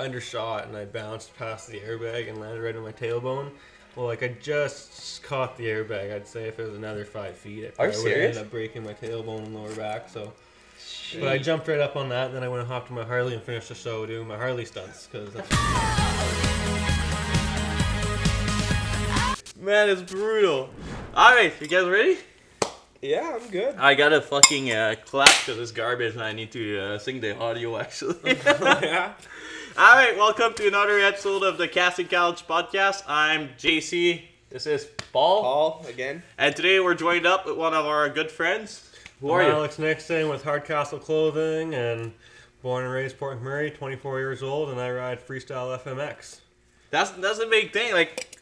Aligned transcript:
undershot 0.00 0.66
and 0.66 0.76
I 0.76 0.84
bounced 0.84 1.36
past 1.36 1.68
the 1.68 1.80
airbag 1.80 2.28
and 2.28 2.40
landed 2.40 2.62
right 2.62 2.74
on 2.76 2.82
my 2.82 2.92
tailbone. 2.92 3.50
Well, 3.96 4.06
like 4.06 4.22
I 4.22 4.28
just 4.40 5.22
caught 5.22 5.56
the 5.56 5.64
airbag. 5.66 6.14
I'd 6.14 6.26
say 6.28 6.46
if 6.48 6.58
it 6.58 6.64
was 6.64 6.76
another 6.76 7.04
five 7.04 7.36
feet, 7.36 7.64
I 7.78 7.82
Are 7.82 7.86
you 7.86 7.92
probably 7.92 7.96
would 7.96 8.02
serious? 8.02 8.36
ended 8.36 8.42
up 8.46 8.50
breaking 8.50 8.84
my 8.84 8.94
tailbone 8.94 9.44
and 9.46 9.54
lower 9.54 9.74
back. 9.74 10.08
So, 10.08 10.32
but 11.18 11.28
I 11.28 11.38
jumped 11.38 11.66
right 11.68 11.80
up 11.80 11.96
on 11.96 12.08
that. 12.10 12.26
And 12.26 12.36
then 12.36 12.44
I 12.44 12.48
went 12.48 12.60
and 12.60 12.68
hopped 12.70 12.90
on 12.90 12.96
my 12.96 13.04
Harley 13.04 13.34
and 13.34 13.42
finished 13.42 13.68
the 13.70 13.74
show 13.74 14.06
doing 14.06 14.28
my 14.28 14.36
Harley 14.36 14.64
stunts 14.64 15.08
because 15.10 15.34
Man, 19.60 19.88
it's 19.88 20.02
brutal. 20.02 20.70
All 21.14 21.34
right, 21.34 21.52
you 21.60 21.66
guys 21.66 21.86
ready? 21.86 22.18
Yeah, 23.02 23.38
I'm 23.40 23.50
good. 23.50 23.74
I 23.76 23.94
gotta 23.94 24.20
fucking 24.20 24.70
uh, 24.72 24.94
clap 25.04 25.34
to 25.46 25.54
this 25.54 25.72
garbage, 25.72 26.14
and 26.14 26.22
I 26.22 26.32
need 26.32 26.50
to 26.52 26.80
uh, 26.80 26.98
sing 26.98 27.20
the 27.20 27.36
audio 27.36 27.76
actually. 27.78 28.16
yeah. 28.46 29.12
All 29.78 29.94
right, 29.94 30.16
welcome 30.16 30.54
to 30.54 30.66
another 30.66 30.98
episode 30.98 31.44
of 31.44 31.56
the 31.56 31.68
Casting 31.68 32.08
Couch 32.08 32.46
podcast. 32.48 33.04
I'm 33.06 33.50
JC. 33.50 34.22
This 34.50 34.66
is 34.66 34.86
Paul, 35.12 35.42
Paul 35.42 35.86
again. 35.88 36.24
and 36.36 36.56
today 36.56 36.80
we're 36.80 36.94
joined 36.94 37.26
up 37.26 37.46
with 37.46 37.56
one 37.56 37.74
of 37.74 37.86
our 37.86 38.08
good 38.08 38.28
friends. 38.28 38.90
Who 39.20 39.30
are 39.30 39.40
I'm 39.40 39.46
you? 39.46 39.52
Alex 39.52 39.78
Nixon 39.78 40.28
with 40.28 40.42
Hard 40.42 40.64
Kastle 40.64 41.00
Clothing 41.00 41.74
and 41.74 42.12
born 42.60 42.84
and 42.84 42.92
raised 42.92 43.14
Fort 43.16 43.40
McMurray, 43.40 43.72
24 43.72 44.18
years 44.18 44.42
old, 44.42 44.70
and 44.70 44.80
I 44.80 44.90
ride 44.90 45.24
freestyle 45.24 45.78
FMX. 45.80 46.40
That's 46.90 47.10
that's 47.12 47.38
a 47.38 47.46
big 47.46 47.72
thing. 47.72 47.92
Like, 47.92 48.36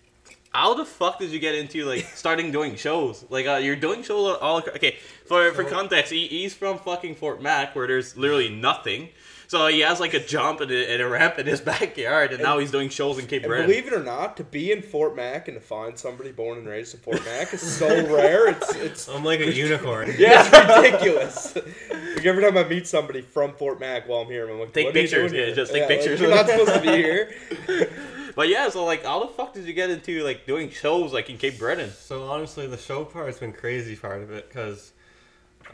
how 0.52 0.72
the 0.72 0.86
fuck 0.86 1.18
did 1.18 1.30
you 1.32 1.38
get 1.38 1.54
into 1.54 1.84
like 1.84 2.04
starting 2.14 2.50
doing 2.50 2.76
shows? 2.76 3.26
Like, 3.28 3.46
uh, 3.46 3.56
you're 3.56 3.76
doing 3.76 4.02
shows 4.02 4.38
all 4.40 4.60
ac- 4.60 4.70
okay. 4.76 4.96
For 5.26 5.52
for 5.52 5.64
context, 5.64 6.12
he, 6.12 6.28
he's 6.28 6.54
from 6.54 6.78
fucking 6.78 7.16
Fort 7.16 7.42
Mac, 7.42 7.76
where 7.76 7.86
there's 7.86 8.16
literally 8.16 8.48
nothing. 8.48 9.10
So 9.48 9.68
he 9.68 9.80
has 9.80 10.00
like 10.00 10.12
a 10.14 10.20
jump 10.20 10.60
and 10.60 10.70
a, 10.70 10.92
and 10.92 11.00
a 11.02 11.08
ramp 11.08 11.38
in 11.38 11.46
his 11.46 11.60
backyard, 11.72 12.32
and, 12.32 12.42
now 12.42 12.58
he's 12.58 12.70
doing 12.70 12.88
shows 12.88 13.18
in 13.18 13.26
Cape 13.26 13.42
And 13.42 13.48
Breton. 13.50 13.66
believe 13.66 13.86
it 13.86 13.92
or 13.92 14.02
not, 14.02 14.36
to 14.38 14.44
be 14.44 14.72
in 14.72 14.82
Fort 14.82 15.14
Mac 15.14 15.48
and 15.48 15.56
to 15.56 15.60
find 15.60 15.98
somebody 15.98 16.32
born 16.32 16.58
and 16.58 16.66
raised 16.66 16.94
in 16.94 17.00
Fort 17.00 17.24
Mac 17.24 17.52
is 17.54 17.60
so 17.62 17.86
rare. 18.14 18.48
It's 18.48 18.74
it's 18.74 19.08
I'm 19.08 19.24
like 19.24 19.40
a 19.40 19.52
unicorn. 19.52 20.14
Yeah. 20.18 20.42
it's 20.52 20.82
ridiculous. 20.82 21.56
like 21.56 22.26
every 22.26 22.42
time 22.42 22.56
I 22.56 22.64
meet 22.64 22.86
somebody 22.86 23.20
from 23.22 23.52
Fort 23.54 23.78
Mac 23.80 24.08
while 24.08 24.22
I'm 24.22 24.28
here, 24.28 24.48
I'm 24.50 24.58
like, 24.60 24.72
Take 24.72 24.86
what 24.86 24.96
are 24.96 24.98
you 24.98 25.04
pictures, 25.04 25.30
doing 25.30 25.40
yeah, 25.40 25.46
here? 25.46 25.54
just 25.54 25.72
take 25.72 25.82
like, 25.82 25.90
pictures. 25.90 26.20
you're 26.20 26.30
not 26.30 26.48
supposed 26.48 26.74
to 26.74 26.80
be 26.80 26.88
here. 26.88 27.30
But 28.34 28.48
yeah, 28.50 28.68
so 28.68 28.84
like, 28.84 29.02
how 29.04 29.20
the 29.20 29.28
fuck 29.32 29.54
did 29.54 29.64
you 29.64 29.72
get 29.72 29.88
into 29.90 30.22
like 30.22 30.44
doing 30.44 30.68
shows 30.70 31.12
like 31.14 31.30
in 31.30 31.38
Cape 31.38 31.58
Breton? 31.58 31.90
So 31.92 32.24
honestly, 32.24 32.66
the 32.66 32.76
show 32.76 33.04
part's 33.04 33.38
been 33.38 33.52
crazy 33.52 33.96
part 33.96 34.22
of 34.22 34.30
it 34.30 34.48
because 34.48 34.92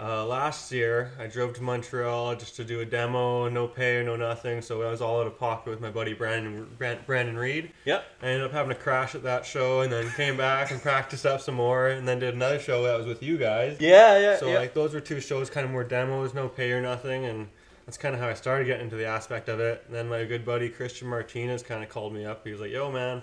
uh, 0.00 0.24
last 0.26 0.72
year 0.72 1.12
I 1.18 1.26
drove 1.26 1.54
to 1.54 1.62
Montreal 1.62 2.34
just 2.36 2.56
to 2.56 2.64
do 2.64 2.80
a 2.80 2.84
demo, 2.84 3.48
no 3.48 3.68
pay 3.68 3.96
or 3.96 4.02
no 4.02 4.16
nothing. 4.16 4.62
So 4.62 4.82
I 4.82 4.90
was 4.90 5.00
all 5.02 5.20
out 5.20 5.26
of 5.26 5.38
pocket 5.38 5.70
with 5.70 5.80
my 5.80 5.90
buddy 5.90 6.14
Brandon 6.14 6.66
Bran- 6.78 7.00
Brandon 7.06 7.36
Reed. 7.36 7.72
Yep. 7.84 8.04
I 8.22 8.26
ended 8.26 8.44
up 8.44 8.52
having 8.52 8.72
a 8.72 8.76
crash 8.76 9.14
at 9.14 9.22
that 9.24 9.44
show 9.44 9.80
and 9.82 9.92
then 9.92 10.08
came 10.10 10.36
back 10.36 10.70
and 10.70 10.80
practiced 10.80 11.26
up 11.26 11.40
some 11.40 11.54
more 11.56 11.88
and 11.88 12.06
then 12.08 12.18
did 12.18 12.34
another 12.34 12.58
show 12.58 12.82
that 12.84 12.96
was 12.96 13.06
with 13.06 13.22
you 13.22 13.36
guys. 13.36 13.76
Yeah, 13.80 14.18
yeah, 14.18 14.36
So 14.38 14.50
like 14.52 14.74
those 14.74 14.94
were 14.94 15.00
two 15.00 15.20
shows, 15.20 15.50
kind 15.50 15.64
of 15.64 15.70
more 15.70 15.84
demos, 15.84 16.34
no 16.34 16.48
pay 16.48 16.72
or 16.72 16.80
nothing, 16.80 17.26
and 17.26 17.48
that's 17.84 17.98
kind 17.98 18.14
of 18.14 18.20
how 18.20 18.28
I 18.28 18.34
started 18.34 18.64
getting 18.66 18.84
into 18.84 18.96
the 18.96 19.06
aspect 19.06 19.48
of 19.48 19.60
it. 19.60 19.84
And 19.86 19.94
then 19.94 20.08
my 20.08 20.24
good 20.24 20.44
buddy 20.44 20.68
Christian 20.68 21.08
Martinez 21.08 21.62
kind 21.62 21.82
of 21.82 21.88
called 21.88 22.14
me 22.14 22.24
up. 22.24 22.44
He 22.46 22.52
was 22.52 22.60
like, 22.60 22.70
"Yo, 22.70 22.90
man, 22.90 23.22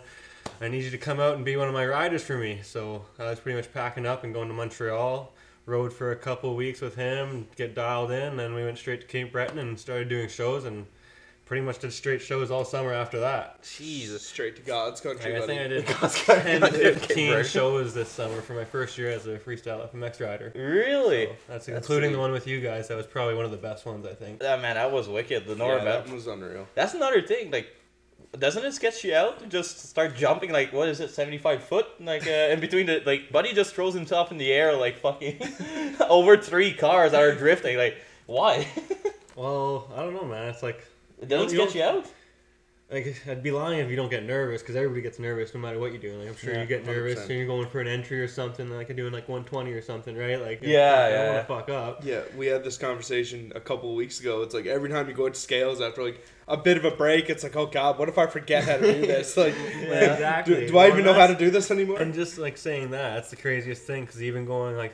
I 0.62 0.68
need 0.68 0.84
you 0.84 0.92
to 0.92 0.98
come 0.98 1.20
out 1.20 1.36
and 1.36 1.44
be 1.46 1.56
one 1.56 1.68
of 1.68 1.74
my 1.74 1.86
riders 1.86 2.24
for 2.24 2.38
me." 2.38 2.60
So 2.64 3.06
I 3.18 3.30
was 3.30 3.40
pretty 3.40 3.56
much 3.58 3.74
packing 3.74 4.06
up 4.06 4.24
and 4.24 4.34
going 4.34 4.48
to 4.50 4.54
Montreal. 4.54 5.34
Rode 5.70 5.94
for 5.94 6.12
a 6.12 6.16
couple 6.16 6.56
weeks 6.56 6.82
with 6.82 6.96
him, 6.96 7.48
get 7.56 7.76
dialed 7.76 8.12
in, 8.12 8.38
then 8.38 8.54
we 8.54 8.64
went 8.64 8.78
straight 8.78 9.02
to 9.02 9.08
Cape 9.08 9.32
Breton 9.32 9.60
and 9.60 9.80
started 9.80 10.10
doing 10.10 10.28
shows 10.28 10.66
and 10.66 10.86
pretty 11.46 11.66
much 11.66 11.80
did 11.80 11.92
straight 11.92 12.22
shows 12.22 12.52
all 12.52 12.64
summer 12.66 12.94
after 12.94 13.20
that. 13.20 13.64
Jesus. 13.78 14.26
Straight 14.26 14.56
to 14.58 14.62
God's 14.62 15.02
country. 15.02 15.34
Like, 15.34 15.44
I 15.44 15.48
think 15.48 15.62
I 15.62 15.64
buddy. 15.68 15.82
did 15.82 15.88
God's 16.00 16.24
10 16.26 16.62
country. 16.62 16.80
15 16.96 17.44
shows 17.46 17.94
this 17.94 18.10
summer 18.10 18.42
for 18.42 18.54
my 18.54 18.66
first 18.66 18.98
year 19.00 19.10
as 19.10 19.26
a 19.26 19.38
freestyle 19.40 19.90
FMX 19.92 20.24
rider. 20.26 20.52
Really? 20.56 21.26
So 21.26 21.32
that's, 21.48 21.66
That's 21.66 21.78
including 21.80 22.10
sweet. 22.10 22.16
the 22.16 22.20
one 22.20 22.32
with 22.32 22.46
you 22.46 22.62
guys. 22.62 22.88
That 22.90 22.98
was 22.98 23.08
probably 23.08 23.34
one 23.36 23.46
of 23.46 23.52
the 23.52 23.58
best 23.58 23.86
ones, 23.86 24.06
I 24.06 24.14
think. 24.14 24.44
Yeah, 24.44 24.58
man, 24.58 24.76
that 24.76 24.92
was 24.92 25.08
wicked. 25.08 25.46
The 25.48 25.54
Yeah, 25.54 25.58
Nora 25.58 25.84
that 25.84 26.06
Beth- 26.06 26.14
was 26.14 26.28
unreal. 26.28 26.68
That's 26.76 26.94
another 26.94 27.22
thing. 27.24 27.50
Like, 27.50 27.76
doesn't 28.38 28.64
it 28.64 28.74
sketch 28.74 29.04
you 29.04 29.16
out 29.16 29.40
to 29.40 29.48
just 29.48 29.80
start 29.90 30.16
jumping? 30.16 30.52
Like, 30.52 30.72
what 30.72 30.88
is 30.90 31.00
it, 31.00 31.10
seventy-five 31.10 31.64
foot? 31.64 31.88
Like, 32.00 32.28
uh, 32.28 32.52
in 32.54 32.60
between 32.60 32.86
the 32.86 33.02
like, 33.06 33.32
Buddy 33.32 33.54
just 33.54 33.74
throws 33.74 33.94
himself 33.94 34.32
in 34.32 34.38
the 34.38 34.52
air 34.52 34.76
like 34.76 35.00
fucking 35.00 35.40
over 36.10 36.38
three 36.38 36.74
cars 36.74 37.12
that 37.14 37.22
are 37.22 37.34
drifting. 37.36 37.78
Like, 37.78 37.98
why? 38.28 38.68
Well, 39.36 39.90
I 39.96 40.02
don't 40.02 40.14
know, 40.14 40.26
man. 40.26 40.50
It's 40.50 40.62
like, 40.62 40.86
it 41.22 41.30
doesn't 41.30 41.58
You 41.58 41.64
sketch 41.64 41.76
you 41.76 41.84
out. 41.84 42.06
like 42.92 43.16
I'd 43.26 43.42
be 43.42 43.52
lying 43.52 43.80
if 43.80 43.90
you 43.90 43.96
don't 43.96 44.10
get 44.10 44.26
nervous 44.26 44.62
because 44.62 44.76
everybody 44.76 45.02
gets 45.02 45.18
nervous 45.18 45.54
no 45.54 45.62
matter 45.62 45.80
what 45.80 45.94
you're 45.94 46.02
doing. 46.02 46.20
Like, 46.20 46.28
I'm 46.28 46.36
sure 46.36 46.54
Yeah, 46.56 46.62
you 46.64 46.68
get 46.68 46.86
nervous 46.86 47.20
100%. 47.20 47.28
when 47.30 47.38
you're 47.38 47.48
going 47.48 47.70
for 47.70 47.80
an 47.80 47.88
entry 47.88 48.20
or 48.20 48.28
something, 48.28 48.70
like 48.70 48.94
doing 48.94 49.14
like 49.14 49.30
120 49.30 49.72
or 49.72 49.82
something, 49.82 50.18
right? 50.18 50.42
Like, 50.42 50.60
Yeah, 50.62 50.70
yeah 50.70 51.06
I 51.06 51.10
don't 51.10 51.12
yeah, 51.26 51.34
want 51.36 51.48
to 51.48 51.54
fuck 51.54 51.70
up. 51.70 52.04
Yeah, 52.06 52.22
we 52.36 52.48
had 52.48 52.66
this 52.66 52.78
conversation 52.78 53.54
a 53.56 53.62
couple 53.62 53.90
of 53.92 53.96
weeks 53.96 54.20
ago. 54.20 54.42
It's 54.42 54.54
like 54.54 54.66
every 54.66 54.90
time 54.90 55.08
you 55.08 55.14
go 55.14 55.30
to 55.30 55.36
scales 55.40 55.80
after 55.80 56.04
like 56.04 56.22
a 56.50 56.58
bit 56.58 56.78
of 56.78 56.84
a 56.86 56.92
break, 56.92 57.30
it's 57.30 57.44
like, 57.44 57.56
oh 57.56 57.68
god, 57.68 57.98
what 58.00 58.10
if 58.10 58.18
I 58.18 58.26
forget 58.28 58.64
how 58.64 58.78
to 58.78 58.94
do 58.94 59.02
this? 59.08 59.38
Like, 59.38 59.56
Yeah, 59.56 60.14
exactly. 60.14 60.56
do, 60.56 60.68
do 60.68 60.78
I 60.78 60.86
Well, 60.86 60.88
even 60.94 61.06
know 61.06 61.14
how 61.14 61.28
to 61.28 61.36
do 61.36 61.50
this 61.52 61.70
anymore? 61.72 62.00
And 62.02 62.14
just 62.14 62.38
like 62.38 62.58
saying 62.58 62.92
that, 62.92 63.14
that's 63.16 63.30
the 63.30 63.36
craziest 63.36 63.84
thing 63.84 64.06
because 64.06 64.22
even 64.24 64.46
going 64.46 64.76
like 64.76 64.94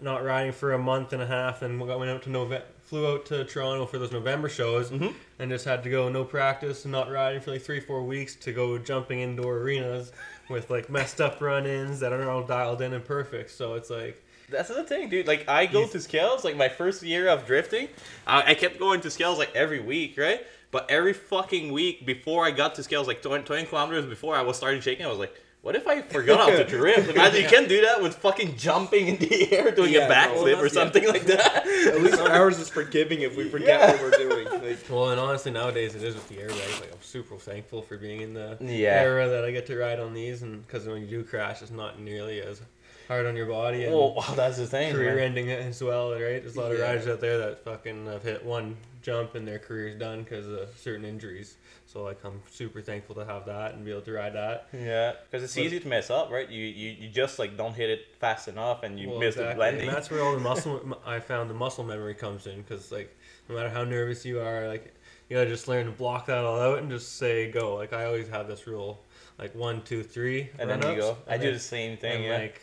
not 0.00 0.22
riding 0.24 0.52
for 0.52 0.72
a 0.72 0.78
month 0.78 1.12
and 1.12 1.22
a 1.22 1.26
half 1.26 1.62
and 1.62 1.80
we 1.80 1.86
went 1.86 2.10
out 2.10 2.22
to 2.22 2.28
Nove- 2.30 2.62
flew 2.82 3.06
out 3.14 3.24
to 3.26 3.44
Toronto 3.44 3.86
for 3.86 3.98
those 3.98 4.12
November 4.12 4.48
shows 4.48 4.90
Mhm. 4.90 5.14
and 5.38 5.50
just 5.50 5.64
had 5.64 5.82
to 5.84 5.90
go 5.90 6.08
no 6.08 6.22
practice 6.24 6.84
and 6.84 6.92
not 6.92 7.10
riding 7.10 7.40
for 7.40 7.50
like 7.52 7.62
three 7.62 7.80
four 7.80 8.02
weeks 8.02 8.34
to 8.36 8.52
go 8.52 8.76
jumping 8.78 9.20
indoor 9.20 9.58
arenas 9.58 10.12
with 10.48 10.70
like 10.70 10.88
messed 10.90 11.20
up 11.20 11.40
run-ins 11.40 12.00
that 12.00 12.12
are 12.12 12.30
all 12.30 12.42
dialed 12.42 12.82
in 12.82 12.92
and 12.92 13.04
perfect. 13.04 13.50
So 13.50 13.74
it's 13.74 13.90
like 13.90 14.22
That's 14.50 14.68
the 14.68 14.84
thing, 14.84 15.08
dude. 15.08 15.26
Like, 15.26 15.48
I 15.48 15.66
go 15.66 15.86
to 15.88 16.00
scales. 16.00 16.44
Like, 16.44 16.56
my 16.56 16.68
first 16.68 17.02
year 17.02 17.28
of 17.28 17.46
drifting, 17.46 17.88
I, 18.26 18.52
I 18.52 18.54
kept 18.54 18.78
going 18.78 19.00
to 19.00 19.10
scales 19.10 19.38
like 19.38 19.54
every 19.56 19.80
week, 19.80 20.16
right? 20.16 20.46
But 20.70 20.88
every 20.90 21.12
fucking 21.14 21.72
week 21.72 22.06
before 22.06 22.44
I 22.46 22.50
got 22.52 22.74
to 22.76 22.82
scales, 22.84 23.06
like 23.08 23.22
20, 23.22 23.44
20 23.44 23.64
kilometers 23.66 24.06
before 24.06 24.36
I 24.36 24.42
was 24.42 24.56
starting 24.56 24.80
shaking, 24.80 25.04
I 25.04 25.08
was 25.08 25.18
like, 25.18 25.34
what 25.62 25.74
if 25.74 25.86
I 25.88 26.00
forgot 26.02 26.50
how 26.50 26.56
to 26.56 26.64
drift? 26.68 27.10
Imagine 27.10 27.42
you 27.42 27.48
can 27.48 27.66
do 27.68 27.80
that 27.82 28.00
with 28.02 28.14
fucking 28.16 28.56
jumping 28.56 29.08
in 29.08 29.16
the 29.16 29.52
air, 29.52 29.70
doing 29.72 29.92
Yeah, 29.92 30.06
a 30.06 30.08
no, 30.08 30.14
backflip 30.14 30.58
or 30.58 30.68
that's- 30.68 30.74
yeah. 30.74 30.80
something 30.82 31.08
like 31.08 31.24
that. 31.24 31.66
At 31.66 32.00
least 32.02 32.20
ours 32.20 32.58
is 32.60 32.68
forgiving 32.68 33.22
if 33.22 33.36
we 33.36 33.48
forget 33.48 33.80
Yeah. 33.80 33.90
what 33.92 34.00
we're 34.02 34.10
doing. 34.28 34.46
Like, 34.62 34.78
well, 34.88 35.10
and 35.10 35.20
honestly 35.20 35.50
nowadays 35.50 35.94
it 35.96 36.02
is 36.04 36.14
with 36.14 36.28
the 36.28 36.36
airbags. 36.36 36.80
Like 36.80 36.92
I'm 36.92 37.02
super 37.02 37.36
thankful 37.36 37.82
for 37.82 37.96
being 37.98 38.20
in 38.20 38.32
the 38.34 38.56
Yeah. 38.60 39.00
era 39.02 39.28
that 39.28 39.44
I 39.44 39.50
get 39.50 39.66
to 39.66 39.76
ride 39.76 39.98
on 39.98 40.14
these, 40.14 40.42
and 40.42 40.64
because 40.66 40.86
when 40.86 41.00
you 41.02 41.06
do 41.08 41.24
crash, 41.24 41.62
it's 41.62 41.70
not 41.72 42.00
nearly 42.00 42.40
as 42.42 42.60
hard 43.08 43.26
on 43.26 43.36
your 43.36 43.46
body. 43.46 43.84
And, 43.84 43.94
Oh, 43.94 44.12
wow, 44.16 44.34
that's 44.34 44.56
the 44.58 44.66
thing. 44.66 44.92
career 44.94 45.14
man. 45.16 45.24
ending 45.36 45.50
as 45.50 45.82
well, 45.82 46.12
right? 46.12 46.42
There's 46.42 46.56
a 46.56 46.60
lot 46.60 46.72
of 46.72 46.78
Yeah. 46.78 46.84
riders 46.86 47.06
out 47.08 47.20
there 47.20 47.38
that 47.38 47.64
fucking 47.64 48.06
have 48.06 48.22
hit 48.22 48.44
one 48.44 48.76
jump 49.02 49.34
and 49.36 49.46
their 49.46 49.60
career's 49.60 49.94
done 49.98 50.22
because 50.24 50.46
of 50.48 50.68
certain 50.78 51.04
injuries. 51.04 51.56
So 51.86 52.02
like 52.02 52.22
I'm 52.24 52.42
super 52.50 52.82
thankful 52.82 53.14
to 53.14 53.24
have 53.24 53.46
that 53.46 53.74
and 53.74 53.84
be 53.84 53.92
able 53.92 54.02
to 54.02 54.12
ride 54.12 54.34
that. 54.34 54.68
Yeah, 54.72 55.12
because 55.24 55.44
it's 55.44 55.54
But- 55.54 55.62
easy 55.64 55.80
to 55.80 55.88
mess 55.88 56.10
up, 56.10 56.30
right? 56.30 56.48
You, 56.48 56.64
you 56.64 56.90
you 57.00 57.08
just 57.08 57.38
like 57.38 57.56
don't 57.56 57.74
hit 57.74 57.90
it 57.90 58.06
fast 58.18 58.48
enough 58.48 58.82
and 58.82 58.98
you 58.98 59.10
Well, 59.10 59.20
miss 59.20 59.36
the 59.36 59.42
exactly. 59.42 59.56
blending. 59.56 59.88
And 59.88 59.96
that's 59.96 60.10
where 60.10 60.20
all 60.22 60.34
the 60.34 60.40
muscle 60.50 60.98
I 61.06 61.20
found 61.20 61.48
the 61.48 61.54
muscle 61.54 61.84
memory 61.84 62.14
comes 62.14 62.46
in 62.48 62.60
because 62.62 62.90
like 62.90 63.16
no 63.48 63.54
matter 63.54 63.70
how 63.70 63.84
nervous 63.84 64.24
you 64.24 64.40
are, 64.40 64.66
like 64.68 64.92
you 65.28 65.36
gotta 65.36 65.48
just 65.48 65.68
learn 65.68 65.86
to 65.86 65.92
block 65.92 66.26
that 66.26 66.38
all 66.44 66.60
out 66.60 66.78
and 66.78 66.90
just 66.90 67.16
say 67.18 67.50
go. 67.50 67.76
Like 67.76 67.92
I 67.92 68.04
always 68.06 68.28
have 68.28 68.48
this 68.48 68.66
rule, 68.66 69.04
like 69.38 69.54
one, 69.54 69.82
two, 69.82 70.02
three, 70.02 70.50
and 70.58 70.68
then 70.68 70.82
you 70.82 70.96
go. 71.00 71.16
I 71.28 71.38
do 71.38 71.52
the 71.52 71.58
same 71.60 71.96
thing. 71.98 72.16
and 72.16 72.24
Yeah. 72.24 72.38
like 72.38 72.62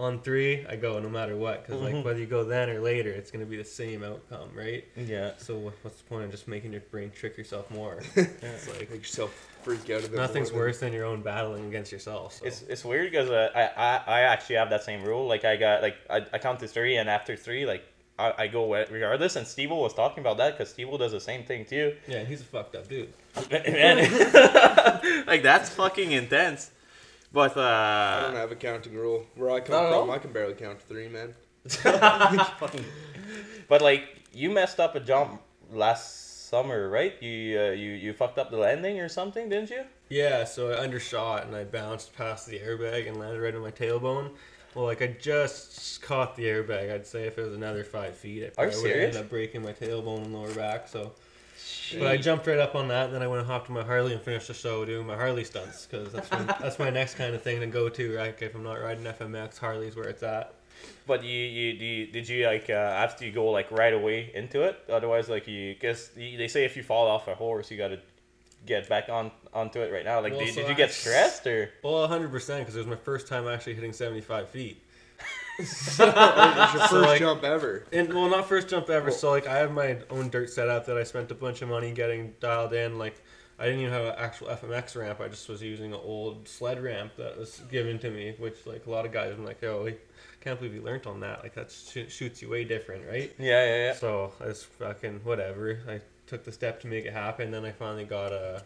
on 0.00 0.20
three, 0.20 0.66
I 0.66 0.76
go 0.76 0.98
no 0.98 1.08
matter 1.08 1.36
what 1.36 1.64
because 1.66 1.80
Mhm. 1.80 1.92
like 1.94 2.04
whether 2.04 2.18
you 2.18 2.26
go 2.26 2.42
then 2.44 2.70
or 2.70 2.80
later, 2.80 3.10
it's 3.10 3.30
gonna 3.30 3.44
be 3.46 3.56
the 3.56 3.64
same 3.64 4.02
outcome, 4.02 4.50
right? 4.54 4.84
yeah. 4.96 5.32
So 5.38 5.56
what's 5.58 5.98
the 5.98 6.04
point 6.04 6.24
of 6.24 6.30
just 6.30 6.48
making 6.48 6.72
your 6.72 6.80
brain 6.90 7.10
trick 7.14 7.36
yourself 7.36 7.70
more? 7.70 8.00
it's 8.16 8.68
like 8.68 8.90
make 8.90 9.00
yourself 9.00 9.30
freak 9.62 9.88
out 9.90 10.00
a 10.04 10.08
bit. 10.08 10.14
nothing's 10.14 10.52
worse 10.52 10.80
than 10.80 10.92
your 10.92 11.04
own 11.04 11.20
battling 11.22 11.66
against 11.66 11.92
yourself. 11.92 12.34
So. 12.34 12.46
It's 12.46 12.62
it's 12.62 12.84
weird 12.84 13.10
because 13.10 13.30
uh, 13.30 13.50
I, 13.54 13.62
I 13.62 14.02
I 14.06 14.20
actually 14.22 14.56
have 14.56 14.70
that 14.70 14.82
same 14.82 15.02
rule. 15.04 15.26
Like 15.26 15.44
I 15.44 15.56
got 15.56 15.82
like 15.82 15.96
I, 16.08 16.24
I 16.32 16.38
count 16.38 16.60
to 16.60 16.68
three 16.68 16.96
and 16.96 17.08
after 17.08 17.36
three 17.36 17.66
like 17.66 17.84
I, 18.18 18.34
I 18.44 18.46
go 18.48 18.72
regardless. 18.72 19.36
And 19.36 19.46
Steve 19.46 19.70
was 19.70 19.94
talking 19.94 20.20
about 20.22 20.36
that 20.38 20.56
because 20.56 20.70
Steve 20.72 20.88
does 20.98 21.12
the 21.12 21.20
same 21.20 21.44
thing 21.44 21.64
too. 21.64 21.94
yeah, 22.06 22.24
he's 22.24 22.40
a 22.40 22.44
fucked 22.44 22.74
up 22.74 22.88
dude. 22.88 23.12
Man, 23.50 23.96
like 25.26 25.42
that's 25.42 25.70
fucking 25.70 26.12
intense. 26.12 26.70
But 27.32 27.56
I 27.56 28.22
don't 28.22 28.34
uh, 28.34 28.38
have 28.38 28.52
a 28.52 28.56
counting 28.56 28.94
rule. 28.94 29.24
Where 29.36 29.50
I 29.50 29.60
come 29.60 29.90
from, 29.90 30.08
all? 30.08 30.10
I 30.10 30.18
can 30.18 30.32
barely 30.32 30.54
count 30.54 30.80
to 30.80 30.86
three, 30.86 31.08
man. 31.08 31.34
but 33.68 33.82
like 33.82 34.20
you 34.32 34.50
messed 34.50 34.80
up 34.80 34.94
a 34.96 35.00
jump 35.00 35.40
last 35.72 36.48
summer, 36.48 36.88
right? 36.88 37.20
You 37.22 37.60
uh, 37.60 37.70
you 37.70 37.92
you 37.92 38.12
fucked 38.12 38.38
up 38.38 38.50
the 38.50 38.56
landing 38.56 39.00
or 39.00 39.08
something, 39.08 39.48
didn't 39.48 39.70
you? 39.70 39.84
Yeah, 40.08 40.44
so 40.44 40.72
I 40.72 40.74
undershot 40.74 41.46
and 41.46 41.54
I 41.54 41.64
bounced 41.64 42.16
past 42.16 42.46
the 42.46 42.58
airbag 42.58 43.08
and 43.08 43.18
landed 43.18 43.40
right 43.40 43.54
on 43.54 43.62
my 43.62 43.70
tailbone. 43.70 44.30
Well, 44.74 44.84
like 44.84 45.02
I 45.02 45.16
just 45.20 46.02
caught 46.02 46.36
the 46.36 46.44
airbag. 46.44 46.92
I'd 46.92 47.06
say 47.06 47.26
if 47.26 47.38
it 47.38 47.42
was 47.42 47.54
another 47.54 47.84
five 47.84 48.16
feet, 48.16 48.44
I 48.44 48.48
probably 48.50 48.74
would 48.74 48.82
serious? 48.82 49.16
end 49.16 49.24
up 49.24 49.30
breaking 49.30 49.62
my 49.62 49.72
tailbone 49.72 50.24
and 50.24 50.34
lower 50.34 50.52
back. 50.54 50.88
So, 50.88 51.12
But 51.98 52.06
I 52.06 52.16
jumped 52.16 52.46
right 52.46 52.58
up 52.58 52.74
on 52.76 52.88
that, 52.88 53.06
and 53.06 53.14
then 53.14 53.22
I 53.22 53.26
went 53.26 53.40
and 53.40 53.50
hopped 53.50 53.68
on 53.68 53.74
my 53.74 53.82
Harley 53.82 54.12
and 54.12 54.22
finished 54.22 54.46
the 54.48 54.54
show 54.54 54.84
doing 54.84 55.06
my 55.06 55.16
Harley 55.16 55.42
stunts 55.44 55.86
because 55.86 56.12
that's 56.12 56.30
my, 56.30 56.42
that's 56.60 56.78
my 56.78 56.88
next 56.90 57.16
kind 57.16 57.34
of 57.34 57.42
thing 57.42 57.60
to 57.60 57.66
go 57.66 57.88
to. 57.88 58.16
Right, 58.16 58.34
if 58.40 58.54
I'm 58.54 58.62
not 58.62 58.74
riding 58.80 59.04
FMX, 59.04 59.58
Harley's 59.58 59.96
where 59.96 60.08
it's 60.08 60.22
at. 60.22 60.54
But 61.06 61.24
you, 61.24 61.36
you, 61.36 61.78
do 61.78 61.84
you 61.84 62.06
did 62.06 62.28
you 62.28 62.46
like 62.46 62.70
uh, 62.70 62.74
after 62.74 63.24
you 63.26 63.32
go 63.32 63.46
like 63.50 63.70
right 63.72 63.92
away 63.92 64.30
into 64.34 64.62
it? 64.62 64.78
Otherwise, 64.88 65.28
like 65.28 65.46
you, 65.48 65.74
guess 65.74 66.08
they 66.16 66.48
say 66.48 66.64
if 66.64 66.76
you 66.76 66.82
fall 66.82 67.08
off 67.08 67.26
a 67.28 67.34
horse, 67.34 67.70
you 67.70 67.76
got 67.76 67.88
to 67.88 67.98
get 68.66 68.88
back 68.88 69.08
on 69.08 69.30
onto 69.52 69.80
it 69.80 69.92
right 69.92 70.04
now. 70.04 70.20
Like, 70.20 70.32
Well, 70.32 70.44
did, 70.44 70.54
so 70.54 70.60
did 70.60 70.68
you 70.68 70.74
I- 70.74 70.76
get 70.76 70.92
stressed 70.92 71.46
or? 71.46 71.70
Well, 71.82 72.00
100 72.02 72.30
percent 72.30 72.60
because 72.60 72.76
it 72.76 72.78
was 72.78 72.86
my 72.86 72.96
first 72.96 73.26
time 73.26 73.48
actually 73.48 73.74
hitting 73.74 73.92
75 73.92 74.48
feet. 74.48 74.80
It's 75.60 75.98
your 75.98 76.08
So, 76.12 76.12
first 76.12 76.92
like- 76.92 77.18
jump 77.18 77.44
ever. 77.44 77.84
And 77.92 78.12
well, 78.12 78.28
not 78.28 78.48
first 78.48 78.68
jump 78.68 78.88
ever. 78.90 79.10
Well- 79.10 79.16
so 79.18 79.30
like, 79.30 79.46
I 79.46 79.58
have 79.58 79.72
my 79.72 79.98
own 80.10 80.28
dirt 80.30 80.50
setup 80.50 80.86
that 80.86 80.96
I 80.96 81.04
spent 81.04 81.30
a 81.30 81.34
bunch 81.34 81.62
of 81.62 81.68
money 81.68 81.92
getting 81.92 82.34
dialed 82.40 82.72
in. 82.72 82.98
Like, 82.98 83.20
I 83.58 83.64
didn't 83.66 83.80
even 83.80 83.92
have 83.92 84.06
an 84.06 84.14
actual 84.16 84.48
FMX 84.48 84.96
ramp. 84.96 85.20
I 85.20 85.28
just 85.28 85.48
was 85.48 85.62
using 85.62 85.92
an 85.92 86.00
old 86.02 86.48
sled 86.48 86.82
ramp 86.82 87.12
that 87.18 87.38
was 87.38 87.60
given 87.70 87.98
to 87.98 88.10
me, 88.10 88.34
which 88.38 88.64
like 88.66 88.86
a 88.86 88.90
lot 88.90 89.04
of 89.04 89.12
guys 89.12 89.36
were 89.36 89.44
like, 89.44 89.62
oh, 89.64 89.86
I 89.86 89.96
can't 90.40 90.58
believe 90.58 90.74
you 90.74 90.80
learned 90.82 91.06
on 91.06 91.20
that. 91.20 91.42
Like 91.42 91.54
that 91.54 91.70
sh- 91.70 92.10
shoots 92.10 92.40
you 92.40 92.48
way 92.48 92.64
different, 92.64 93.06
right?" 93.06 93.30
Yeah, 93.38 93.64
yeah, 93.66 93.76
yeah. 93.86 93.92
So 93.94 94.32
I 94.40 94.46
was 94.46 94.62
fucking 94.64 95.20
whatever. 95.24 95.78
I 95.88 96.00
took 96.26 96.44
the 96.44 96.52
step 96.52 96.80
to 96.80 96.86
make 96.86 97.04
it 97.04 97.12
happen. 97.12 97.50
Then 97.50 97.66
I 97.66 97.72
finally 97.72 98.04
got 98.04 98.32
a 98.32 98.62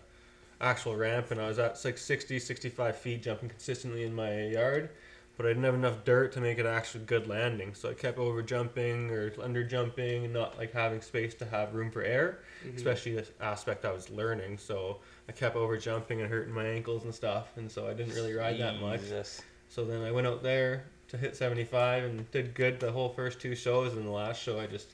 actual 0.61 0.94
ramp, 0.94 1.32
and 1.32 1.40
I 1.40 1.49
was 1.49 1.58
at 1.58 1.85
like 1.85 1.99
60, 1.99 2.38
65 2.38 2.97
feet 2.97 3.20
jumping 3.23 3.49
consistently 3.49 4.05
in 4.05 4.14
my 4.14 4.44
yard. 4.47 4.90
But 5.37 5.47
I 5.47 5.49
didn't 5.51 5.65
have 5.65 5.75
enough 5.75 6.05
dirt 6.05 6.33
to 6.33 6.41
make 6.41 6.59
it 6.59 6.67
actually 6.67 7.05
good 7.05 7.27
landing, 7.27 7.75
so 7.75 7.91
I 7.91 7.95
kept 7.95 8.19
over 8.19 8.41
jumping 8.41 9.11
or 9.11 9.33
under 9.43 9.65
jumping 9.65 10.25
and 10.25 10.33
not 10.33 10.57
like 10.59 10.73
having 10.73 11.01
space 11.01 11.35
to 11.35 11.45
have 11.47 11.75
room 11.75 11.91
for 11.91 12.03
air, 12.03 12.39
especially 12.77 13.15
this 13.17 13.33
aspect 13.41 13.85
I 13.85 13.91
was 13.93 14.11
learning. 14.11 14.59
So 14.59 14.99
I 15.29 15.33
kept 15.33 15.57
over 15.57 15.77
jumping 15.77 16.21
and 16.21 16.31
hurting 16.31 16.55
my 16.55 16.65
ankles 16.65 17.05
and 17.05 17.13
stuff, 17.13 17.49
and 17.57 17.69
so 17.71 17.89
I 17.89 17.95
didn't 17.95 18.15
really 18.15 18.33
ride 18.35 18.59
that 18.61 18.81
much. 18.81 19.01
So 19.69 19.85
then 19.85 20.03
I 20.03 20.13
went 20.13 20.27
out 20.29 20.43
there 20.43 20.85
to 21.09 21.17
hit 21.17 21.37
75 21.37 22.05
and 22.05 22.31
did 22.31 22.55
good 22.55 22.79
the 22.79 22.93
whole 22.93 23.09
first 23.09 23.41
two 23.41 23.57
shows. 23.57 23.95
And 23.95 24.07
the 24.07 24.11
last 24.11 24.41
show, 24.41 24.61
I 24.61 24.67
just 24.67 24.89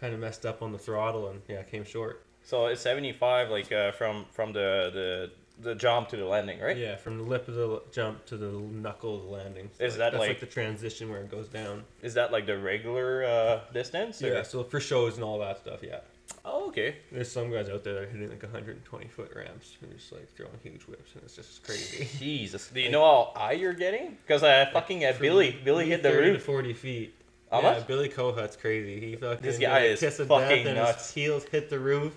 kind 0.00 0.12
of 0.12 0.20
messed 0.20 0.44
up 0.44 0.62
on 0.62 0.72
the 0.72 0.78
throttle 0.78 1.28
and 1.28 1.40
yeah, 1.48 1.62
came 1.62 1.84
short. 1.84 2.22
So 2.42 2.66
it's 2.66 2.80
seventy 2.80 3.12
five, 3.12 3.50
like 3.50 3.72
uh, 3.72 3.90
from 3.92 4.26
from 4.30 4.52
the 4.52 4.90
the 4.94 5.30
the 5.60 5.74
jump 5.74 6.08
to 6.10 6.16
the 6.16 6.24
landing, 6.24 6.60
right? 6.60 6.76
Yeah, 6.76 6.96
from 6.96 7.16
the 7.18 7.24
lip 7.24 7.48
of 7.48 7.54
the 7.54 7.62
l- 7.68 7.82
jump 7.92 8.26
to 8.26 8.36
the 8.36 8.50
knuckle 8.50 9.16
of 9.16 9.22
the 9.22 9.28
landing. 9.30 9.70
So 9.78 9.84
Is 9.84 9.96
that 9.96 10.12
that's 10.12 10.20
like- 10.20 10.40
the 10.40 10.46
transition 10.46 11.08
where 11.10 11.20
it 11.20 11.30
goes 11.30 11.48
down? 11.48 11.84
Is 12.02 12.14
that 12.14 12.30
like 12.32 12.46
the 12.46 12.58
regular 12.58 13.24
uh, 13.24 13.60
distance? 13.72 14.22
or- 14.22 14.28
Yeah, 14.28 14.42
so 14.42 14.64
for 14.64 14.80
shows 14.80 15.14
and 15.14 15.24
all 15.24 15.38
that 15.40 15.58
stuff, 15.58 15.80
yeah. 15.82 16.00
Oh, 16.44 16.68
okay. 16.68 16.96
There's 17.10 17.30
some 17.30 17.50
guys 17.50 17.68
out 17.68 17.84
there 17.84 17.94
that 17.94 18.02
are 18.02 18.06
hitting 18.06 18.28
like 18.28 18.42
120 18.42 19.06
foot 19.08 19.32
ramps 19.34 19.76
and 19.80 19.96
just 19.96 20.12
like 20.12 20.28
throwing 20.36 20.52
huge 20.62 20.82
whips, 20.82 21.14
and 21.14 21.22
it's 21.24 21.36
just 21.36 21.62
crazy. 21.64 22.06
Jesus. 22.18 22.68
Do 22.68 22.80
you 22.80 22.90
know 22.90 23.02
how 23.04 23.32
high 23.40 23.52
you're 23.52 23.72
getting? 23.72 24.18
Because 24.26 24.42
I 24.42 24.64
fucking 24.66 25.04
uh, 25.04 25.12
From 25.12 25.22
Billy 25.22 25.56
Billy 25.64 25.88
hit 25.88 26.02
the 26.02 26.10
30 26.10 26.26
to 26.26 26.32
roof. 26.32 26.42
40 26.42 26.72
feet. 26.74 27.14
How 27.50 27.62
yeah, 27.62 27.74
much? 27.74 27.86
Billy 27.86 28.08
Kohut's 28.08 28.56
crazy. 28.56 28.98
He 29.00 29.16
fucking 29.16 29.40
This 29.40 29.58
guy 29.58 29.80
is 29.84 30.00
kiss 30.00 30.18
of 30.18 30.26
fucking 30.28 30.48
death 30.48 30.66
and 30.66 30.76
nuts. 30.76 31.06
his 31.06 31.14
heels 31.14 31.44
hit 31.44 31.70
the 31.70 31.78
roof. 31.78 32.12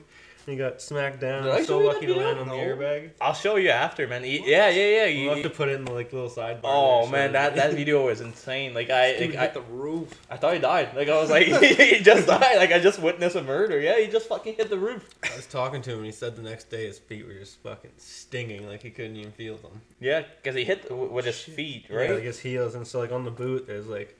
And 0.49 0.57
he 0.57 0.63
got 0.65 0.81
smacked 0.81 1.19
down. 1.19 1.43
Did 1.43 1.51
I 1.51 1.57
I'm 1.57 1.63
so 1.63 1.73
show 1.73 1.79
you 1.79 1.85
that 1.89 1.93
lucky 1.93 2.05
to 2.07 2.15
land 2.15 2.39
on 2.39 2.47
the 2.47 2.55
No. 2.55 2.59
airbag. 2.59 3.11
I'll 3.21 3.35
show 3.35 3.57
you 3.57 3.69
after, 3.69 4.07
man. 4.07 4.23
He- 4.23 4.49
yeah, 4.49 4.67
yeah, 4.69 4.87
yeah. 4.87 5.05
You, 5.05 5.25
We'll 5.27 5.35
have 5.35 5.43
to 5.43 5.49
put 5.51 5.69
it 5.69 5.73
in 5.73 5.85
the 5.85 5.91
like 5.91 6.11
little 6.11 6.27
sidebar. 6.29 6.61
oh 6.63 7.03
there, 7.03 7.11
man, 7.11 7.33
that, 7.33 7.55
that 7.55 7.73
video 7.75 8.03
was 8.07 8.19
insane. 8.19 8.73
Like 8.73 8.89
I, 8.89 9.15
Dude 9.15 9.29
like, 9.29 9.37
I, 9.37 9.41
hit 9.43 9.53
the 9.53 9.61
roof. 9.61 10.19
I 10.27 10.37
thought 10.37 10.55
he 10.55 10.59
died. 10.59 10.95
Like 10.95 11.07
I 11.07 11.21
was 11.21 11.29
like, 11.29 11.45
he 11.61 11.99
just 11.99 12.25
died. 12.25 12.57
Like 12.57 12.71
I 12.71 12.79
just 12.79 12.99
witnessed 12.99 13.35
a 13.35 13.43
murder. 13.43 13.79
Yeah, 13.79 13.99
he 13.99 14.07
just 14.07 14.27
fucking 14.27 14.55
hit 14.55 14.71
the 14.71 14.79
roof. 14.79 15.07
I 15.23 15.35
was 15.35 15.45
talking 15.45 15.83
to 15.83 15.91
him 15.91 15.97
and 15.97 16.05
he 16.07 16.11
said 16.11 16.35
the 16.35 16.41
next 16.41 16.71
day 16.71 16.87
his 16.87 16.97
feet 16.97 17.27
were 17.27 17.33
just 17.35 17.61
fucking 17.61 17.91
stinging, 17.97 18.65
like 18.67 18.81
he 18.81 18.89
couldn't 18.89 19.17
even 19.17 19.31
feel 19.33 19.57
them. 19.57 19.81
Yeah, 19.99 20.23
because 20.41 20.55
he 20.55 20.63
hit 20.63 20.89
w- 20.89 21.11
with 21.11 21.25
his 21.25 21.39
feet, 21.39 21.85
right? 21.91 22.09
Yeah, 22.09 22.15
like 22.15 22.23
his 22.23 22.39
heels, 22.39 22.73
and 22.73 22.87
so 22.87 22.97
like 22.99 23.11
on 23.11 23.23
the 23.23 23.29
boot, 23.31 23.67
there's 23.67 23.85
like 23.85 24.17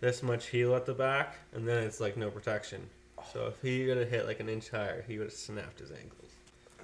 this 0.00 0.22
much 0.22 0.48
heel 0.48 0.74
at 0.74 0.84
the 0.84 0.92
back, 0.92 1.36
and 1.54 1.66
then 1.66 1.84
it's 1.84 2.00
like 2.00 2.18
no 2.18 2.28
protection. 2.28 2.90
So 3.32 3.46
if 3.46 3.60
he 3.62 3.86
would 3.86 3.96
have 3.96 4.10
hit 4.10 4.26
like 4.26 4.40
an 4.40 4.48
inch 4.48 4.70
higher, 4.70 5.04
he 5.06 5.18
would 5.18 5.28
have 5.28 5.32
snapped 5.32 5.80
his 5.80 5.90
ankles. 5.90 6.30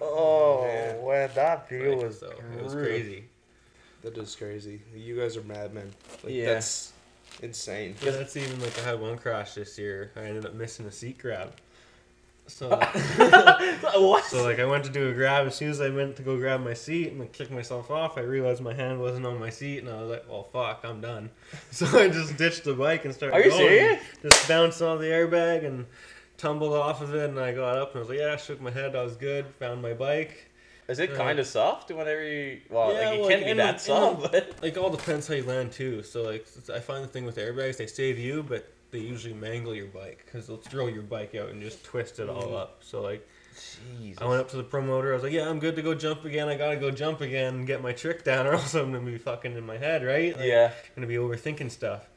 Oh, 0.00 0.62
man. 0.62 1.06
man, 1.06 1.31
that 1.34 1.69
video 1.69 1.96
Like, 1.96 2.04
was 2.06 2.20
so 2.20 2.32
it 2.56 2.62
was 2.64 2.75
crazy. 2.75 3.25
That 4.02 4.16
is 4.16 4.34
crazy. 4.34 4.81
You 4.94 5.16
guys 5.16 5.37
are 5.37 5.42
madmen. 5.42 5.90
Like, 6.25 6.32
Yeah. 6.32 6.54
That's 6.54 6.92
insane. 7.42 7.94
Yeah, 8.02 8.12
that's 8.12 8.37
even 8.37 8.60
like 8.60 8.78
I 8.78 8.82
had 8.82 9.00
one 9.00 9.19
crash 9.19 9.54
this 9.54 9.78
year. 9.78 10.10
I 10.16 10.20
ended 10.20 10.46
up 10.46 10.54
missing 10.54 10.87
a 10.87 10.92
seat 10.92 11.19
grab. 11.19 11.52
So, 12.46 12.69
what? 13.94 14.25
so 14.25 14.42
like 14.42 14.58
I 14.58 14.64
went 14.64 14.84
to 14.84 14.90
do 14.90 15.08
a 15.08 15.12
grab. 15.12 15.46
As 15.46 15.54
soon 15.54 15.70
as 15.70 15.81
I 15.81 15.88
went 15.90 16.16
to 16.16 16.22
go 16.22 16.37
grab 16.37 16.62
my 16.64 16.75
seat 16.75 17.10
and 17.10 17.20
like 17.20 17.32
kick 17.32 17.50
myself 17.50 17.90
off, 17.90 18.19
I 18.19 18.22
realized 18.22 18.60
my 18.60 18.75
hand 18.75 19.00
wasn't 19.00 19.25
on 19.26 19.38
my 19.38 19.50
seat, 19.50 19.78
and 19.78 19.88
I 19.88 20.00
was 20.00 20.10
like, 20.10 20.25
"Well, 20.28 20.42
fuck, 20.42 20.81
I'm 20.84 21.00
done." 21.00 21.31
So 21.70 21.87
I 21.87 22.08
just 22.08 22.37
ditched 22.37 22.64
the 22.64 22.75
bike 22.75 23.04
and 23.04 23.14
started. 23.14 23.37
Are 23.37 23.40
you 23.44 23.50
going. 23.50 23.69
serious? 23.69 24.02
Just 24.22 24.48
bounced 24.48 24.82
on 24.82 24.98
the 24.98 25.04
airbag 25.06 25.64
and 25.64 25.87
tumbled 26.40 26.72
off 26.72 27.02
of 27.02 27.14
it, 27.14 27.31
and 27.31 27.38
I 27.38 27.52
got 27.52 27.76
up 27.78 27.90
and 27.90 27.96
I 27.98 28.00
was 28.00 28.08
like, 28.08 28.19
"Yeah," 28.19 28.37
shook 28.37 28.60
my 28.60 28.70
head. 28.70 28.96
I 28.96 29.02
was 29.02 29.16
good. 29.16 29.46
Found 29.58 29.82
my 29.82 29.92
bike. 29.92 30.46
Is 30.88 30.98
it 30.98 31.12
Uh, 31.12 31.16
kind 31.16 31.38
of 31.38 31.46
soft 31.46 31.90
whenever 31.90 32.25
you? 32.25 32.60
Well, 32.69 32.92
Yeah, 32.92 32.98
like 33.10 33.14
it 33.14 33.20
well, 33.20 33.28
can't 33.28 33.42
like, 33.42 33.50
be 33.52 33.56
that 33.58 33.78
the- 33.78 33.84
soft, 33.84 34.32
but 34.32 34.52
Like 34.62 34.76
all 34.76 34.90
depends 34.90 35.28
how 35.28 35.34
you 35.34 35.44
land 35.44 35.72
too. 35.72 36.02
So 36.02 36.22
like 36.22 36.46
I 36.75 36.81
find 36.81 37.04
the 37.04 37.08
thing 37.08 37.25
with 37.25 37.37
airbags, 37.37 37.76
they 37.76 37.87
save 37.87 38.19
you, 38.19 38.42
but 38.42 38.66
they 38.90 38.98
usually 38.98 39.34
mangle 39.34 39.72
your 39.75 39.87
bike 39.87 40.22
because 40.25 40.48
they'll 40.48 40.56
throw 40.56 40.88
your 40.88 41.02
bike 41.04 41.34
out 41.37 41.50
and 41.50 41.62
just 41.62 41.84
twist 41.84 42.19
it 42.19 42.28
all 42.28 42.48
Mhm. 42.48 42.60
up. 42.60 42.78
So 42.82 43.00
like 43.02 43.25
Jesus. 44.00 44.20
I 44.20 44.26
went 44.26 44.40
up 44.40 44.48
to 44.50 44.56
the 44.56 44.62
promoter. 44.64 45.12
I 45.12 45.14
was 45.14 45.22
like, 45.22 45.32
"Yeah, 45.32 45.48
I'm 45.48 45.60
good 45.60 45.76
to 45.76 45.82
go 45.82 45.94
jump 45.94 46.25
again. 46.25 46.48
I 46.48 46.56
gotta 46.56 46.76
go 46.76 46.90
jump 46.90 47.20
again 47.20 47.54
and 47.54 47.66
get 47.66 47.82
my 47.82 47.92
trick 47.92 48.25
down, 48.25 48.46
or 48.46 48.54
else 48.54 48.75
I'm 48.75 48.90
gonna 48.92 49.04
be 49.04 49.19
fucking 49.19 49.56
in 49.56 49.64
my 49.66 49.76
head, 49.76 50.04
right? 50.04 50.34
Like, 50.37 50.46
yeah. 50.46 50.72
gonna 50.96 51.06
be 51.06 51.16
overthinking 51.16 51.70
stuff." 51.70 52.08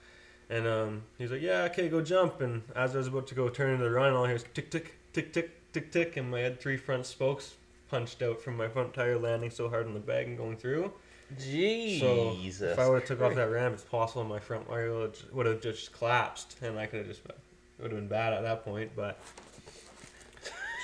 And 0.50 0.68
um, 0.68 1.02
he's 1.18 1.32
like, 1.32 1.42
"Yeah, 1.42 1.64
okay, 1.72 1.90
go 1.90 2.02
jump." 2.02 2.42
And 2.42 2.62
as 2.76 2.96
I 2.96 2.98
was 3.00 3.08
about 3.08 3.28
to 3.28 3.36
go 3.36 3.50
turn 3.50 3.72
into 3.72 3.84
the 3.86 3.92
run, 3.92 4.14
all 4.14 4.24
I 4.26 4.28
hear 4.28 4.36
is 4.36 4.46
tick 4.54 4.70
tick 4.70 4.94
tick 5.14 5.34
tick 5.34 5.52
tick 5.74 5.92
tick, 5.92 6.18
and 6.18 6.30
my 6.30 6.40
had 6.42 6.60
three 6.60 6.78
front 6.78 7.06
spokes 7.06 7.56
punched 7.90 8.22
out 8.22 8.42
from 8.42 8.58
my 8.58 8.68
front 8.68 8.94
tire 8.94 9.18
landing 9.18 9.50
so 9.52 9.70
hard 9.70 9.86
on 9.88 9.94
the 9.94 10.00
bag 10.00 10.28
and 10.28 10.38
going 10.38 10.58
through. 10.58 10.92
So 11.38 12.36
Jesus. 12.36 12.74
if 12.74 12.80
I 12.80 12.88
would 12.88 13.00
have 13.02 13.06
took 13.08 13.22
off 13.22 13.34
that 13.36 13.50
ramp, 13.50 13.74
it's 13.74 13.84
possible 13.84 14.24
my 14.24 14.40
front 14.40 14.70
wire 14.70 15.10
would 15.32 15.46
have 15.46 15.62
just 15.62 15.92
collapsed, 15.94 16.58
and 16.62 16.78
I 16.78 16.86
could 16.86 17.00
have 17.00 17.08
just 17.08 17.22
it 17.26 17.36
would 17.82 17.92
have 17.92 18.00
been 18.00 18.08
bad 18.10 18.34
at 18.34 18.44
that 18.44 18.64
point. 18.64 18.92
But 18.96 19.18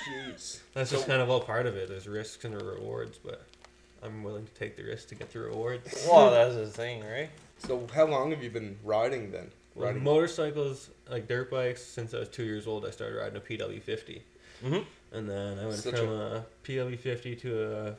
Jeez. 0.08 0.60
that's 0.74 0.90
just 0.90 1.02
So- 1.02 1.06
kind 1.08 1.20
of 1.22 1.30
all 1.30 1.40
part 1.40 1.66
of 1.66 1.76
it. 1.76 1.88
There's 1.88 2.08
risks 2.08 2.44
and 2.44 2.54
there 2.58 2.66
rewards, 2.66 3.18
but 3.18 3.42
I'm 4.02 4.22
willing 4.24 4.46
to 4.46 4.52
take 4.54 4.76
the 4.76 4.82
risk 4.84 5.08
to 5.08 5.14
get 5.14 5.30
the 5.32 5.40
rewards. 5.40 6.06
well, 6.10 6.30
that's 6.30 6.54
the 6.54 6.66
thing, 6.66 7.04
right? 7.04 7.30
So 7.60 7.86
how 7.94 8.06
long 8.06 8.30
have 8.30 8.42
you 8.42 8.50
been 8.50 8.78
riding 8.82 9.30
then? 9.30 9.50
Well, 9.74 9.86
Riding. 9.88 10.02
motorcycles, 10.02 10.90
like 11.08 11.28
dirt 11.28 11.50
bikes, 11.50 11.82
since 11.82 12.12
I 12.12 12.18
was 12.18 12.28
two 12.28 12.42
years 12.44 12.66
old, 12.66 12.84
I 12.84 12.90
started 12.90 13.16
riding 13.16 13.36
a 13.36 13.40
PW50, 13.40 14.22
Mhm. 14.64 14.84
and 15.12 15.28
then 15.28 15.58
I 15.58 15.66
went 15.66 15.78
Such 15.78 15.94
from 15.94 16.08
a 16.08 16.44
PW50 16.64 17.36
to 17.36 17.72
a 17.72 17.96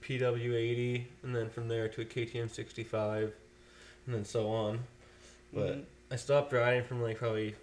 PW80, 0.00 1.06
and 1.22 1.34
then 1.36 1.50
from 1.50 1.68
there 1.68 1.88
to 1.88 2.00
a 2.00 2.04
KTM 2.04 2.48
65, 2.48 3.34
and 4.06 4.14
then 4.14 4.24
so 4.24 4.48
on. 4.48 4.84
But 5.52 5.76
Mhm. 5.76 5.84
I 6.10 6.16
stopped 6.16 6.52
riding 6.52 6.84
from 6.84 7.02
like 7.02 7.18
probably 7.18 7.54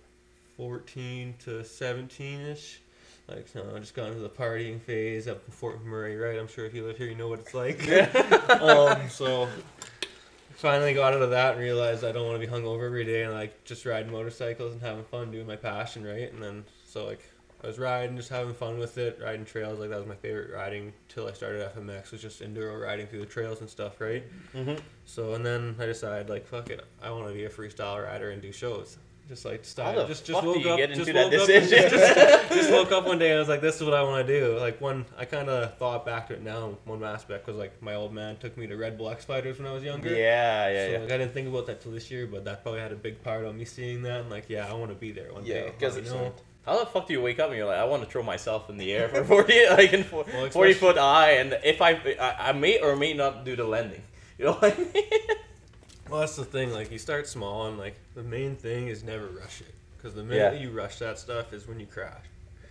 14 0.57 1.35
to 1.45 1.63
17 1.63 2.41
ish. 2.41 2.81
Like, 3.27 3.53
you 3.53 3.61
know, 3.63 3.75
I 3.75 3.79
just 3.79 3.93
got 3.93 4.07
into 4.07 4.19
the 4.21 4.29
partying 4.29 4.81
phase 4.81 5.27
up 5.27 5.43
in 5.45 5.51
Fort 5.53 5.83
McMurray, 5.83 6.19
right? 6.21 6.39
I'm 6.39 6.47
sure 6.47 6.65
if 6.65 6.73
you 6.73 6.85
live 6.85 6.97
here, 6.97 7.07
you 7.07 7.15
know 7.15 7.27
what 7.27 7.39
it's 7.39 7.53
like. 7.53 7.79
um, 8.61 9.07
so, 9.09 9.47
finally 10.59 10.93
got 10.93 11.13
out 11.13 11.21
of 11.21 11.29
that 11.29 11.53
and 11.53 11.61
realized 11.61 12.03
I 12.03 12.11
don't 12.11 12.27
want 12.27 12.39
to 12.39 12.45
be 12.45 12.51
hungover 12.51 12.85
every 12.85 13.05
day 13.05 13.23
and 13.23 13.33
like 13.33 13.63
just 13.63 13.85
riding 13.85 14.11
motorcycles 14.11 14.73
and 14.73 14.81
having 14.81 15.05
fun 15.05 15.31
doing 15.31 15.47
my 15.47 15.55
passion, 15.55 16.05
right? 16.05 16.31
And 16.31 16.43
then, 16.43 16.65
so 16.85 17.05
like, 17.05 17.21
I 17.63 17.67
was 17.67 17.77
riding, 17.77 18.15
just 18.15 18.29
having 18.29 18.53
fun 18.53 18.77
with 18.77 18.97
it, 18.97 19.19
riding 19.21 19.45
trails. 19.45 19.79
Like, 19.79 19.89
that 19.89 19.97
was 19.97 20.07
my 20.07 20.15
favorite 20.15 20.51
riding 20.53 20.93
till 21.09 21.27
I 21.27 21.33
started 21.33 21.69
FMX, 21.75 22.11
was 22.11 22.21
just 22.21 22.41
enduro 22.41 22.81
riding 22.81 23.07
through 23.07 23.19
the 23.19 23.25
trails 23.25 23.61
and 23.61 23.69
stuff, 23.69 23.99
right? 23.99 24.23
Mm-hmm. 24.53 24.75
So 25.05 25.33
and 25.33 25.45
then 25.45 25.75
I 25.79 25.85
decided 25.85 26.29
like 26.29 26.45
fuck 26.45 26.69
it, 26.69 26.85
I 27.01 27.09
want 27.11 27.27
to 27.27 27.33
be 27.33 27.45
a 27.45 27.49
freestyle 27.49 28.03
rider 28.05 28.31
and 28.31 28.41
do 28.41 28.51
shows. 28.51 28.97
Just 29.29 29.45
like 29.45 29.63
How 29.77 29.93
the 29.93 30.05
Just 30.05 30.25
fuck 30.25 30.27
just 30.27 30.41
do 30.41 30.47
woke 30.47 30.57
you 30.65 30.69
up. 30.71 30.77
get 30.77 30.89
just 30.89 31.01
into 31.01 31.13
that 31.13 31.31
woke 31.31 31.41
up. 31.41 31.47
decision? 31.47 31.89
Just, 31.91 32.49
just 32.53 32.71
woke 32.71 32.91
up 32.91 33.05
one 33.05 33.19
day. 33.19 33.29
and 33.29 33.35
I 33.37 33.39
was 33.39 33.47
like, 33.47 33.61
this 33.61 33.75
is 33.75 33.83
what 33.83 33.93
I 33.93 34.01
want 34.01 34.25
to 34.25 34.39
do. 34.39 34.57
Like 34.57 34.81
one, 34.81 35.05
I 35.17 35.25
kind 35.25 35.47
of 35.49 35.77
thought 35.77 36.03
back 36.03 36.27
to 36.29 36.33
it 36.33 36.41
now. 36.41 36.77
One 36.85 37.03
aspect 37.03 37.45
was 37.45 37.55
like 37.55 37.79
my 37.81 37.93
old 37.93 38.11
man 38.11 38.37
took 38.37 38.57
me 38.57 38.65
to 38.65 38.75
Red 38.75 38.97
Bull 38.97 39.07
X 39.09 39.25
Fighters 39.25 39.59
when 39.59 39.67
I 39.67 39.71
was 39.71 39.83
younger. 39.83 40.09
Yeah, 40.09 40.67
yeah, 40.69 40.85
so 40.87 40.91
yeah. 40.93 40.97
like 40.99 41.11
I 41.11 41.17
didn't 41.19 41.33
think 41.35 41.47
about 41.47 41.67
that 41.67 41.79
till 41.79 41.91
this 41.91 42.09
year, 42.09 42.25
but 42.25 42.43
that 42.45 42.63
probably 42.63 42.81
had 42.81 42.91
a 42.91 42.95
big 42.95 43.23
part 43.23 43.45
on 43.45 43.55
me 43.55 43.65
seeing 43.65 44.01
that 44.01 44.21
and 44.21 44.29
like 44.31 44.49
yeah, 44.49 44.67
I 44.67 44.73
want 44.73 44.89
to 44.91 44.95
be 44.95 45.11
there 45.11 45.31
one 45.31 45.43
day. 45.43 45.49
Yeah, 45.49 45.61
day. 45.69 45.73
'cause 45.79 45.95
you 45.95 46.01
it's- 46.01 46.13
know. 46.13 46.33
How 46.65 46.77
the 46.79 46.85
fuck 46.85 47.07
do 47.07 47.13
you 47.13 47.21
wake 47.21 47.39
up 47.39 47.47
and 47.49 47.57
you're 47.57 47.65
like, 47.65 47.79
I 47.79 47.85
want 47.85 48.03
to 48.03 48.09
throw 48.09 48.21
myself 48.21 48.69
in 48.69 48.77
the 48.77 48.91
air 48.91 49.09
for 49.09 49.23
forty, 49.23 49.67
like 49.69 49.93
in 49.93 50.03
four, 50.03 50.25
Well, 50.31 50.49
forty 50.49 50.73
foot 50.73 50.97
high, 50.97 51.33
and 51.33 51.57
if 51.63 51.81
I, 51.81 51.91
I, 52.19 52.49
I 52.49 52.51
may 52.51 52.79
or 52.79 52.95
may 52.95 53.13
not 53.13 53.45
do 53.45 53.55
the 53.55 53.63
landing. 53.63 54.01
You 54.37 54.45
know 54.45 54.53
what 54.53 54.73
I 54.77 54.77
mean? 54.81 55.09
Well, 56.09 56.19
that's 56.21 56.35
the 56.35 56.45
thing. 56.45 56.71
Like, 56.71 56.91
you 56.91 56.97
start 56.97 57.27
small, 57.27 57.67
and 57.67 57.77
like 57.77 57.95
the 58.15 58.23
main 58.23 58.55
thing 58.55 58.87
is 58.87 59.03
never 59.03 59.27
rush 59.27 59.61
it, 59.61 59.73
because 59.97 60.13
the 60.15 60.23
minute 60.23 60.53
Yeah. 60.55 60.59
you 60.59 60.71
rush 60.71 60.97
that 60.99 61.19
stuff 61.19 61.53
is 61.53 61.67
when 61.67 61.79
you 61.79 61.85
crash. 61.85 62.25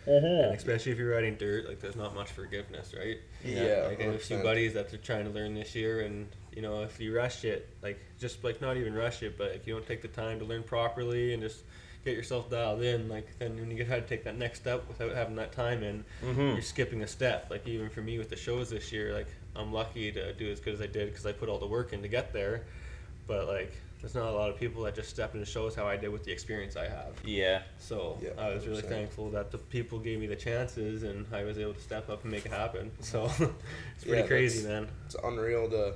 and 0.07 0.55
especially 0.55 0.91
if 0.93 0.97
you're 0.99 1.13
riding 1.13 1.37
dirt, 1.37 1.69
like 1.69 1.81
there's 1.81 1.95
not 1.97 2.15
much 2.15 2.31
forgiveness, 2.31 2.95
right? 2.99 3.19
Yeah, 3.45 3.85
like 3.89 4.01
I 4.01 4.05
have 4.05 4.15
a 4.15 4.19
few 4.19 4.39
buddies 4.39 4.73
that 4.73 4.89
they're 4.89 4.99
trying 4.99 5.25
to 5.27 5.31
learn 5.31 5.53
this 5.55 5.75
year, 5.75 6.01
and 6.01 6.27
you 6.57 6.63
know 6.63 6.83
if 6.83 6.99
you 6.99 7.15
rush 7.15 7.45
it, 7.45 7.69
like 7.83 7.99
just 8.19 8.43
like 8.43 8.63
not 8.63 8.79
even 8.79 8.95
rush 8.95 9.23
it, 9.23 9.37
but 9.37 9.49
if 9.53 9.67
you 9.67 9.75
don't 9.75 9.87
take 9.87 10.01
the 10.01 10.09
time 10.09 10.39
to 10.39 10.47
learn 10.47 10.63
properly 10.63 11.35
and 11.35 11.43
just 11.43 11.63
get 12.07 12.17
yourself 12.17 12.49
dialed 12.49 12.81
in, 12.83 13.07
like 13.11 13.39
then 13.39 13.57
when 13.61 13.71
you 13.71 13.77
get 13.77 13.87
how 13.87 13.97
to 13.97 14.01
take 14.01 14.25
that 14.25 14.39
next 14.39 14.61
step 14.61 14.83
without 14.89 15.13
having 15.13 15.37
that 15.37 15.53
time 15.53 15.83
in, 15.83 16.03
Mhm. 16.25 16.55
you're 16.55 16.63
skipping 16.63 17.03
a 17.03 17.07
step. 17.07 17.49
Like 17.51 17.69
even 17.69 17.91
for 17.91 18.01
me 18.01 18.17
with 18.17 18.31
the 18.31 18.37
shows 18.37 18.71
this 18.71 18.91
year, 18.91 19.13
like 19.13 19.29
I'm 19.57 19.75
lucky 19.75 20.11
to 20.13 20.33
do 20.33 20.51
as 20.51 20.59
good 20.59 20.73
as 20.73 20.81
I 20.81 20.87
did 20.87 21.11
because 21.11 21.27
I 21.27 21.33
put 21.33 21.51
all 21.51 21.59
the 21.59 21.67
work 21.67 21.93
in 21.93 22.01
to 22.01 22.09
get 22.09 22.33
there, 22.33 22.65
but 23.29 23.47
like 23.47 23.73
there's 24.01 24.15
not 24.15 24.27
a 24.27 24.33
lot 24.33 24.49
of 24.51 24.57
people 24.57 24.83
that 24.85 24.95
just 24.95 25.11
step 25.11 25.35
into 25.35 25.45
shows 25.47 25.75
how 25.75 25.87
I 25.87 25.97
did 25.97 26.09
with 26.11 26.25
the 26.25 26.33
experience 26.33 26.77
I 26.77 26.89
have. 26.89 27.15
Yeah. 27.25 27.63
So 27.79 28.19
Yeah, 28.23 28.31
I 28.39 28.55
was 28.55 28.67
really 28.67 28.83
thankful 28.83 29.31
that 29.31 29.51
the 29.51 29.59
people 29.59 29.99
gave 29.99 30.21
me 30.21 30.27
the 30.27 30.37
chances 30.37 31.03
and 31.03 31.27
I 31.33 31.43
was 31.45 31.59
able 31.59 31.75
to 31.75 31.81
step 31.81 32.09
up 32.09 32.23
and 32.23 32.31
make 32.33 32.47
it 32.47 32.53
happen. 32.53 32.91
So 33.01 33.25
it's 33.27 33.41
Yeah, 34.05 34.13
pretty 34.13 34.29
crazy, 34.29 34.67
man. 34.69 34.89
It's 35.07 35.17
unreal 35.23 35.69
to 35.71 35.95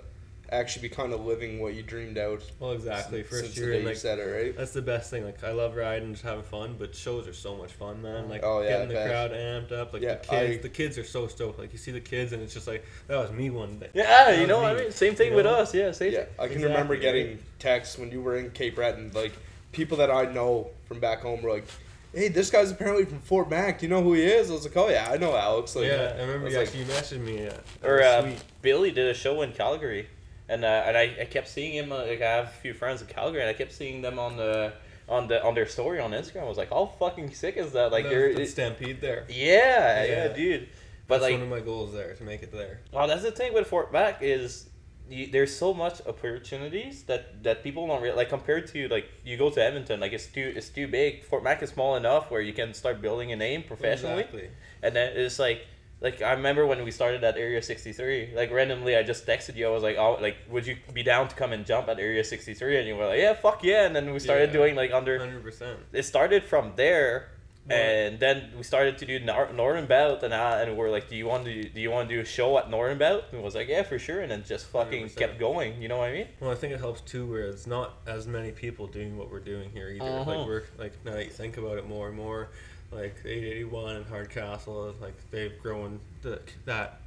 actually 0.52 0.88
be 0.88 0.94
kind 0.94 1.12
of 1.12 1.25
living 1.25 1.61
what 1.61 1.75
you 1.75 1.82
dreamed 1.82 2.18
out. 2.18 2.42
Well, 2.61 2.73
exactly. 2.73 3.21
since- 3.23 3.30
First 3.30 3.42
since 3.44 3.54
the 3.54 3.61
year, 3.62 3.71
day 3.73 3.78
and 3.80 3.88
you 3.88 3.94
said 3.94 4.18
it, 4.18 4.23
right? 4.23 4.56
that's 4.56 4.73
the 4.73 4.82
best 4.82 5.11
thing. 5.11 5.25
Like 5.25 5.42
I 5.42 5.52
love 5.52 5.75
riding, 5.75 6.04
and 6.09 6.14
just 6.14 6.25
having 6.25 6.44
fun, 6.44 6.76
but 6.78 6.94
shows 6.94 7.26
are 7.26 7.32
so 7.32 7.56
much 7.56 7.73
fun, 7.73 8.02
man. 8.02 8.28
Like 8.28 8.42
Oh, 8.44 8.61
yeah, 8.62 8.71
getting 8.71 8.88
the 8.88 8.94
bet. 8.94 9.09
crowd 9.09 9.30
amped 9.32 9.73
up. 9.73 9.92
Like 9.92 10.02
Yeah, 10.02 10.14
the 10.16 10.26
kids, 10.26 10.59
I- 10.59 10.62
the 10.62 10.68
kids 10.68 10.99
are 10.99 11.04
so 11.04 11.26
stoked. 11.26 11.59
Like 11.59 11.73
you 11.73 11.78
see 11.78 11.90
the 11.92 12.00
kids, 12.00 12.32
and 12.32 12.42
it's 12.42 12.54
just 12.54 12.66
like 12.68 12.85
that 13.09 13.16
was 13.16 13.30
me 13.32 13.50
one 13.50 13.78
day. 13.78 13.88
Yeah, 13.94 14.04
That 14.26 14.35
you 14.35 14.40
was 14.42 14.49
know 14.49 14.61
what 14.62 14.76
I 14.76 14.80
mean? 14.82 14.90
Same 14.92 15.14
thing 15.14 15.30
you 15.30 15.37
with 15.37 15.47
know? 15.47 15.54
us. 15.54 15.75
Yeah, 15.75 15.90
same 15.92 16.12
Yeah, 16.12 16.21
thing. 16.25 16.28
I 16.38 16.42
can 16.42 16.52
Exactly, 16.56 16.64
remember 16.73 16.97
getting 16.97 17.38
texts 17.59 17.99
when 17.99 18.11
you 18.11 18.21
were 18.23 18.37
in 18.37 18.50
Cape 18.50 18.75
Breton, 18.76 19.11
like 19.14 19.32
people 19.73 19.97
that 19.99 20.11
I 20.11 20.30
know 20.30 20.71
from 20.87 21.00
back 21.00 21.21
home 21.23 21.40
were 21.42 21.50
like, 21.50 21.64
"Hey, 22.12 22.28
this 22.28 22.50
guy's 22.50 22.71
apparently 22.71 23.06
from 23.06 23.21
Fort 23.21 23.49
Mac. 23.49 23.78
Do 23.78 23.87
you 23.87 23.90
know 23.90 24.02
who 24.02 24.12
he 24.12 24.23
is?" 24.25 24.50
I 24.50 24.52
was 24.52 24.64
like, 24.64 24.76
"Oh 24.76 24.88
yeah, 24.90 25.09
I 25.11 25.16
know 25.16 25.35
Alex." 25.35 25.75
Like, 25.75 25.87
yeah, 25.87 26.12
I 26.16 26.21
remember 26.21 26.44
was 26.44 26.52
you 26.54 26.61
like, 26.61 26.75
you 26.75 26.85
messaged 26.85 27.21
me. 27.25 27.37
That 27.44 27.61
Or 27.82 28.02
uh. 28.02 28.30
Billy 28.61 28.90
did 28.90 29.09
a 29.09 29.14
show 29.14 29.40
in 29.42 29.52
Calgary, 29.52 30.06
and 30.52 30.64
uh, 30.64 30.85
and 30.87 30.97
I, 30.97 31.04
I 31.23 31.25
kept 31.37 31.49
seeing 31.49 31.73
him. 31.73 31.92
Uh, 31.92 31.99
like 32.06 32.23
I 32.23 32.30
have 32.38 32.47
a 32.47 32.59
few 32.64 32.75
friends 32.75 33.00
in 33.02 33.06
Calgary, 33.09 33.40
and 33.40 33.50
I 33.50 33.54
kept 33.54 33.73
seeing 33.73 34.02
them 34.02 34.18
on 34.18 34.37
the 34.37 34.73
on 35.09 35.28
the 35.28 35.42
on 35.44 35.54
their 35.54 35.66
story 35.66 35.99
on 36.00 36.11
Instagram. 36.12 36.42
I 36.42 36.49
was 36.49 36.59
like, 36.59 36.71
how 36.71 36.87
fucking 36.99 37.35
sick 37.35 37.56
is 37.56 37.73
that? 37.73 37.92
Like 37.92 38.04
they're 38.04 38.35
the 38.35 38.47
stampede 38.47 39.00
there. 39.00 39.25
yeah, 39.28 40.04
yeah, 40.04 40.11
Yeah. 40.12 40.28
dude. 40.40 40.68
But 41.09 41.14
That's 41.18 41.23
like, 41.25 41.32
one 41.35 41.42
of 41.42 41.49
my 41.49 41.61
goals 41.61 41.92
there 41.92 42.14
to 42.14 42.25
make 42.25 42.42
it 42.42 42.52
there. 42.52 42.80
well, 42.92 43.06
that's 43.09 43.23
the 43.23 43.32
thing 43.32 43.52
with 43.54 43.66
Fort 43.66 43.92
Mac 43.92 44.18
is. 44.23 44.68
You, 45.11 45.26
there's 45.26 45.54
so 45.54 45.75
much 45.75 46.00
opportunities 46.06 47.02
that, 47.04 47.42
that 47.42 47.62
people 47.64 47.87
don't 47.87 48.00
realize. 48.00 48.18
Like 48.18 48.28
compared 48.30 48.66
to 48.68 48.88
like 48.88 49.06
you 49.25 49.37
go 49.37 49.50
to 49.50 49.61
Edmonton, 49.62 50.00
like 50.00 50.12
it's 50.12 50.26
too 50.26 50.52
it's 50.59 50.68
too 50.68 50.87
big. 50.87 51.25
Fort 51.25 51.42
Mac 51.42 51.62
is 51.62 51.71
small 51.71 51.97
enough 51.97 52.30
where 52.30 52.40
you 52.40 52.52
can 52.52 52.73
start 52.73 53.02
building 53.02 53.32
a 53.32 53.37
name 53.37 53.62
professionally. 53.64 54.21
Exactly. 54.23 54.49
And 54.82 54.94
then 54.97 55.16
it's 55.16 55.38
like, 55.38 55.66
like 56.02 56.21
I 56.21 56.32
remember 56.32 56.66
when 56.66 56.82
we 56.85 56.90
started 56.90 57.23
at 57.25 57.37
Area 57.38 57.62
63. 57.62 58.32
Like 58.35 58.50
randomly, 58.50 58.97
I 58.97 59.02
just 59.04 59.25
texted 59.26 59.54
you. 59.56 59.66
I 59.66 59.71
was 59.71 59.82
like, 59.85 59.97
"Oh, 59.97 60.18
like, 60.21 60.37
would 60.50 60.66
you 60.66 60.76
be 60.92 61.02
down 61.02 61.28
to 61.28 61.35
come 61.37 61.52
and 61.52 61.64
jump 61.64 61.88
at 61.88 61.99
Area 61.99 62.25
63?" 62.25 62.78
And 62.78 62.88
you 62.88 62.97
were 62.97 63.06
like, 63.06 63.21
"Yeah, 63.21 63.35
fuck 63.35 63.62
yeah!" 63.62 63.87
And 63.87 63.94
then 63.94 64.12
we 64.12 64.18
started 64.18 64.50
Yeah. 64.50 64.59
doing 64.59 64.75
like 64.75 64.92
under. 64.92 65.18
Hundred 65.18 65.42
percent. 65.42 65.78
It 65.92 66.02
started 66.02 66.42
from 66.44 66.73
there, 66.76 67.28
and 67.71 68.18
then 68.18 68.50
we 68.56 68.64
started 68.64 68.99
to 68.99 69.06
do 69.06 69.21
Nor- 69.21 69.52
Northern 69.52 69.87
Belt, 69.87 70.25
and 70.25 70.35
I, 70.35 70.62
and 70.62 70.76
we're 70.76 70.90
like, 70.90 71.09
"Do 71.09 71.14
you 71.14 71.26
want 71.26 71.44
to 71.44 71.62
do 71.76 71.80
you 71.80 71.90
want 71.92 72.09
to 72.09 72.14
do 72.16 72.21
a 72.21 72.25
show 72.25 72.59
at 72.59 72.68
Northern 72.68 72.99
Belt?" 72.99 73.25
And 73.30 73.40
I 73.40 73.44
was 73.44 73.54
like, 73.54 73.68
"Yeah, 73.68 73.85
for 73.85 73.99
sure." 74.00 74.21
And 74.23 74.30
then 74.32 74.42
just 74.44 74.66
fucking 74.66 75.04
100%. 75.04 75.16
kept 75.16 75.38
going. 75.38 75.80
You 75.80 75.87
know 75.88 75.99
what 75.99 76.09
I 76.09 76.12
mean? 76.12 76.26
Well, 76.40 76.50
I 76.50 76.56
think 76.56 76.73
it 76.73 76.80
helps 76.80 77.00
too, 77.02 77.25
where 77.30 77.47
it's 77.47 77.66
not 77.68 77.99
as 78.06 78.26
many 78.26 78.50
people 78.50 78.88
doing 78.88 79.16
what 79.16 79.30
we're 79.30 79.38
doing 79.54 79.71
here 79.71 79.88
either. 79.90 80.04
Uh-huh. 80.04 80.30
Like 80.38 80.47
we're 80.49 80.62
like 80.78 80.92
now 81.04 81.12
that 81.12 81.25
you 81.25 81.30
think 81.30 81.56
about 81.56 81.78
it 81.78 81.87
more 81.88 82.09
and 82.09 82.16
more, 82.16 82.49
like 82.92 83.16
881 83.25 83.96
and 83.96 84.06
Hard 84.06 84.30
Kastle, 84.30 84.94
like 85.00 85.14
they've 85.30 85.58
grown 85.62 86.00
the, 86.22 86.40
that 86.66 86.99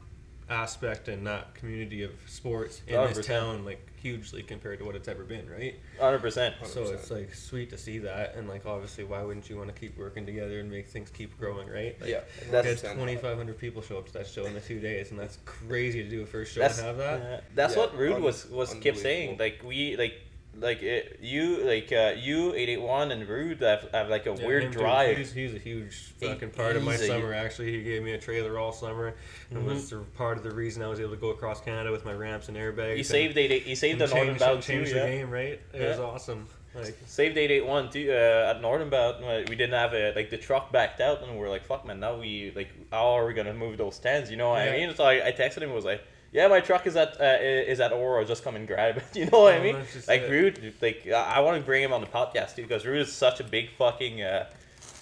aspect 0.47 1.07
and 1.07 1.25
that 1.25 1.55
community 1.55 2.03
of 2.03 2.11
sports 2.27 2.81
in 2.87 2.93
this 3.07 3.17
100%. 3.17 3.25
town 3.25 3.65
like 3.65 3.81
hugely 3.99 4.43
compared 4.43 4.77
to 4.77 4.85
what 4.85 4.95
it's 4.95 5.07
ever 5.07 5.23
been, 5.23 5.49
right? 5.49 5.73
Hundred 5.99 6.19
percent. 6.19 6.53
So 6.63 6.83
100%. 6.83 6.93
it's 6.93 7.09
like 7.11 7.33
sweet 7.33 7.71
to 7.71 7.77
see 7.79 7.97
that, 7.99 8.35
and 8.35 8.47
like 8.47 8.65
obviously, 8.67 9.03
why 9.03 9.23
wouldn't 9.23 9.49
you 9.49 9.57
want 9.57 9.73
to 9.73 9.79
keep 9.79 9.97
working 9.97 10.25
together 10.25 10.59
and 10.59 10.69
make 10.69 10.87
things 10.87 11.09
keep 11.09 11.35
growing, 11.39 11.67
right? 11.67 11.99
Like, 11.99 12.09
yeah, 12.11 12.19
That's- 12.51 12.83
we 12.83 12.87
had 12.87 12.95
2,500 12.99 13.57
people 13.57 13.81
show 13.81 13.97
up 13.97 14.05
to 14.07 14.13
that 14.13 14.27
show 14.27 14.45
in 14.45 14.55
a 14.55 14.59
few 14.59 14.79
days, 14.79 15.09
and 15.09 15.19
that's 15.19 15.39
crazy 15.45 16.03
to 16.03 16.09
do 16.09 16.21
a 16.21 16.25
first 16.27 16.53
show 16.53 16.61
That's 16.61 16.77
and 16.77 16.87
have 16.87 16.97
that. 16.97 17.21
uh, 17.21 17.41
that's 17.55 17.73
Yeah, 17.75 17.79
what 17.81 17.97
Rude 17.97 18.13
un- 18.17 18.21
was 18.23 18.45
was 18.47 18.73
kept 18.75 18.99
saying. 18.99 19.37
Like 19.39 19.61
we 19.65 19.95
like 19.97 20.13
like 20.59 20.81
it, 20.83 21.19
you 21.21 21.63
like 21.65 21.91
uh, 21.91 22.13
you 22.17 22.53
eight 22.53 22.69
eight 22.69 22.81
one 22.81 23.11
and 23.11 23.27
Rude 23.27 23.59
have, 23.61 23.89
have 23.93 24.09
like 24.09 24.25
a 24.25 24.33
Yeah, 24.37 24.45
weird 24.47 24.71
drive. 24.71 25.17
He's, 25.17 25.31
he's 25.33 25.53
a 25.53 25.57
huge 25.59 26.13
He- 26.19 26.27
fucking 26.27 26.51
part 26.51 26.75
of 26.75 26.83
my 26.83 26.93
a- 26.95 26.97
summer. 26.97 27.33
Actually, 27.33 27.71
he 27.73 27.83
gave 27.83 28.03
me 28.03 28.13
a 28.13 28.17
trailer 28.17 28.57
all 28.57 28.71
summer, 28.71 29.13
and 29.51 29.59
Mhm. 29.59 29.65
was 29.65 29.89
the 29.89 29.97
part 30.17 30.37
of 30.37 30.43
the 30.43 30.51
reason 30.51 30.81
I 30.81 30.87
was 30.87 30.99
able 30.99 31.11
to 31.11 31.17
go 31.17 31.29
across 31.29 31.61
Canada 31.61 31.91
with 31.91 32.05
my 32.05 32.13
ramps 32.13 32.47
and 32.47 32.57
airbags. 32.57 32.91
You 32.91 32.95
and- 32.97 33.05
saved 33.05 33.37
eight 33.37 33.51
eight. 33.51 33.65
You 33.65 33.75
saved 33.75 33.99
the 33.99 34.07
Northern 34.07 34.27
changed- 34.27 34.39
Bout 34.39 34.61
too. 34.61 34.73
changed 34.73 34.91
the 34.93 34.97
Yeah. 34.97 35.07
game, 35.09 35.29
right? 35.29 35.59
It 35.73 35.81
Yeah. 35.81 35.89
was 35.89 35.99
awesome. 35.99 36.47
Like, 36.73 36.95
Saved 37.05 37.37
eight 37.37 37.51
eight 37.51 37.65
one 37.65 37.89
too 37.89 38.09
uh, 38.11 38.51
at 38.53 38.61
Northern 38.61 38.89
Bout. 38.89 39.23
uh, 39.23 39.43
We 39.47 39.55
didn't 39.55 39.75
have 39.75 39.93
a 39.93 40.13
like 40.13 40.29
the 40.29 40.37
truck 40.37 40.73
backed 40.73 40.99
out, 40.99 41.23
and 41.23 41.37
we're 41.37 41.47
like, 41.49 41.63
"Fuck, 41.63 41.85
man! 41.85 42.01
Now 42.01 42.17
we 42.19 42.51
like, 42.53 42.67
how 42.91 43.17
are 43.17 43.25
we 43.25 43.33
gonna 43.33 43.53
move 43.53 43.77
those 43.77 43.95
stands?" 43.95 44.29
You 44.29 44.35
know 44.35 44.49
what 44.49 44.61
I 44.61 44.71
mean? 44.71 44.93
So 44.93 45.05
I, 45.05 45.27
I 45.27 45.31
texted 45.31 45.57
him. 45.57 45.63
And 45.63 45.73
was 45.73 45.85
like, 45.85 46.01
"Yeah, 46.35 46.47
my 46.55 46.59
truck 46.59 46.85
is 46.85 46.95
at 46.95 47.11
uh, 47.19 47.37
is 47.73 47.79
at 47.79 47.91
Aurora. 47.91 48.25
Just 48.25 48.43
come 48.43 48.55
and 48.59 48.67
grab 48.67 48.97
it." 48.97 49.03
You 49.19 49.25
know 49.31 49.41
what 49.45 49.53
I 49.53 49.59
Oh, 49.59 49.63
mean? 49.63 49.77
Like 50.07 50.21
it. 50.23 50.29
Rude, 50.35 50.73
like 50.81 50.99
I, 51.07 51.35
I 51.37 51.39
want 51.45 51.55
to 51.59 51.63
bring 51.65 51.81
him 51.81 51.93
on 51.93 52.01
the 52.01 52.07
podcast 52.19 52.55
too 52.55 52.63
because 52.63 52.85
Rude 52.85 53.01
is 53.07 53.13
such 53.13 53.39
a 53.39 53.43
big 53.43 53.69
fucking. 53.77 54.21
Uh, 54.21 54.45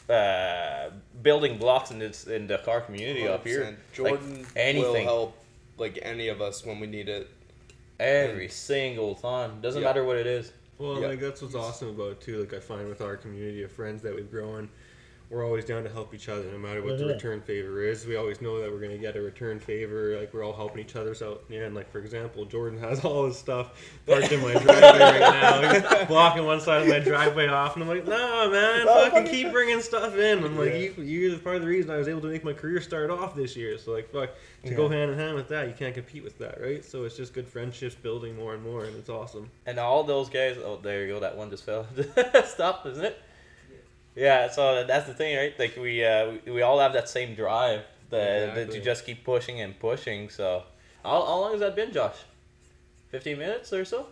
uh, 0.10 0.90
building 1.22 1.58
blocks 1.58 1.90
in 1.92 1.98
this 2.00 2.28
in 2.28 2.46
the 2.48 2.58
car 2.60 2.82
community 2.82 3.26
up 3.28 3.46
here. 3.48 3.64
100%. 3.64 3.94
Jordan 3.94 4.46
will 4.82 4.96
help 4.96 5.38
like 5.78 5.98
any 6.02 6.28
of 6.28 6.42
us 6.42 6.66
when 6.66 6.80
we 6.82 6.88
need 6.88 7.08
it. 7.08 7.30
Every 8.00 8.50
single 8.50 9.16
time. 9.16 9.62
Doesn't 9.62 9.82
Yeah. 9.82 9.88
matter 9.88 10.04
what 10.04 10.18
it 10.18 10.28
is. 10.28 10.52
Well, 10.78 11.00
Yeah. 11.00 11.08
like 11.08 11.22
that's 11.22 11.42
what's 11.42 11.56
awesome 11.56 11.90
about 11.90 12.12
it 12.12 12.22
too. 12.22 12.42
Like 12.42 12.54
I 12.54 12.60
find 12.60 12.90
with 12.90 13.02
our 13.02 13.16
community 13.16 13.64
of 13.64 13.72
friends 13.72 14.02
that 14.02 14.14
we've 14.14 14.30
grown, 14.30 14.70
we're 15.34 15.46
always 15.46 15.66
down 15.66 15.84
to 15.84 15.90
help 15.90 16.14
each 16.14 16.30
other, 16.30 16.44
no 16.52 16.58
matter 16.58 16.82
what 16.84 16.98
the 16.98 17.06
Mhm. 17.06 17.14
return 17.16 17.42
favor 17.42 17.82
is. 17.84 18.06
We 18.06 18.16
always 18.16 18.40
know 18.42 18.62
that 18.62 18.72
we're 18.72 18.80
gonna 18.80 18.98
get 18.98 19.16
a 19.16 19.22
return 19.22 19.60
favor. 19.60 20.18
Like 20.20 20.34
we're 20.34 20.44
all 20.44 20.54
helping 20.54 20.80
each 20.86 20.96
other 20.96 21.16
out. 21.24 21.44
Yeah, 21.50 21.62
and 21.62 21.74
like 21.76 21.92
for 21.92 22.00
example, 22.00 22.46
Jordan 22.46 22.80
has 22.80 23.04
all 23.06 23.26
his 23.26 23.38
stuff 23.38 23.72
parked 24.06 24.32
in 24.32 24.42
my 24.42 24.54
driveway 24.54 25.00
right 25.00 25.20
now. 25.20 25.74
He's 25.98 26.08
blocking 26.08 26.46
one 26.46 26.62
side 26.62 26.84
of 26.84 26.88
my 26.88 27.00
driveway 27.00 27.48
off, 27.48 27.74
and 27.76 27.84
I'm 27.84 27.90
like, 27.90 28.06
no, 28.08 28.50
man, 28.52 28.86
No, 28.86 28.94
fucking 28.94 29.12
fucking- 29.12 29.32
keep 29.32 29.52
bringing 29.52 29.82
stuff 29.82 30.16
in. 30.18 30.44
I'm 30.44 30.58
like, 30.58 30.70
Yeah. 30.72 30.78
you, 30.78 31.04
you're 31.04 31.40
part 31.40 31.56
of 31.56 31.62
the 31.64 31.68
reason 31.68 31.90
I 31.92 31.98
was 31.98 32.08
able 32.08 32.22
to 32.22 32.28
make 32.28 32.44
my 32.44 32.54
career 32.54 32.80
start 32.82 33.10
off 33.10 33.36
this 33.36 33.56
year. 33.56 33.78
So 33.78 33.92
like, 33.92 34.12
fuck, 34.12 34.30
to 34.66 34.74
go 34.76 34.88
hand 34.88 35.12
in 35.12 35.18
hand 35.18 35.36
with 35.36 35.48
that, 35.50 35.68
you 35.68 35.74
can't 35.74 35.94
compete 35.94 36.24
with 36.24 36.38
that, 36.40 36.62
right? 36.62 36.84
So 36.86 37.04
it's 37.06 37.18
just 37.18 37.34
good 37.34 37.48
friendships 37.48 37.96
building 37.96 38.36
more 38.36 38.54
and 38.54 38.64
more, 38.64 38.86
and 38.86 38.96
it's 38.96 39.10
awesome. 39.10 39.50
And 39.66 39.80
all 39.80 40.04
those 40.04 40.30
guys, 40.30 40.58
oh, 40.58 40.80
there 40.82 41.06
you 41.06 41.14
go, 41.14 41.20
that 41.20 41.36
one 41.36 41.50
just 41.50 41.66
fell. 41.66 41.88
Stop, 42.46 42.86
isn't 42.86 43.04
it? 43.04 43.18
Yeah, 44.16 44.50
so 44.50 44.84
that's 44.86 45.08
the 45.08 45.14
thing, 45.14 45.36
right? 45.36 45.58
Like 45.58 45.76
we, 45.76 46.06
uh, 46.06 46.34
we, 46.46 46.52
we 46.52 46.62
all 46.62 46.80
have 46.80 46.94
that 46.94 47.10
same 47.10 47.34
drive 47.36 47.82
that, 48.10 48.56
that 48.56 48.76
you 48.76 48.82
just 48.82 49.06
keep 49.06 49.24
pushing 49.24 49.62
and 49.62 49.78
pushing. 49.80 50.30
So, 50.30 50.64
how, 51.04 51.26
how 51.26 51.40
long 51.40 51.52
has 51.52 51.62
that 51.62 51.76
been, 51.76 51.92
Josh? 51.92 52.18
Fifteen 53.10 53.40
minutes 53.40 53.74
or 53.74 53.86
so. 53.86 54.08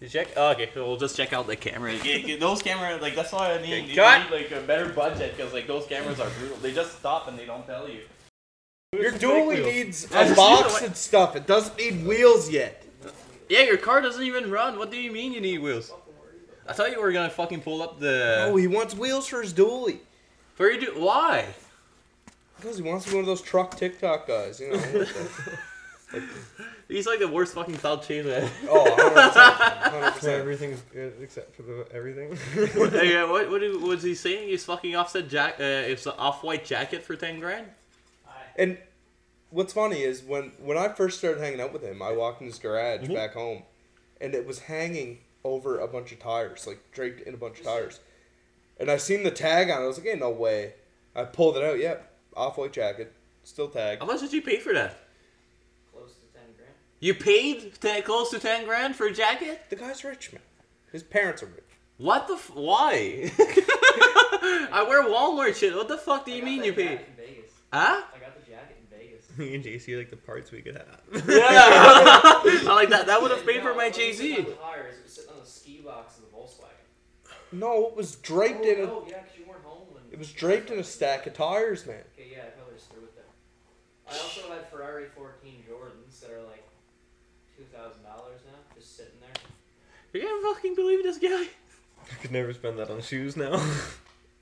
You 0.00 0.08
check? 0.08 0.28
Oh, 0.36 0.52
okay, 0.52 0.70
so 0.72 0.86
we'll 0.86 0.96
just 0.96 1.16
check 1.16 1.32
out 1.32 1.46
the 1.46 1.56
camera. 1.56 1.92
Yeah, 1.92 2.16
yeah, 2.16 2.36
those 2.38 2.62
cameras, 2.62 3.02
like 3.02 3.16
that's 3.16 3.32
why 3.32 3.52
I 3.52 3.60
need, 3.60 3.88
you 3.88 3.96
need 3.96 4.30
like 4.30 4.50
a 4.52 4.60
better 4.64 4.90
budget 4.90 5.36
because 5.36 5.52
like 5.52 5.66
those 5.66 5.86
cameras 5.86 6.20
are 6.20 6.30
brutal. 6.38 6.56
They 6.58 6.72
just 6.72 6.98
stop 6.98 7.26
and 7.28 7.38
they 7.38 7.46
don't 7.46 7.66
tell 7.66 7.88
you. 7.88 8.02
Your 8.92 9.10
Some 9.10 9.20
dually 9.20 9.64
needs 9.64 10.06
Yeah, 10.10 10.32
a 10.32 10.34
box 10.36 10.82
and 10.82 10.96
stuff. 10.96 11.34
It 11.34 11.46
doesn't 11.46 11.76
need 11.76 12.06
wheels 12.06 12.48
yet. 12.48 12.84
Yeah, 13.48 13.62
your 13.62 13.76
car 13.76 14.00
doesn't 14.00 14.22
even 14.22 14.50
run. 14.50 14.78
What 14.78 14.90
do 14.90 14.98
you 14.98 15.10
mean 15.10 15.32
you 15.32 15.40
need 15.40 15.58
wheels? 15.58 15.92
I 16.68 16.72
thought 16.74 16.90
you 16.92 17.00
were 17.00 17.12
gonna 17.12 17.30
fucking 17.30 17.62
pull 17.62 17.82
up 17.82 17.98
the. 17.98 18.44
Oh, 18.48 18.56
he 18.56 18.66
wants 18.66 18.94
wheels 18.94 19.26
for 19.26 19.40
his 19.42 19.54
dually. 19.54 19.98
For 20.54 20.70
you 20.70 20.80
do 20.80 20.92
why? 21.00 21.46
Because 22.56 22.76
he 22.76 22.82
wants 22.82 23.04
to 23.04 23.10
be 23.10 23.16
one 23.16 23.22
of 23.22 23.26
those 23.26 23.40
truck 23.42 23.76
TikTok 23.76 24.26
guys, 24.26 24.60
you 24.60 24.68
know. 24.68 24.72
with 24.76 24.92
the- 26.12 26.22
He's 26.88 27.06
like 27.06 27.18
the 27.18 27.28
worst 27.28 27.54
fucking 27.54 27.76
cloud 27.76 28.02
chaser. 28.02 28.48
oh, 28.68 30.10
100%. 30.14 30.20
So 30.22 30.30
everything's 30.30 30.80
good 30.92 31.12
except 31.20 31.54
for 31.54 31.62
the 31.62 31.86
everything. 31.92 32.34
hey, 32.90 33.16
uh, 33.18 33.28
what 33.28 33.50
what 33.50 33.60
do- 33.60 33.78
was 33.78 34.02
he 34.02 34.14
saying? 34.14 34.48
He's 34.48 34.64
fucking 34.64 34.96
offset 34.96 35.28
jack. 35.28 35.54
Uh, 35.60 35.64
it's 35.64 36.06
an 36.06 36.14
off-white 36.18 36.64
jacket 36.64 37.02
for 37.02 37.14
ten 37.14 37.40
grand. 37.40 37.66
And 38.56 38.78
what's 39.50 39.72
funny 39.74 40.00
is 40.02 40.22
when 40.22 40.52
when 40.58 40.78
I 40.78 40.88
first 40.88 41.18
started 41.18 41.40
hanging 41.42 41.60
out 41.60 41.72
with 41.74 41.82
him, 41.82 42.00
I 42.02 42.12
walked 42.12 42.40
in 42.40 42.46
his 42.46 42.58
garage 42.58 43.02
Mhm. 43.02 43.14
back 43.14 43.34
home, 43.34 43.64
and 44.20 44.34
it 44.34 44.46
was 44.46 44.60
hanging 44.60 45.18
over 45.44 45.78
a 45.78 45.86
bunch 45.88 46.12
of 46.12 46.18
tires, 46.18 46.66
like 46.66 46.80
draped 46.92 47.20
in 47.26 47.34
a 47.34 47.36
bunch 47.38 47.58
of 47.60 47.64
tires. 47.66 48.00
And 48.80 48.90
I 48.90 48.96
seen 48.96 49.22
the 49.22 49.30
tag 49.30 49.70
on 49.70 49.80
it. 49.82 49.84
I 49.84 49.86
was 49.88 49.98
like, 49.98 50.06
"Ain't 50.08 50.20
no 50.20 50.30
way." 50.30 50.74
I 51.16 51.24
pulled 51.24 51.56
it 51.56 51.64
out. 51.64 51.78
Yep, 51.78 52.10
off 52.36 52.58
white 52.58 52.72
jacket, 52.72 53.12
still 53.42 53.68
tagged. 53.68 54.00
How 54.00 54.06
much 54.06 54.20
did 54.20 54.32
you 54.32 54.42
pay 54.42 54.58
for 54.58 54.72
that? 54.72 54.96
Close 55.92 56.12
to 56.14 56.38
10 56.38 56.42
grand. 56.56 56.72
You 57.00 57.14
paid 57.14 57.80
te- 57.80 58.02
close 58.02 58.30
to 58.30 58.38
ten 58.38 58.64
grand 58.66 58.94
for 58.96 59.06
a 59.06 59.12
jacket. 59.12 59.62
The 59.70 59.76
guy's 59.76 60.04
rich, 60.04 60.32
man. 60.32 60.42
His 60.92 61.02
parents 61.02 61.42
are 61.42 61.46
rich. 61.46 61.64
What 61.96 62.28
the? 62.28 62.34
F- 62.34 62.52
why? 62.54 63.30
I 63.38 64.84
wear 64.88 65.02
Walmart 65.04 65.56
shit. 65.56 65.74
What 65.74 65.88
the 65.88 65.98
fuck 65.98 66.24
do 66.24 66.30
you 66.30 66.38
I 66.38 66.40
got 66.40 66.46
mean 66.46 66.64
you 66.64 66.72
pay? 66.72 66.88
jacket 66.96 67.08
Vegas. 67.16 67.50
Huh? 67.72 68.02
I 68.14 68.18
got 68.20 68.34
the 68.44 68.50
jacket 68.50 68.76
in 68.80 68.96
Vegas. 68.98 69.24
Me 69.38 69.54
and 69.56 69.64
JC 69.64 69.94
are 69.94 69.98
like 69.98 70.10
the 70.10 70.16
parts 70.16 70.52
we 70.52 70.62
could 70.62 70.76
have. 70.76 71.00
Yeah. 71.12 71.22
I 71.32 72.72
like 72.74 72.90
that. 72.90 73.06
That 73.06 73.20
would 73.20 73.30
have 73.32 73.40
Yeah, 73.44 73.52
paid 73.52 73.62
for 73.62 73.74
my 73.74 73.86
it 73.86 73.94
Jay 73.94 74.12
Z. 74.12 74.46
the 75.54 75.60
tires, 75.60 75.68
It 75.68 75.74
was 75.74 75.74
sitting 75.74 75.74
ski 75.76 75.80
box 75.84 76.18
in 76.18 76.24
the 76.24 76.36
Volkswagen. 76.36 76.74
No, 77.52 77.86
it 77.88 77.96
was 77.96 78.16
draped 78.16 78.60
oh, 78.64 78.68
in 78.70 78.80
a. 78.80 78.86
no, 78.86 79.04
yeah, 79.08 79.18
'cause 79.18 79.36
you 79.38 79.44
weren't 79.48 79.64
home 79.64 79.86
when. 79.92 80.02
It 80.12 80.18
was 80.18 80.32
draped 80.32 80.70
in 80.70 80.78
a 80.78 80.84
stack 80.84 81.26
of 81.26 81.34
tires, 81.34 81.86
man. 81.86 82.02
Okay, 82.18 82.28
yeah, 82.32 82.42
I 82.46 82.50
probably 82.50 82.74
just 82.74 82.90
threw 82.90 83.02
it 83.02 83.14
there. 83.14 83.24
I 84.08 84.18
also 84.22 84.50
had 84.52 84.68
Ferrari 84.70 85.06
14 85.16 85.64
Jordans 85.68 86.20
that 86.20 86.30
are 86.30 86.42
like 86.42 86.64
two 87.56 87.64
thousand 87.64 88.02
dollars 88.04 88.40
now, 88.46 88.58
just 88.74 88.96
sitting 88.96 89.12
there. 89.20 89.30
You 90.12 90.20
can't 90.26 90.42
fucking 90.42 90.74
believe 90.74 91.02
this 91.02 91.18
guy. 91.18 91.48
I 92.10 92.14
could 92.22 92.30
never 92.32 92.52
spend 92.54 92.78
that 92.78 92.90
on 92.90 93.00
shoes 93.02 93.36
now. 93.36 93.60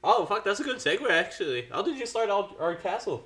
Oh 0.05 0.25
fuck, 0.25 0.45
that's 0.45 0.61
a 0.61 0.63
good 0.63 0.77
segue 0.77 1.11
actually. 1.11 1.67
How 1.73 1.83
did 1.83 1.99
you 1.99 2.07
start 2.07 2.31
out 2.31 2.55
Hard 2.61 2.81
Kastle? 2.81 3.23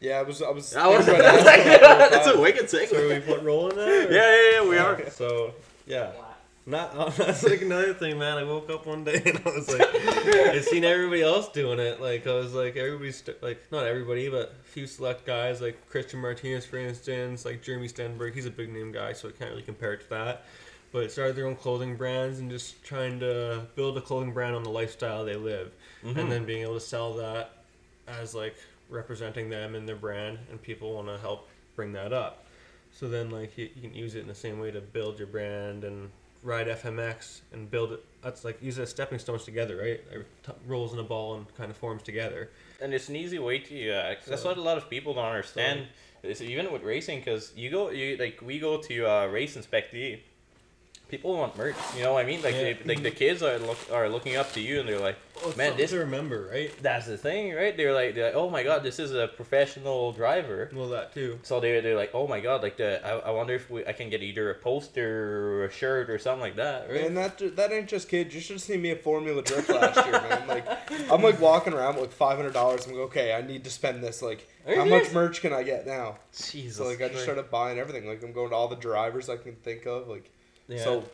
Yeah, 0.00 0.20
I 0.20 0.22
was. 0.22 0.40
I 0.42 0.50
was. 0.50 0.70
That 0.70 0.88
was 0.88 1.04
thinking 1.04 1.24
about 1.24 1.40
asking 1.48 1.64
that 1.72 1.82
all 1.82 1.98
the 1.98 2.08
that's 2.14 2.26
a 2.28 2.32
time. 2.34 2.40
wicked 2.40 2.70
so 2.70 2.78
are 2.78 2.82
we 2.82 2.86
segue. 3.14 3.26
put 3.26 3.42
rolling 3.42 3.74
there? 3.76 4.12
Yeah, 4.12 4.36
yeah, 4.36 4.62
yeah, 4.62 4.68
we 4.68 4.78
are. 4.78 5.10
So 5.10 5.54
yeah. 5.88 6.12
Flat. 6.12 6.29
Not 6.66 6.94
that's 7.16 7.42
like 7.42 7.62
another 7.62 7.94
thing, 7.94 8.18
man. 8.18 8.38
I 8.38 8.44
woke 8.44 8.70
up 8.70 8.86
one 8.86 9.02
day 9.02 9.20
and 9.24 9.40
I 9.44 9.48
was 9.50 9.68
like, 9.68 9.88
I 9.94 10.60
seen 10.60 10.84
everybody 10.84 11.22
else 11.22 11.48
doing 11.48 11.78
it. 11.78 12.00
Like 12.00 12.26
I 12.26 12.34
was 12.34 12.52
like, 12.54 12.76
everybody's 12.76 13.16
st- 13.16 13.42
like 13.42 13.60
not 13.72 13.86
everybody, 13.86 14.28
but 14.28 14.54
a 14.60 14.68
few 14.68 14.86
select 14.86 15.24
guys 15.26 15.60
like 15.60 15.88
Christian 15.88 16.20
Martinez, 16.20 16.66
for 16.66 16.76
instance, 16.76 17.44
like 17.44 17.62
Jeremy 17.62 17.88
Stenberg. 17.88 18.34
He's 18.34 18.46
a 18.46 18.50
big 18.50 18.70
name 18.72 18.92
guy, 18.92 19.12
so 19.14 19.28
I 19.28 19.32
can't 19.32 19.50
really 19.50 19.62
compare 19.62 19.94
it 19.94 20.02
to 20.02 20.10
that. 20.10 20.44
But 20.92 21.10
started 21.10 21.36
their 21.36 21.46
own 21.46 21.56
clothing 21.56 21.96
brands 21.96 22.40
and 22.40 22.50
just 22.50 22.82
trying 22.84 23.20
to 23.20 23.66
build 23.76 23.96
a 23.96 24.00
clothing 24.00 24.32
brand 24.32 24.54
on 24.56 24.62
the 24.62 24.70
lifestyle 24.70 25.24
they 25.24 25.36
live, 25.36 25.72
Mm-hmm. 26.04 26.18
and 26.18 26.32
then 26.32 26.44
being 26.46 26.62
able 26.62 26.74
to 26.74 26.80
sell 26.80 27.14
that 27.14 27.58
as 28.08 28.34
like 28.34 28.56
representing 28.88 29.48
them 29.50 29.74
and 29.74 29.88
their 29.88 29.96
brand, 29.96 30.38
and 30.50 30.60
people 30.60 30.94
want 30.94 31.06
to 31.08 31.18
help 31.18 31.48
bring 31.76 31.92
that 31.92 32.12
up. 32.12 32.44
So 32.92 33.08
then, 33.08 33.30
like, 33.30 33.56
you, 33.56 33.68
you 33.76 33.82
can 33.82 33.94
use 33.94 34.14
it 34.16 34.20
in 34.20 34.26
the 34.28 34.34
same 34.34 34.58
way 34.58 34.70
to 34.72 34.80
build 34.80 35.18
your 35.18 35.28
brand 35.28 35.84
and 35.84 36.10
ride 36.42 36.66
FMX 36.68 37.40
and 37.52 37.70
build 37.70 37.92
it. 37.92 38.04
That's 38.22 38.44
like 38.44 38.62
use 38.62 38.78
it 38.78 38.82
as 38.82 38.90
stepping 38.90 39.18
stones 39.18 39.44
together, 39.44 39.76
right? 39.76 40.00
It 40.12 40.26
t- 40.42 40.52
rolls 40.66 40.92
in 40.92 40.98
a 40.98 41.02
ball 41.02 41.34
and 41.36 41.54
kind 41.56 41.70
of 41.70 41.76
forms 41.76 42.02
together. 42.02 42.50
and 42.82 42.94
it's 42.94 43.10
an 43.10 43.16
easy 43.16 43.38
way 43.38 43.58
to. 43.58 43.90
Uh, 43.92 44.14
'cause 44.14 44.24
that's 44.26 44.42
So- 44.42 44.48
what 44.48 44.56
a 44.56 44.62
lot 44.62 44.78
of 44.78 44.88
people 44.88 45.12
don't 45.14 45.24
understand. 45.26 45.86
Is 46.22 46.42
even 46.42 46.70
with 46.72 46.82
racing, 46.82 47.20
because 47.20 47.52
you 47.56 47.70
go, 47.70 47.90
you 47.90 48.16
like 48.18 48.40
we 48.42 48.58
go 48.58 48.76
to 48.78 49.06
uh, 49.10 49.26
race 49.26 49.56
inspectee. 49.56 50.20
People 51.10 51.36
want 51.36 51.56
merch. 51.56 51.74
You 51.96 52.02
know 52.04 52.12
what 52.14 52.24
I 52.24 52.26
mean? 52.28 52.40
Like, 52.42 52.54
Yeah. 52.54 52.72
they, 52.74 52.78
like 52.84 53.02
the 53.02 53.10
kids 53.10 53.42
are 53.42 53.58
look 53.58 53.78
are 53.92 54.08
looking 54.08 54.36
up 54.36 54.52
to 54.52 54.60
you, 54.60 54.80
and 54.80 54.88
they're 54.88 55.00
like, 55.00 55.16
oh, 55.38 55.40
Well, 55.40 55.48
Man, 55.56 55.56
something 55.68 55.76
this- 55.78 55.90
to 55.90 55.98
remember, 55.98 56.48
right? 56.52 56.70
"That's 56.82 57.06
the 57.06 57.16
thing, 57.16 57.52
right?" 57.54 57.76
They're 57.76 57.92
like, 57.94 58.14
they're 58.14 58.26
like, 58.26 58.34
"Oh 58.34 58.48
my 58.50 58.62
god, 58.62 58.82
this 58.82 58.98
is 58.98 59.12
a 59.12 59.26
professional 59.28 60.12
driver." 60.12 60.70
Well, 60.72 60.88
that 60.90 61.12
too. 61.14 61.38
So 61.42 61.58
they 61.60 61.80
they're 61.80 61.96
like, 61.96 62.10
"Oh 62.14 62.26
my 62.28 62.40
god, 62.40 62.62
like 62.62 62.76
the 62.76 63.04
I, 63.04 63.18
I 63.18 63.30
wonder 63.30 63.54
if 63.54 63.68
we, 63.70 63.84
I 63.86 63.92
can 63.92 64.08
get 64.10 64.22
either 64.22 64.50
a 64.50 64.54
poster 64.54 65.60
or 65.60 65.64
a 65.64 65.70
shirt 65.72 66.08
or 66.10 66.18
something 66.18 66.40
like 66.42 66.56
that, 66.56 66.88
right?" 66.90 67.02
Man, 67.02 67.14
that 67.14 67.56
that 67.56 67.72
ain't 67.72 67.88
just 67.88 68.08
kids. 68.08 68.34
You 68.34 68.40
should 68.40 68.54
have 68.54 68.62
seen 68.62 68.82
me 68.82 68.90
at 68.90 69.02
Formula 69.02 69.42
Drift 69.42 69.68
last 69.68 69.96
year, 70.06 70.12
man. 70.20 70.46
Like, 70.48 70.66
I'm 71.10 71.22
like 71.22 71.40
walking 71.40 71.72
around 71.72 71.94
with 71.94 72.04
like 72.04 72.12
five 72.12 72.36
hundred 72.36 72.52
dollars. 72.54 72.86
I'm 72.86 72.92
like, 72.92 73.02
okay, 73.06 73.32
I 73.34 73.40
need 73.42 73.64
to 73.64 73.70
spend 73.70 74.02
this. 74.04 74.22
Like, 74.22 74.46
Are 74.66 74.74
how 74.76 74.84
much 74.84 75.12
merch 75.12 75.40
can 75.40 75.52
I 75.52 75.62
get 75.62 75.86
now? 75.86 76.18
Jesus. 76.36 76.76
So 76.76 76.84
like, 76.86 77.00
I 77.02 77.08
just 77.08 77.22
started 77.24 77.50
buying 77.50 77.78
everything. 77.78 78.06
Like, 78.06 78.22
I'm 78.22 78.32
going 78.32 78.50
to 78.50 78.54
all 78.56 78.68
the 78.68 78.76
drivers 78.76 79.28
I 79.28 79.36
can 79.36 79.56
think 79.56 79.86
of. 79.86 80.06
Like, 80.08 80.30
Yeah. 80.70 80.84
so 80.84 81.04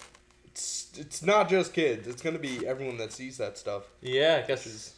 it's 0.45 0.91
it's 0.99 1.23
not 1.23 1.49
just 1.49 1.73
kids. 1.73 2.07
It's 2.07 2.23
gonna 2.23 2.39
be 2.39 2.67
everyone 2.67 2.97
that 2.99 3.13
sees 3.13 3.37
that 3.39 3.59
stuff. 3.59 3.85
yeah, 4.01 4.41
because. 4.41 4.93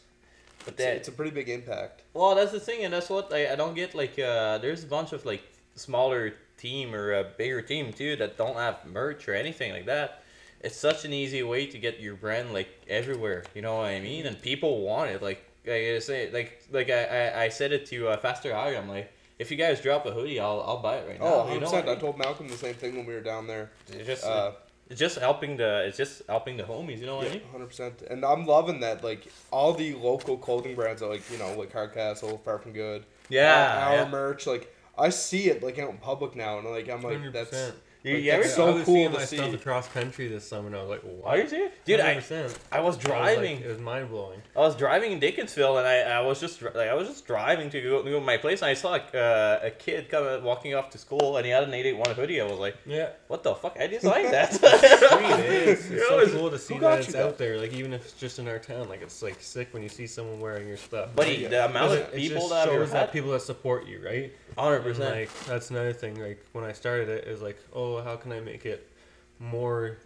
But 0.65 0.75
It's, 0.75 0.83
that, 0.83 0.97
it's 0.97 1.09
a 1.09 1.12
pretty 1.12 1.31
big 1.31 1.49
impact. 1.49 2.03
Well, 2.12 2.35
that's 2.35 2.53
the 2.53 2.61
thing, 2.61 2.85
and 2.85 2.93
that's 2.93 3.09
what 3.09 3.33
I, 3.33 3.53
I 3.53 3.57
don't 3.57 3.75
get. 3.75 3.95
Like, 3.95 4.19
uh, 4.19 4.59
there's 4.59 4.83
a 4.83 4.87
bunch 4.87 5.12
of 5.12 5.25
like 5.25 5.43
smaller 5.77 6.35
team 6.59 6.95
or 6.95 7.12
a 7.12 7.25
bigger 7.25 7.62
team 7.62 7.93
too 7.93 8.17
that 8.17 8.37
don't 8.37 8.57
have 8.57 8.85
merch 8.85 9.29
or 9.29 9.35
anything 9.35 9.73
like 9.73 9.87
that. 9.87 10.23
It's 10.61 10.77
such 10.77 11.05
an 11.05 11.12
easy 11.12 11.42
way 11.44 11.66
to 11.66 11.79
get 11.79 12.01
your 12.01 12.16
brand 12.16 12.53
like 12.53 12.68
everywhere. 12.88 13.44
You 13.55 13.62
know 13.62 13.77
what 13.77 13.87
I 13.87 14.01
mean? 14.01 14.27
And 14.27 14.42
people 14.42 14.83
want 14.83 15.11
it. 15.12 15.23
Like, 15.23 15.44
I 15.66 16.01
say, 16.01 16.31
like 16.33 16.64
like 16.73 16.90
I, 16.90 17.05
I, 17.05 17.42
I 17.44 17.49
said 17.49 17.73
it 17.73 17.87
to 17.87 18.09
uh, 18.09 18.16
Faster 18.16 18.53
High. 18.53 18.77
I'm 18.77 18.88
like, 18.88 19.11
if 19.38 19.51
you 19.51 19.57
guys 19.57 19.81
drop 19.81 20.05
a 20.07 20.11
hoodie, 20.11 20.40
I'll 20.40 20.62
I'll 20.66 20.83
buy 20.83 20.96
it 20.96 21.09
right 21.09 21.18
Oh, 21.20 21.24
now. 21.24 21.31
You 21.55 21.61
100 21.61 21.61
know 21.61 21.66
percent. 21.66 21.88
I 21.88 21.92
I 21.92 21.96
told 21.96 22.18
Malcolm 22.18 22.48
the 22.48 22.57
same 22.57 22.74
thing 22.74 22.96
when 22.96 23.07
we 23.07 23.14
were 23.14 23.20
down 23.20 23.46
there. 23.46 23.70
It's 23.88 24.07
just 24.07 24.24
Uh, 24.24 24.53
it's 24.90 24.98
just 24.98 25.18
helping 25.18 25.57
the 25.59 25.85
it's 25.87 25.96
just 25.96 26.22
helping 26.29 26.57
the 26.57 26.62
homies. 26.64 26.98
You 26.98 27.07
know 27.07 27.16
what 27.16 27.27
I 27.29 27.31
mean? 27.31 27.42
hundred 27.53 27.66
percent. 27.66 28.03
And 28.11 28.24
I'm 28.24 28.46
loving 28.46 28.81
that. 28.81 29.05
Like 29.05 29.29
all 29.51 29.72
the 29.74 29.94
local 29.94 30.37
clothing 30.38 30.74
brands, 30.74 31.03
are 31.03 31.09
like 31.11 31.22
you 31.31 31.38
know, 31.38 31.55
like 31.59 31.72
Hard 31.72 31.94
Kastle, 31.94 32.40
Far 32.42 32.59
From 32.59 32.72
Good. 32.72 33.05
Yeah. 33.29 33.83
our, 33.85 33.90
our 33.90 33.94
yeah. 33.96 34.09
merch. 34.09 34.46
Like 34.46 34.74
I 34.96 35.11
see 35.11 35.48
it 35.51 35.62
like 35.62 35.79
out 35.79 35.90
in 35.90 35.98
public 35.98 36.35
now, 36.35 36.59
and 36.59 36.68
like 36.68 36.88
I'm 36.88 37.03
like 37.03 37.16
Hundred 37.18 37.33
that's 37.35 37.72
percent. 38.02 38.04
You, 38.04 38.14
like, 38.14 38.24
you 38.24 38.30
ever 38.30 38.44
so 38.48 38.84
cool 38.84 39.11
to 39.11 39.26
see. 39.26 39.38
across 39.38 39.88
country 39.88 40.28
this 40.28 40.46
summer, 40.46 40.68
and 40.68 40.76
I 40.76 40.80
was 40.82 40.88
like, 40.90 41.02
"Wow!" 41.04 41.30
Are 41.30 41.38
you 41.38 41.48
serious? 41.48 41.72
Dude, 41.84 42.00
I, 42.00 42.16
100%. 42.16 42.56
I 42.70 42.80
was 42.80 42.96
driving. 42.96 43.61
it 43.61 43.66
was 43.68 43.78
mind 43.78 44.08
blowing. 44.11 44.40
I 44.56 44.61
was 44.61 44.76
driving 44.76 45.12
in 45.12 45.18
Dickinsfield, 45.18 45.78
and 45.78 45.87
I, 45.87 45.98
I 46.00 46.20
was 46.20 46.38
just 46.40 46.62
like 46.62 46.76
I 46.76 46.94
was 46.94 47.08
just 47.08 47.26
driving 47.26 47.70
to 47.70 47.80
go, 47.82 48.02
to 48.02 48.11
go 48.11 48.18
to 48.20 48.24
my 48.24 48.37
place, 48.37 48.62
and 48.62 48.70
I 48.70 48.74
saw 48.74 48.90
like, 48.90 49.14
uh, 49.14 49.58
a 49.62 49.70
kid 49.70 50.08
coming 50.08 50.42
walking 50.44 50.74
off 50.74 50.90
to 50.90 50.98
school, 50.98 51.37
and 51.37 51.44
he 51.46 51.50
had 51.52 51.64
an 51.64 51.74
881 51.74 52.14
hoodie. 52.16 52.40
I 52.40 52.44
was 52.44 52.58
like, 52.58 52.76
Yeah, 52.87 53.11
"What 53.26 53.42
the 53.42 53.54
fuck? 53.54 53.76
I 53.80 53.87
designed 53.88 54.28
that." 54.32 54.54
sweet. 54.54 54.64
eh? 54.64 55.70
It's, 55.72 55.90
it's 55.90 56.08
so 56.08 56.20
it's- 56.20 56.32
cool 56.37 56.50
to 56.50 56.58
see 56.58 56.74
who 56.74 56.80
got 56.80 56.90
that 56.90 56.98
it's 57.04 57.12
that? 57.12 57.26
out 57.26 57.38
there. 57.38 57.58
Like 57.58 57.72
even 57.72 57.92
if 57.92 58.04
it's 58.04 58.14
just 58.14 58.38
in 58.38 58.46
our 58.48 58.58
town, 58.58 58.88
like 58.88 59.02
it's 59.02 59.22
like 59.22 59.37
sick 59.40 59.68
when 59.72 59.82
you 59.82 59.88
see 59.88 60.06
someone 60.06 60.40
wearing 60.40 60.68
your 60.68 60.76
stuff. 60.76 61.11
But 61.16 61.26
the 61.26 61.64
amount 61.64 61.92
of 61.92 61.98
it- 61.98 62.11
it 62.14 62.16
people 62.16 62.38
just 62.48 62.50
that 62.50 62.68
shows 62.68 62.90
that 62.92 63.12
people 63.12 63.30
that 63.32 63.42
support 63.42 63.87
you, 63.87 64.00
right? 64.04 64.32
Hundred 64.59 64.83
percent. 64.83 65.14
like 65.14 65.44
that's 65.44 65.71
another 65.71 65.92
thing. 65.92 66.21
Like 66.21 66.44
when 66.53 66.64
I 66.64 66.73
started 66.73 67.09
it, 67.09 67.25
is 67.25 67.40
like, 67.42 67.59
oh, 67.73 68.03
how 68.03 68.16
can 68.16 68.33
I 68.33 68.40
make 68.40 68.66
it 68.66 68.88
more, 69.38 69.99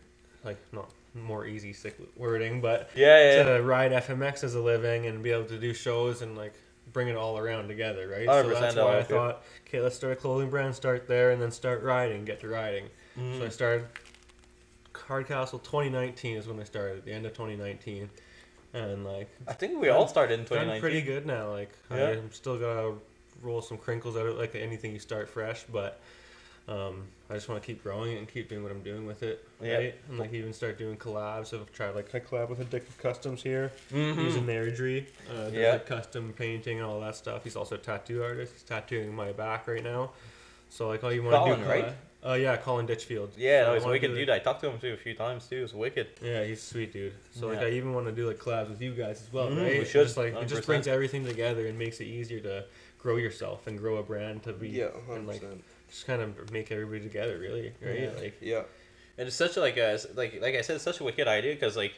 like 0.45 0.59
not 0.73 0.91
more 1.15 1.47
easy 1.47 1.73
sick 1.73 1.97
wording, 2.17 2.61
but 2.61 2.91
Yeah, 2.95 3.37
yeah, 3.37 3.57
to 3.57 3.62
ride 3.62 3.93
FMX 3.93 4.45
as 4.45 4.55
a 4.55 4.61
living 4.61 5.07
and 5.07 5.23
be 5.23 5.31
able 5.31 5.45
to 5.47 5.59
do 5.59 5.75
shows 5.75 6.23
and 6.23 6.37
like 6.37 6.55
bring 6.93 7.09
it 7.09 7.17
all 7.17 7.38
around 7.38 7.69
together, 7.69 8.09
right? 8.09 8.27
100% 8.29 8.43
So 8.55 8.61
that's 8.61 8.77
why 8.77 8.97
I 8.97 8.99
it. 8.99 9.09
thought, 9.09 9.43
okay, 9.67 9.81
let's 9.81 9.97
start 9.97 10.12
a 10.15 10.17
clothing 10.17 10.51
brand, 10.51 10.75
start 10.75 11.07
there, 11.09 11.31
and 11.31 11.41
then 11.41 11.51
start 11.51 11.83
riding, 11.83 12.25
get 12.25 12.41
to 12.41 12.49
riding. 12.49 12.85
Mm-hmm. 13.19 13.38
So 13.38 13.45
I 13.47 13.49
started 13.49 13.87
Hard 14.95 15.27
Kastle 15.27 15.62
2019 15.62 16.37
is 16.37 16.47
when 16.47 16.61
I 16.61 16.65
started, 16.65 16.99
at 16.99 17.05
the 17.05 17.12
end 17.12 17.27
of 17.27 17.33
2019, 17.33 18.09
and 18.75 19.05
like 19.05 19.29
I 19.47 19.53
think 19.53 19.81
we 19.81 19.88
all 19.91 20.09
started 20.09 20.35
in 20.35 20.41
done 20.41 20.49
2019. 20.49 20.81
pretty 20.81 21.03
good 21.03 21.27
now. 21.27 21.51
Like 21.51 21.73
Yeah. 21.91 22.09
I'm 22.11 22.33
still 22.33 22.59
gotta 22.59 22.95
roll 23.42 23.61
some 23.61 23.76
crinkles 23.76 24.16
out 24.16 24.26
of 24.26 24.37
it, 24.37 24.38
like 24.38 24.55
anything 24.55 24.92
you 24.92 24.98
start 24.98 25.28
fresh, 25.28 25.64
but 25.70 26.00
um, 26.68 27.02
I 27.28 27.35
just 27.35 27.48
want 27.48 27.61
to 27.61 27.66
keep 27.66 27.83
growing 27.83 28.12
it 28.12 28.18
and 28.18 28.28
keep 28.33 28.48
doing 28.48 28.62
what 28.62 28.70
I'm 28.70 28.83
doing 28.83 29.05
with 29.05 29.22
it, 29.24 29.44
Yeah. 29.61 29.74
right? 29.76 29.94
And 30.09 30.18
like 30.18 30.33
even 30.33 30.52
start 30.52 30.78
doing 30.78 30.96
collabs. 30.96 31.52
I've 31.52 31.70
tried 31.72 31.94
like 31.96 32.14
I 32.14 32.20
collab 32.20 32.48
with 32.50 32.61
Addictive 32.61 32.96
Customs 32.98 33.42
here, 33.42 33.72
Mhm. 33.92 34.16
using 34.22 34.46
Airdrie, 34.46 35.07
uh, 35.31 35.44
does, 35.46 35.52
Yeah. 35.52 35.72
like 35.72 35.87
custom 35.87 36.33
painting 36.33 36.78
and 36.78 36.87
all 36.87 37.00
that 37.00 37.16
stuff. 37.16 37.42
He's 37.44 37.57
also 37.57 37.74
a 37.74 37.78
tattoo 37.78 38.22
artist. 38.22 38.52
He's 38.52 38.62
tattooing 38.62 39.12
my 39.14 39.33
back 39.33 39.66
right 39.66 39.83
now. 39.83 40.12
So 40.70 40.88
like, 40.88 41.02
all 41.02 41.12
you 41.12 41.22
want 41.24 41.46
to 41.59 41.62
do, 41.64 41.68
right? 41.68 41.92
Uh, 42.24 42.35
yeah, 42.35 42.57
Colin 42.57 42.87
Ditchfield. 42.87 43.33
Yeah, 43.37 43.64
So 43.64 43.72
I 43.74 43.76
a 43.78 43.88
wicked 43.90 44.09
do- 44.12 44.14
dude. 44.14 44.31
I 44.31 44.38
talked 44.38 44.61
to 44.61 44.70
him 44.70 44.78
too 44.78 44.92
a 44.92 44.96
few 44.96 45.12
times 45.14 45.48
too. 45.48 45.62
He's 45.62 45.74
wicked. 45.74 46.07
Yeah, 46.22 46.44
he's 46.44 46.61
a 46.61 46.64
sweet 46.64 46.92
dude. 46.92 47.12
So 47.33 47.48
like 47.48 47.59
I 47.59 47.70
even 47.70 47.92
want 47.92 48.07
to 48.07 48.12
do 48.12 48.28
like 48.28 48.38
collabs 48.38 48.68
with 48.70 48.81
you 48.81 48.92
guys 48.94 49.20
as 49.20 49.33
well, 49.33 49.48
Mhm, 49.50 49.57
right? 49.57 49.72
we 49.72 49.78
It 49.81 49.87
should, 49.88 50.05
Just 50.05 50.16
like 50.16 50.28
it 50.28 50.35
100%. 50.37 50.48
just 50.48 50.66
brings 50.66 50.87
everything 50.87 51.26
together 51.26 51.66
and 51.66 51.76
makes 51.76 52.00
it 52.00 52.05
easier 52.05 52.38
to 52.38 52.64
grow 53.03 53.17
yourself 53.17 53.67
and 53.67 53.79
grow 53.79 53.97
a 53.97 54.03
brand 54.03 54.43
to 54.45 54.53
be 54.53 54.69
yeah, 54.69 54.87
and 54.95 55.07
hundred 55.07 55.27
like 55.27 55.41
percent. 55.41 55.65
just 55.91 56.07
kind 56.07 56.23
of 56.23 56.51
make 56.53 56.71
everybody 56.71 57.01
together, 57.01 57.38
really, 57.38 57.73
right? 57.85 58.01
Yeah. 58.01 58.11
Like 58.21 58.35
Yeah, 58.41 58.62
And 59.19 59.27
it's 59.29 59.37
such 59.37 59.57
a, 59.57 59.61
like 59.61 59.77
a 59.77 59.99
like 60.15 60.41
like 60.41 60.55
I 60.55 60.62
said, 60.62 60.77
it's 60.77 60.85
such 60.85 61.01
a 61.01 61.05
wicked 61.05 61.27
idea 61.29 61.55
because 61.55 61.77
like 61.77 61.95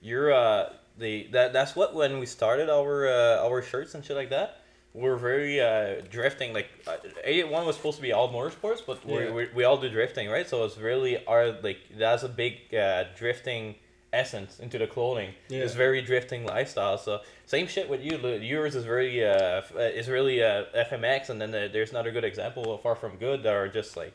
you're 0.00 0.32
uh 0.32 0.72
the 0.98 1.28
that 1.32 1.52
that's 1.52 1.76
what 1.76 1.94
when 1.94 2.18
we 2.18 2.26
started 2.26 2.68
our 2.68 3.06
uh, 3.08 3.46
our 3.46 3.62
shirts 3.62 3.94
and 3.94 4.04
shit 4.04 4.16
like 4.16 4.30
that. 4.30 4.62
We're 4.94 5.16
very 5.16 5.60
uh, 5.60 6.00
drifting. 6.10 6.52
Like 6.54 6.68
uh, 6.86 6.96
81 7.22 7.66
was 7.66 7.76
supposed 7.76 7.96
to 7.96 8.02
be 8.02 8.12
all 8.12 8.32
motorsports, 8.32 8.80
but 8.84 9.04
we 9.06 9.12
Yeah. 9.24 9.30
we 9.30 9.48
we 9.54 9.64
all 9.64 9.76
do 9.76 9.88
drifting, 9.88 10.28
right? 10.28 10.48
So 10.48 10.64
it's 10.64 10.78
really 10.78 11.24
our 11.26 11.52
like 11.62 11.78
that's 11.96 12.24
a 12.24 12.28
big 12.28 12.74
uh, 12.74 13.04
drifting 13.16 13.76
essence 14.12 14.58
into 14.58 14.78
the 14.78 14.86
clothing. 14.86 15.34
It's 15.50 15.74
very 15.74 16.00
drifting 16.02 16.44
lifestyle. 16.44 16.98
So 16.98 17.20
same 17.46 17.66
shit 17.66 17.88
with 17.88 18.02
you. 18.02 18.16
Yours 18.38 18.74
is 18.74 18.84
very 18.84 19.24
uh 19.24 19.62
uh, 19.74 19.80
is 19.80 20.08
really 20.08 20.42
uh 20.42 20.64
FMX, 20.74 21.30
and 21.30 21.40
then 21.40 21.54
uh, 21.54 21.68
there's 21.72 21.90
another 21.90 22.10
good 22.10 22.24
example 22.24 22.72
of 22.72 22.82
Far 22.82 22.94
From 22.94 23.16
Good 23.16 23.42
that 23.42 23.54
are 23.54 23.68
just 23.68 23.96
like 23.96 24.14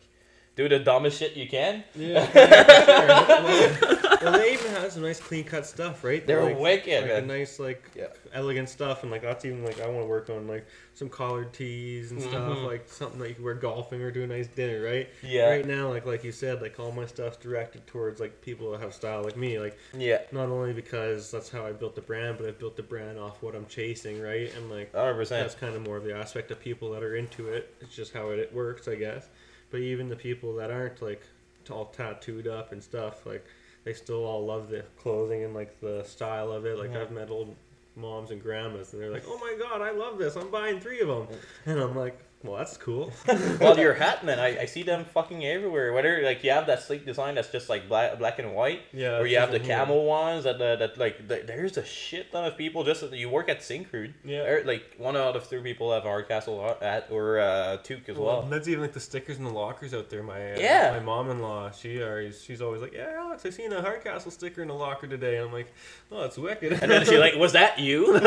do 0.56 0.70
the 0.70 0.80
dumbest 0.80 1.18
shit 1.20 1.36
you 1.36 1.48
can. 1.48 1.84
Yeah. 1.96 2.30
well, 2.34 4.18
well, 4.22 4.32
they 4.40 4.54
even 4.54 4.72
have 4.72 4.92
some 4.92 5.02
nice 5.02 5.20
clean 5.20 5.44
cut 5.44 5.66
stuff, 5.66 6.04
right? 6.04 6.26
They're 6.26 6.44
like, 6.44 6.60
wicked, 6.60 7.10
like 7.10 7.26
nice 7.26 7.60
like 7.60 7.84
Yeah. 7.96 8.08
elegant 8.34 8.70
stuff, 8.70 9.04
and 9.04 9.12
like 9.12 9.22
that's 9.22 9.46
even 9.46 9.66
like 9.66 9.82
I 9.82 9.88
want 9.88 10.02
to 10.04 10.06
work 10.08 10.30
on 10.30 10.48
like 10.48 10.66
some 10.94 11.10
collared 11.10 11.54
tees 11.54 12.12
and 12.12 12.22
stuff, 12.22 12.58
Mhm. 12.58 12.66
like 12.66 12.88
something 12.88 13.20
that 13.20 13.30
you 13.30 13.36
can 13.36 13.44
wear 13.44 13.56
golfing 13.56 14.02
or 14.02 14.12
do 14.12 14.24
a 14.24 14.28
nice 14.28 14.48
dinner, 14.48 14.82
right? 14.84 15.10
Yeah. 15.24 15.50
Right 15.50 15.66
now, 15.66 15.90
like 15.90 16.06
like 16.06 16.24
you 16.24 16.32
said, 16.32 16.62
like 16.62 16.80
all 16.80 16.92
my 16.92 17.06
stuff's 17.08 17.38
directed 17.38 17.86
towards 17.88 18.20
like 18.20 18.40
people 18.42 18.72
that 18.72 18.82
have 18.82 18.94
style 18.94 19.24
like 19.24 19.36
me, 19.36 19.60
like 19.60 19.78
Yeah. 19.98 20.20
not 20.32 20.50
only 20.50 20.72
because 20.74 21.32
that's 21.32 21.50
how 21.50 21.66
I 21.66 21.72
built 21.72 21.96
the 21.96 22.02
brand, 22.02 22.38
but 22.38 22.48
I 22.48 22.52
built 22.52 22.76
the 22.78 22.84
brand 22.84 23.18
off 23.18 23.42
what 23.42 23.56
I'm 23.56 23.66
chasing, 23.66 24.22
right? 24.22 24.54
And 24.56 24.70
like 24.70 24.94
Hundred 24.94 25.16
percent. 25.16 25.44
that's 25.48 25.60
kind 25.60 25.76
of 25.76 25.82
more 25.82 25.98
of 25.98 26.04
the 26.04 26.16
aspect 26.16 26.52
of 26.52 26.60
people 26.60 26.92
that 26.92 27.02
are 27.04 27.16
into 27.16 27.50
it. 27.50 27.74
It's 27.82 27.96
just 27.96 28.14
how 28.14 28.30
it 28.30 28.54
works, 28.54 28.88
I 28.88 28.96
guess. 28.96 29.28
But 29.74 29.82
even 29.82 30.08
the 30.08 30.16
people 30.16 30.56
that 30.58 30.70
aren't 30.70 31.02
like 31.02 31.24
all 31.72 31.86
tattooed 31.86 32.46
up 32.48 32.74
and 32.74 32.84
stuff, 32.84 33.26
like 33.26 33.44
they 33.86 33.94
still 33.94 34.24
all 34.24 34.46
love 34.46 34.70
the 34.70 34.84
clothing 35.00 35.44
and 35.44 35.56
like 35.56 35.82
the 35.82 36.04
style 36.04 36.52
of 36.52 36.68
it. 36.68 36.78
Like 36.78 36.92
Yeah. 36.92 37.02
I've 37.02 37.12
met 37.12 37.32
old 37.32 37.56
moms 37.96 38.30
and 38.30 38.40
grandmas, 38.40 38.94
and 38.94 39.02
they're 39.02 39.10
like, 39.10 39.24
"Oh 39.26 39.40
my 39.40 39.56
god, 39.58 39.82
I 39.82 39.90
love 39.90 40.20
this! 40.20 40.36
I'm 40.36 40.52
buying 40.52 40.80
three 40.80 41.00
of 41.00 41.08
them," 41.08 41.28
and 41.66 41.80
I'm 41.80 41.96
like, 41.96 42.20
"Well, 42.44 42.58
that's 42.58 42.78
cool." 42.78 43.12
well, 43.60 43.78
your 43.80 43.94
hat, 43.94 44.24
man, 44.26 44.40
I, 44.40 44.62
I 44.62 44.66
see 44.66 44.84
them 44.84 45.06
fucking 45.06 45.46
everywhere. 45.46 45.94
Whether 45.94 46.22
like 46.24 46.44
you 46.44 46.52
have 46.52 46.68
that 46.68 46.82
sleek 46.84 47.06
design 47.06 47.36
that's 47.36 47.50
just 47.52 47.70
like 47.70 47.88
black, 47.88 48.20
black 48.20 48.40
and 48.40 48.54
white, 48.54 48.82
Yeah, 48.92 49.18
or 49.18 49.26
you 49.26 49.38
have 49.38 49.52
the 49.52 49.60
yeah. 49.60 49.66
camel 49.66 50.06
ones 50.06 50.44
that 50.44 50.62
uh, 50.62 50.76
that 50.76 50.98
like 50.98 51.28
th- 51.28 51.46
there's 51.48 51.78
a 51.78 51.86
shit 51.86 52.32
ton 52.32 52.46
of 52.46 52.58
people 52.58 52.84
just 52.84 53.04
you 53.14 53.30
work 53.30 53.50
at 53.50 53.60
Syncrude. 53.62 54.14
Yeah. 54.26 54.44
There- 54.44 54.64
like 54.66 54.96
one 54.98 55.16
out 55.18 55.36
of 55.36 55.48
three 55.48 55.62
people 55.64 55.92
have 55.94 56.04
Hard 56.04 56.28
Kastle 56.30 56.78
at 56.82 57.10
or 57.12 57.40
uh, 57.40 57.78
Toque 57.84 58.10
as 58.10 58.18
well. 58.18 58.42
that's 58.44 58.68
even 58.68 58.82
like 58.82 58.94
the 58.94 59.00
stickers 59.00 59.38
in 59.38 59.44
the 59.46 59.52
lockers 59.52 59.94
out 59.94 60.10
there. 60.10 60.24
My 60.24 60.54
uh, 60.54 60.60
Yeah. 60.60 60.92
my 60.92 61.00
mom-in-law, 61.04 61.72
she 61.72 62.02
always 62.04 62.44
she's 62.44 62.62
always 62.62 62.82
like, 62.82 62.94
"Yeah, 62.94 63.14
Alex, 63.18 63.46
I 63.46 63.50
seen 63.50 63.72
a 63.74 63.82
Hard 63.82 64.04
Kastle 64.04 64.32
sticker 64.32 64.62
in 64.62 64.68
the 64.68 64.74
locker 64.74 65.08
today," 65.08 65.38
and 65.38 65.48
I'm 65.48 65.54
like, 65.54 65.72
"Oh, 66.12 66.22
that's 66.22 66.38
wicked." 66.38 66.74
And 66.74 66.92
then 66.92 67.06
she 67.06 67.18
like, 67.18 67.36
was 67.36 67.54
that 67.54 67.80
you? 67.80 68.20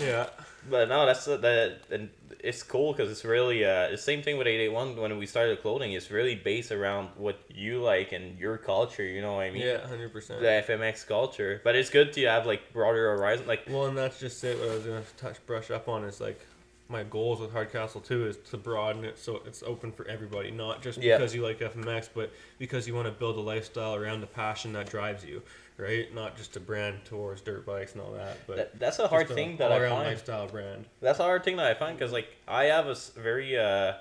yeah. 0.00 0.26
But 0.72 0.88
no, 0.88 1.04
that's 1.04 1.28
uh, 1.28 1.36
that, 1.36 1.80
and 1.90 2.08
it's 2.40 2.62
cool 2.62 2.92
because 2.92 3.10
it's 3.10 3.26
really 3.26 3.62
uh, 3.62 3.90
the 3.90 3.98
same 3.98 4.22
thing 4.22 4.38
with 4.38 4.46
eight 4.46 4.58
eight 4.58 4.70
one 4.70 4.96
when 4.96 5.18
we 5.18 5.26
started 5.26 5.60
clothing. 5.60 5.92
It's 5.92 6.10
really 6.10 6.34
based 6.34 6.72
around 6.72 7.10
what 7.18 7.38
you 7.54 7.82
like 7.82 8.12
and 8.12 8.38
your 8.38 8.56
culture. 8.56 9.04
You 9.04 9.20
know 9.20 9.34
what 9.34 9.42
I 9.42 9.50
mean? 9.50 9.66
Yeah, 9.66 9.86
hundred 9.86 10.14
percent. 10.14 10.40
The 10.40 10.64
FMX 10.66 11.06
culture, 11.06 11.60
but 11.62 11.76
it's 11.76 11.90
good 11.90 12.14
to 12.14 12.24
have 12.24 12.46
like 12.46 12.72
broader 12.72 13.14
horizon. 13.18 13.46
Like, 13.46 13.64
Well, 13.68 13.84
and 13.84 13.98
that's 13.98 14.18
just 14.18 14.42
it. 14.44 14.58
What 14.58 14.70
I 14.70 14.74
was 14.76 14.84
gonna 14.84 15.02
touch 15.18 15.44
brush 15.44 15.70
up 15.70 15.88
on 15.88 16.04
is 16.04 16.22
like 16.22 16.40
my 16.88 17.02
goals 17.02 17.38
with 17.40 17.52
Hard 17.52 17.70
Kastle 17.70 18.02
too 18.02 18.26
is 18.26 18.38
to 18.50 18.56
broaden 18.56 19.04
it 19.04 19.18
so 19.18 19.42
it's 19.46 19.62
open 19.62 19.92
for 19.92 20.08
everybody, 20.08 20.50
not 20.50 20.80
just 20.80 21.00
because 21.00 21.34
you 21.34 21.42
like 21.42 21.58
FMX, 21.60 22.08
but 22.14 22.32
because 22.58 22.88
you 22.88 22.94
want 22.94 23.06
to 23.08 23.12
build 23.12 23.36
a 23.36 23.40
lifestyle 23.40 23.94
around 23.94 24.22
the 24.22 24.26
passion 24.26 24.72
that 24.72 24.88
drives 24.88 25.22
you, 25.22 25.42
right? 25.82 26.14
Not 26.14 26.36
just 26.36 26.56
a 26.56 26.60
brand 26.60 27.04
towards 27.04 27.40
dirt 27.42 27.66
bikes 27.66 27.92
and 27.92 28.00
all 28.02 28.12
that, 28.12 28.38
but 28.46 28.56
that, 28.56 28.78
that's 28.78 28.98
a 28.98 29.08
hard 29.08 29.24
just 29.26 29.32
a 29.32 29.34
thing 29.34 29.56
that 29.58 29.72
I 29.72 29.78
find. 29.88 30.06
lifestyle 30.06 30.46
brand. 30.46 30.86
That's 31.00 31.18
a 31.18 31.24
hard 31.24 31.42
thing 31.44 31.56
that 31.56 31.66
I 31.66 31.74
find 31.74 31.98
because 31.98 32.12
like 32.12 32.28
I 32.46 32.64
have 32.64 32.86
a 32.86 32.96
very 33.16 33.58
uh, 33.58 33.94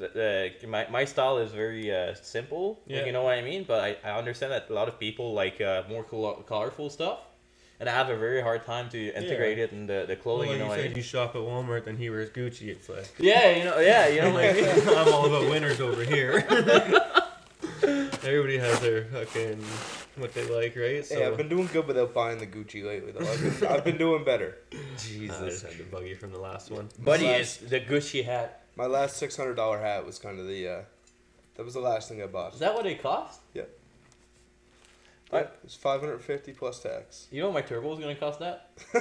uh, 0.00 0.48
my 0.66 0.86
my 0.90 1.04
style 1.04 1.38
is 1.38 1.50
very 1.52 1.94
uh, 1.94 2.14
simple. 2.14 2.80
like, 2.86 2.96
Yeah. 2.96 3.06
you 3.06 3.12
know 3.12 3.22
what 3.24 3.34
I 3.38 3.42
mean. 3.42 3.64
But 3.66 3.80
I, 4.04 4.10
I 4.10 4.18
understand 4.18 4.52
that 4.52 4.70
a 4.70 4.72
lot 4.74 4.88
of 4.88 4.98
people 4.98 5.32
like 5.32 5.60
uh, 5.60 5.82
more 5.88 6.04
colo- 6.04 6.42
colorful 6.46 6.90
stuff, 6.90 7.20
and 7.80 7.88
I 7.88 7.92
have 7.92 8.10
a 8.10 8.16
very 8.16 8.42
hard 8.42 8.64
time 8.66 8.88
to 8.90 8.98
integrate 9.14 9.58
it 9.58 9.72
in 9.72 9.86
the, 9.86 10.04
the 10.06 10.14
Well, 10.14 10.22
clothing. 10.22 10.48
like 10.50 10.52
you 10.52 10.58
know 10.58 10.64
you 10.64 10.70
what 10.70 10.80
I 10.80 10.88
mean? 10.88 10.96
you 10.96 11.02
shop 11.02 11.30
at 11.36 11.40
Walmart, 11.42 11.84
then 11.84 11.96
he 11.96 12.10
wears 12.10 12.30
Gucci. 12.30 12.68
It's 12.68 12.88
like 12.88 13.08
Yeah, 13.18 13.50
you 13.56 13.64
know, 13.64 13.78
yeah, 13.80 14.08
you 14.08 14.20
know, 14.24 14.32
like 14.34 14.56
I'm 14.98 15.12
all 15.12 15.26
about 15.26 15.48
winners 15.50 15.80
over 15.80 16.02
here. 16.04 16.44
Everybody 17.82 18.58
has 18.58 18.80
their 18.80 19.04
fucking 19.06 19.62
what 20.16 20.34
they 20.34 20.44
like, 20.48 20.74
right? 20.76 21.04
So 21.04 21.16
Hey, 21.16 21.26
I've 21.26 21.36
been 21.36 21.48
doing 21.48 21.68
good 21.72 21.86
without 21.86 22.12
buying 22.14 22.38
the 22.38 22.46
Gucci 22.46 22.84
lately, 22.84 23.12
though. 23.12 23.20
I've 23.26 23.60
been, 23.60 23.68
I've 23.68 23.84
been 23.84 23.98
doing 23.98 24.24
better. 24.24 24.58
I 24.72 24.76
just 24.94 25.08
Jesus. 25.08 25.62
had 25.62 25.72
to 25.78 25.84
bug 25.84 26.06
you 26.06 26.16
from 26.16 26.32
the 26.32 26.38
last 26.40 26.70
one. 26.70 26.88
Buddy 26.98 27.26
Last- 27.26 27.62
is 27.62 27.70
the 27.70 27.80
Gucci 27.80 28.24
hat. 28.24 28.62
My 28.76 28.86
last 28.86 29.16
six 29.16 29.36
hundred 29.36 29.54
dollar 29.54 29.80
hat 29.80 30.04
was 30.06 30.18
kind 30.18 30.38
of 30.38 30.46
the. 30.46 30.68
Uh, 30.68 30.80
that 31.56 31.64
was 31.64 31.74
the 31.74 31.80
last 31.80 32.08
thing 32.08 32.22
I 32.22 32.26
bought. 32.26 32.54
Is 32.54 32.60
that 32.60 32.74
what 32.74 32.86
it 32.86 33.02
cost? 33.02 33.40
Yeah, 33.54 33.62
it's 35.64 35.74
five 35.74 36.00
hundred 36.00 36.20
fifty 36.22 36.52
plus 36.52 36.80
tax. 36.80 37.26
You 37.30 37.42
know 37.42 37.50
my 37.52 37.60
turbo 37.60 37.92
is 37.94 37.98
gonna 37.98 38.14
cost 38.14 38.38
that. 38.38 38.70
you 38.94 39.00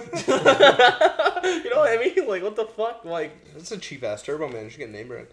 know 1.70 1.78
what 1.80 1.92
I 1.92 1.98
mean? 2.16 2.28
Like 2.28 2.44
what 2.44 2.56
the 2.56 2.66
fuck? 2.66 3.06
Like, 3.06 3.54
That's 3.54 3.72
a 3.72 3.78
cheap 3.78 4.04
ass 4.04 4.24
turbo, 4.24 4.50
man. 4.50 4.66
You 4.66 4.70
should 4.72 4.80
get 4.80 4.92
name 4.92 5.08
brand. 5.08 5.28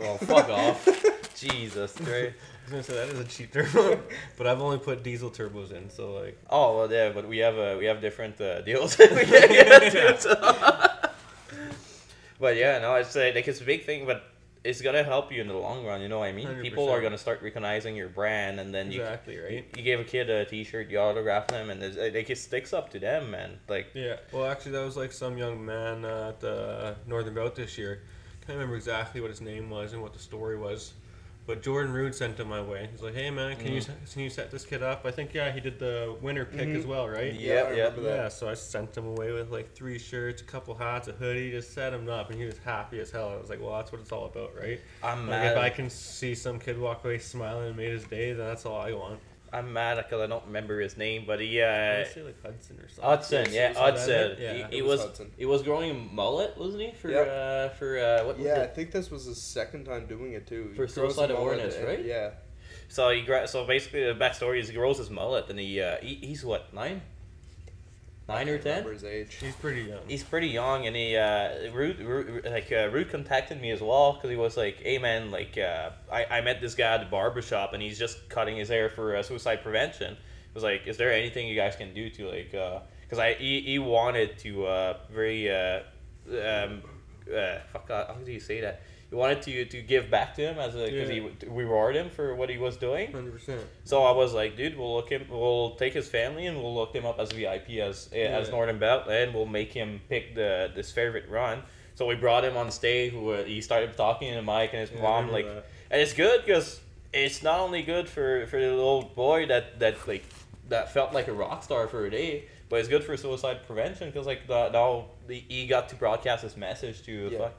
oh 0.00 0.16
fuck 0.18 0.48
off. 0.50 0.86
Jesus, 1.34 2.00
right? 2.00 2.32
I 2.42 2.64
was 2.64 2.70
gonna 2.70 2.82
say 2.82 2.94
that 2.94 3.08
is 3.08 3.20
a 3.20 3.24
cheap 3.24 3.52
turbo, 3.52 4.00
but 4.38 4.46
I've 4.46 4.60
only 4.60 4.78
put 4.78 5.02
diesel 5.02 5.30
turbos 5.30 5.72
in, 5.72 5.90
so 5.90 6.14
like 6.14 6.38
Oh 6.50 6.76
well, 6.78 6.90
yeah, 6.90 7.10
but 7.10 7.28
we 7.28 7.38
have 7.38 7.58
uh, 7.58 7.76
we 7.78 7.86
have 7.86 8.00
different 8.00 8.40
uh, 8.40 8.62
deals. 8.62 8.98
we 8.98 9.06
can 9.06 9.26
get 9.26 9.82
into, 9.82 10.20
so. 10.20 10.34
but 12.40 12.56
yeah, 12.56 12.78
no, 12.78 12.94
it's 12.94 13.14
uh, 13.16 13.32
like 13.34 13.46
it's 13.48 13.60
a 13.60 13.64
big 13.64 13.84
thing, 13.84 14.06
but 14.06 14.24
it's 14.64 14.80
gonna 14.80 15.04
help 15.04 15.30
you 15.30 15.42
in 15.42 15.48
the 15.48 15.54
long 15.54 15.84
run. 15.84 16.00
You 16.00 16.08
know 16.08 16.20
what 16.20 16.28
I 16.28 16.32
mean? 16.32 16.62
People 16.62 16.88
are 16.88 17.02
gonna 17.02 17.18
start 17.18 17.42
recognizing 17.42 17.94
your 17.94 18.08
brand, 18.08 18.58
and 18.58 18.74
then 18.74 18.90
you 18.90 19.02
exactly 19.02 19.38
right. 19.38 19.64
you 19.76 19.82
give 19.82 20.00
a 20.00 20.04
kid 20.04 20.30
a 20.30 20.46
T-shirt, 20.46 20.88
you 20.88 20.98
autograph 20.98 21.48
them, 21.48 21.68
and 21.68 21.82
like 21.96 22.30
it 22.30 22.38
sticks 22.38 22.72
up 22.72 22.90
to 22.90 22.98
them, 22.98 23.30
man. 23.30 23.58
Like 23.68 23.88
Yeah. 23.92 24.16
Well, 24.32 24.46
actually, 24.46 24.72
that 24.72 24.84
was 24.84 24.96
like 24.96 25.12
some 25.12 25.36
young 25.36 25.64
man 25.64 26.04
uh, 26.04 26.30
at 26.30 26.40
the 26.40 26.96
Northern 27.06 27.34
Bout 27.34 27.54
this 27.54 27.76
year. 27.76 28.00
Can't 28.46 28.58
remember 28.58 28.76
exactly 28.76 29.20
what 29.20 29.30
his 29.30 29.40
name 29.40 29.70
was 29.70 29.92
and 29.92 30.02
what 30.02 30.12
the 30.12 30.18
story 30.18 30.58
was, 30.58 30.94
but 31.46 31.62
Jordan 31.62 31.92
Rude 31.92 32.14
sent 32.14 32.38
him 32.40 32.48
my 32.48 32.60
way. 32.62 32.88
He's 32.90 33.02
like, 33.02 33.14
"Hey 33.14 33.30
man, 33.30 33.56
can 33.56 33.72
you 33.72 33.80
Mm. 33.80 34.12
can 34.12 34.22
you 34.22 34.30
set 34.30 34.50
this 34.50 34.64
kid 34.64 34.82
up?" 34.82 35.04
I 35.04 35.10
think 35.10 35.34
yeah, 35.34 35.50
he 35.52 35.60
did 35.60 35.78
the 35.78 36.16
winner 36.22 36.44
pick 36.44 36.68
Mhm. 36.68 36.76
as 36.78 36.86
well, 36.86 37.08
right? 37.08 37.32
Yeah, 37.34 37.68
I 37.68 37.72
yeah. 37.74 37.90
Yeah, 38.00 38.28
so 38.28 38.48
I 38.48 38.54
sent 38.54 38.96
him 38.96 39.06
away 39.06 39.32
with 39.32 39.50
like 39.50 39.72
three 39.74 39.98
shirts, 39.98 40.40
a 40.42 40.44
couple 40.44 40.74
hats, 40.74 41.08
a 41.08 41.12
hoodie, 41.12 41.50
just 41.50 41.72
set 41.74 41.92
him 41.92 42.08
up, 42.08 42.30
and 42.30 42.38
he 42.38 42.46
was 42.46 42.58
happy 42.58 42.98
as 43.00 43.10
hell. 43.10 43.28
I 43.28 43.36
was 43.36 43.50
like, 43.50 43.60
well, 43.60 43.72
that's 43.76 43.92
what 43.92 44.00
it's 44.00 44.12
all 44.12 44.26
about, 44.26 44.56
right? 44.58 44.80
I'm 45.02 45.28
Like 45.28 45.40
mad. 45.42 45.52
if 45.52 45.58
I 45.58 45.70
can 45.70 45.90
see 45.90 46.34
some 46.34 46.58
kid 46.58 46.78
walk 46.78 47.04
away 47.04 47.18
smiling 47.18 47.68
and 47.68 47.76
made 47.76 47.90
his 47.92 48.04
day, 48.04 48.32
then 48.32 48.46
that's 48.46 48.64
all 48.64 48.80
I 48.80 48.92
want. 48.92 49.20
I'm 49.54 49.72
mad 49.72 49.96
because 49.96 50.20
I 50.22 50.26
don't 50.26 50.44
remember 50.46 50.80
his 50.80 50.96
name, 50.96 51.24
but 51.26 51.40
he 51.40 51.60
uh, 51.60 51.98
would 51.98 52.06
say 52.08 52.22
like 52.22 52.42
Hudson 52.42 52.78
or 52.80 52.88
something. 52.88 53.04
Hudson, 53.04 53.46
yeah, 53.52 53.70
Is 53.70 53.76
Hudson. 53.76 54.36
Yeah, 54.40 54.52
he, 54.54 54.60
it 54.62 54.72
he 54.72 54.82
was 54.82 54.90
was 54.98 55.00
Hudson. 55.02 55.30
he 55.38 55.46
was 55.46 55.62
growing 55.62 55.90
a 55.90 55.94
mullet, 55.94 56.58
wasn't 56.58 56.82
he? 56.82 56.92
For 56.92 57.10
Yep. 57.10 57.26
uh, 57.28 57.74
for 57.76 57.98
uh, 57.98 58.24
what 58.26 58.36
was 58.38 58.46
Yeah, 58.46 58.62
I 58.62 58.66
think 58.66 58.90
this 58.90 59.10
was 59.10 59.24
his 59.26 59.40
second 59.40 59.84
time 59.84 60.06
doing 60.06 60.32
it 60.32 60.46
too. 60.46 60.68
He 60.70 60.76
For 60.76 60.86
grows 60.86 60.94
suicide 60.94 61.30
a 61.30 61.34
mullet 61.34 61.54
awareness, 61.54 61.76
and- 61.76 61.86
right? 61.86 62.04
Yeah. 62.04 62.30
So 62.88 63.10
he 63.10 63.22
gra- 63.22 63.48
so 63.48 63.66
basically 63.66 64.04
the 64.04 64.14
backstory 64.14 64.58
is 64.60 64.68
he 64.68 64.74
grows 64.74 64.98
his 64.98 65.10
mullet 65.10 65.48
and 65.48 65.58
he, 65.58 65.80
uh, 65.80 65.96
he 66.02 66.14
he's 66.16 66.44
what 66.44 66.72
nine, 66.74 67.00
nine 68.28 68.48
or 68.48 68.58
ten. 68.58 68.84
Remember 68.84 68.92
his 68.92 69.04
age. 69.04 69.34
He's 69.34 69.54
pretty 69.56 69.82
young. 69.82 70.00
He's 70.08 70.22
pretty 70.22 70.48
young, 70.48 70.86
and 70.86 70.96
he 70.96 71.16
uh, 71.16 71.72
Rude, 71.72 72.00
Rude 72.00 72.44
like 72.44 72.70
uh, 72.72 72.88
Rude 72.90 73.10
contacted 73.10 73.60
me 73.60 73.70
as 73.70 73.80
well 73.80 74.14
because 74.14 74.30
he 74.30 74.36
was 74.36 74.56
like, 74.56 74.82
"Hey 74.82 74.98
man, 74.98 75.30
like 75.30 75.58
uh, 75.58 75.90
I 76.10 76.24
I 76.38 76.40
met 76.40 76.60
this 76.60 76.74
guy 76.74 76.94
at 76.94 77.00
the 77.00 77.06
barbershop 77.06 77.72
and 77.72 77.82
he's 77.82 77.98
just 77.98 78.28
cutting 78.28 78.56
his 78.56 78.68
hair 78.68 78.88
for 78.88 79.16
uh, 79.16 79.22
suicide 79.22 79.62
prevention." 79.62 80.14
He 80.14 80.54
was 80.54 80.64
like, 80.64 80.86
"Is 80.86 80.96
there 80.96 81.12
anything 81.12 81.48
you 81.48 81.56
guys 81.56 81.76
can 81.76 81.94
do 81.94 82.10
to 82.10 82.28
like?" 82.28 82.50
Because 82.50 83.18
I 83.18 83.34
he, 83.34 83.60
he 83.60 83.78
wanted 83.78 84.38
to 84.38 84.66
uh, 84.66 84.98
very 85.10 85.50
uh, 85.50 85.80
um 86.28 86.82
uh, 87.32 87.58
fuck 87.72 87.90
uh, 87.90 88.06
how 88.06 88.14
do 88.14 88.32
you 88.32 88.40
say 88.40 88.60
that? 88.60 88.82
He 89.14 89.20
wanted 89.20 89.42
to 89.42 89.64
to 89.66 89.80
give 89.80 90.10
back 90.10 90.34
to 90.34 90.42
him 90.42 90.58
as 90.58 90.74
a 90.74 90.90
because 90.90 91.08
Yeah. 91.08 91.22
he 91.40 91.46
reward 91.46 91.94
him 91.94 92.10
for 92.10 92.34
what 92.34 92.48
he 92.50 92.58
was 92.58 92.76
doing. 92.76 93.12
Hundred 93.12 93.32
percent. 93.32 93.60
So 93.84 94.02
I 94.02 94.10
was 94.10 94.34
like, 94.34 94.56
dude, 94.56 94.76
we'll 94.76 94.92
look 94.96 95.08
him, 95.08 95.24
we'll 95.30 95.76
take 95.76 95.92
his 95.92 96.08
family 96.08 96.46
and 96.46 96.60
we'll 96.60 96.74
look 96.74 96.92
him 96.92 97.06
up 97.06 97.20
as 97.20 97.30
VIP 97.30 97.78
as 97.78 98.08
eh, 98.12 98.26
as 98.26 98.50
Northern 98.50 98.80
Belt, 98.80 99.06
and 99.08 99.32
we'll 99.32 99.46
make 99.46 99.72
him 99.72 100.00
pick 100.08 100.34
the 100.34 100.72
this 100.74 100.90
favorite 100.90 101.28
run. 101.28 101.62
So 101.94 102.06
we 102.06 102.16
brought 102.16 102.44
him 102.44 102.56
on 102.56 102.72
stage. 102.72 103.12
who, 103.12 103.32
He 103.44 103.60
started 103.60 103.96
talking 103.96 104.34
to 104.34 104.42
Mike 104.42 104.70
and 104.72 104.80
his 104.88 105.00
mom, 105.00 105.30
like, 105.30 105.46
and 105.92 106.00
it's 106.02 106.12
good 106.12 106.44
because 106.44 106.80
it's 107.12 107.40
not 107.44 107.60
only 107.60 107.82
good 107.82 108.08
for 108.08 108.46
for 108.48 108.58
the 108.60 108.66
little 108.70 109.02
boy 109.14 109.46
that 109.46 109.78
that 109.78 109.94
like 110.08 110.24
that 110.70 110.92
felt 110.92 111.12
like 111.12 111.28
a 111.28 111.32
rock 111.32 111.62
star 111.62 111.86
for 111.86 112.04
a 112.06 112.10
day, 112.10 112.46
but 112.68 112.80
it's 112.80 112.88
good 112.88 113.04
for 113.04 113.16
suicide 113.16 113.58
prevention 113.64 114.10
because 114.10 114.26
like 114.26 114.48
the, 114.48 114.70
now 114.70 115.04
the, 115.28 115.44
he 115.48 115.68
got 115.68 115.88
to 115.90 115.94
broadcast 115.94 116.42
his 116.42 116.56
message 116.56 117.04
to 117.04 117.28
Yeah. 117.30 117.38
fuck 117.38 117.52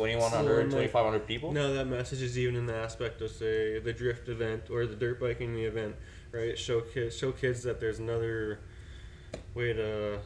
2100 0.00 0.70
So, 0.70 0.76
like, 0.76 0.90
2500 0.92 1.26
people. 1.26 1.52
No, 1.52 1.74
that 1.74 1.86
message 1.86 2.22
is 2.22 2.38
even 2.38 2.56
in 2.56 2.66
the 2.66 2.74
aspect 2.74 3.20
of 3.20 3.30
say 3.30 3.78
the 3.78 3.92
drift 3.92 4.28
event 4.28 4.70
or 4.70 4.86
the 4.86 4.96
dirt 4.96 5.20
biking 5.20 5.54
the 5.54 5.64
event, 5.64 5.96
right? 6.32 6.58
Show 6.58 6.80
kids, 6.80 7.16
show 7.16 7.32
kids 7.32 7.62
that 7.64 7.80
there's 7.80 7.98
another 7.98 8.60
way 9.54 9.72
to 9.72 10.20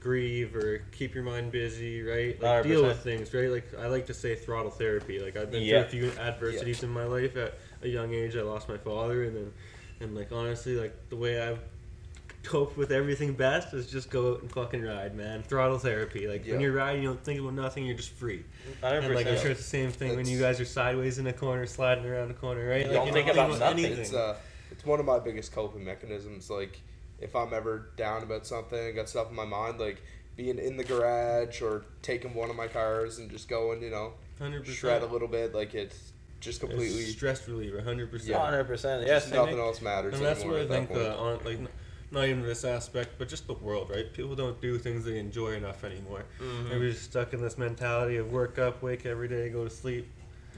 grieve 0.00 0.54
or 0.56 0.78
keep 0.92 1.14
your 1.14 1.24
mind 1.24 1.52
busy, 1.52 2.02
right? 2.02 2.40
Like 2.40 2.62
deal 2.62 2.82
100%. 2.82 2.86
with 2.88 2.98
things, 3.02 3.34
right? 3.34 3.50
Like 3.50 3.74
I 3.78 3.86
like 3.88 4.06
to 4.06 4.14
say 4.14 4.34
throttle 4.36 4.70
therapy. 4.70 5.18
Like 5.18 5.36
I've 5.36 5.50
been 5.50 5.62
Yeah. 5.62 5.82
through 5.82 6.06
a 6.06 6.10
few 6.12 6.20
adversities 6.20 6.82
in 6.82 6.90
my 6.90 7.04
life. 7.04 7.36
At 7.36 7.54
a 7.82 7.88
young 7.88 8.14
age, 8.14 8.36
I 8.36 8.42
lost 8.42 8.68
my 8.68 8.78
father, 8.78 9.24
and 9.24 9.36
then 9.36 9.52
and 10.00 10.14
like 10.14 10.32
honestly, 10.32 10.76
like 10.76 10.94
the 11.10 11.16
way 11.16 11.40
I've 11.40 11.58
cope 12.42 12.76
with 12.76 12.90
everything 12.90 13.34
best 13.34 13.74
is 13.74 13.90
just 13.90 14.08
go 14.10 14.32
out 14.34 14.42
and 14.42 14.50
fucking 14.50 14.82
ride, 14.82 15.14
man. 15.14 15.42
Throttle 15.42 15.78
therapy. 15.78 16.26
Like 16.26 16.46
Yeah. 16.46 16.52
when 16.52 16.60
you're 16.62 16.72
riding, 16.72 17.02
you 17.02 17.08
don't 17.08 17.22
think 17.22 17.40
about 17.40 17.54
nothing. 17.54 17.84
You're 17.84 17.96
just 17.96 18.10
free. 18.12 18.44
Hundred 18.80 19.04
And 19.04 19.14
like 19.14 19.26
I'm 19.26 19.38
sure 19.38 19.50
it's 19.50 19.60
the 19.60 19.66
same 19.66 19.90
thing 19.92 20.16
when 20.16 20.26
you 20.26 20.40
guys 20.40 20.58
are 20.60 20.64
sideways 20.64 21.18
in 21.18 21.26
a 21.26 21.32
corner, 21.32 21.66
sliding 21.66 22.06
around 22.06 22.30
a 22.30 22.34
corner, 22.34 22.66
right? 22.68 22.84
Like, 22.86 22.94
don't 22.94 23.06
you're 23.06 23.14
think 23.14 23.26
not 23.26 23.34
about 23.34 23.48
thinking 23.50 23.60
nothing. 23.60 23.84
anything. 23.84 24.00
It's 24.04 24.14
uh, 24.14 24.36
it's 24.70 24.84
one 24.86 25.00
of 25.00 25.06
my 25.06 25.18
biggest 25.18 25.52
coping 25.52 25.84
mechanisms. 25.84 26.48
Like, 26.48 26.80
if 27.20 27.36
I'm 27.36 27.52
ever 27.52 27.90
down 27.96 28.22
about 28.22 28.46
something, 28.46 28.94
got 28.94 29.08
stuff 29.08 29.28
in 29.28 29.36
my 29.36 29.44
mind, 29.44 29.78
like 29.78 30.00
being 30.36 30.58
in 30.58 30.76
the 30.78 30.84
garage 30.84 31.60
or 31.60 31.84
taking 32.02 32.32
one 32.34 32.48
of 32.48 32.56
my 32.56 32.68
cars 32.68 33.18
and 33.18 33.30
just 33.30 33.48
going, 33.48 33.82
you 33.82 33.90
know, 33.90 34.14
Hundred 34.38 34.66
shred 34.66 35.02
a 35.02 35.06
little 35.06 35.28
bit. 35.28 35.54
Like 35.54 35.74
it's 35.74 36.12
just 36.40 36.60
completely. 36.60 37.02
stress 37.04 37.46
reliever. 37.46 37.82
Hundred 37.82 38.10
percent. 38.10 38.30
Yeah. 38.30 38.38
Hundred 38.38 38.64
percent. 38.64 39.06
Yeah, 39.06 39.14
just 39.14 39.28
same 39.28 39.36
nothing 39.36 39.58
else 39.58 39.82
matters 39.82 40.14
And 40.14 40.24
that's 40.24 40.42
where 40.42 40.58
I 40.58 40.60
at 40.62 40.68
that 40.70 40.74
think 40.88 40.92
the 40.94 41.14
on 41.14 41.38
like 41.44 41.58
n- 41.58 41.68
not 42.10 42.24
even 42.26 42.42
this 42.42 42.64
aspect, 42.64 43.10
but 43.18 43.28
just 43.28 43.46
the 43.46 43.54
world, 43.54 43.90
right? 43.90 44.12
People 44.12 44.34
don't 44.34 44.60
do 44.60 44.78
things 44.78 45.04
they 45.04 45.18
enjoy 45.18 45.52
enough 45.52 45.84
anymore. 45.84 46.24
Mhm. 46.40 46.68
Maybe 46.70 46.90
just 46.90 47.04
stuck 47.04 47.32
in 47.32 47.40
this 47.40 47.56
mentality 47.58 48.16
of 48.16 48.32
work 48.32 48.58
up, 48.58 48.82
wake 48.82 49.06
every 49.06 49.28
day, 49.28 49.48
go 49.48 49.64
to 49.64 49.70
sleep, 49.70 50.08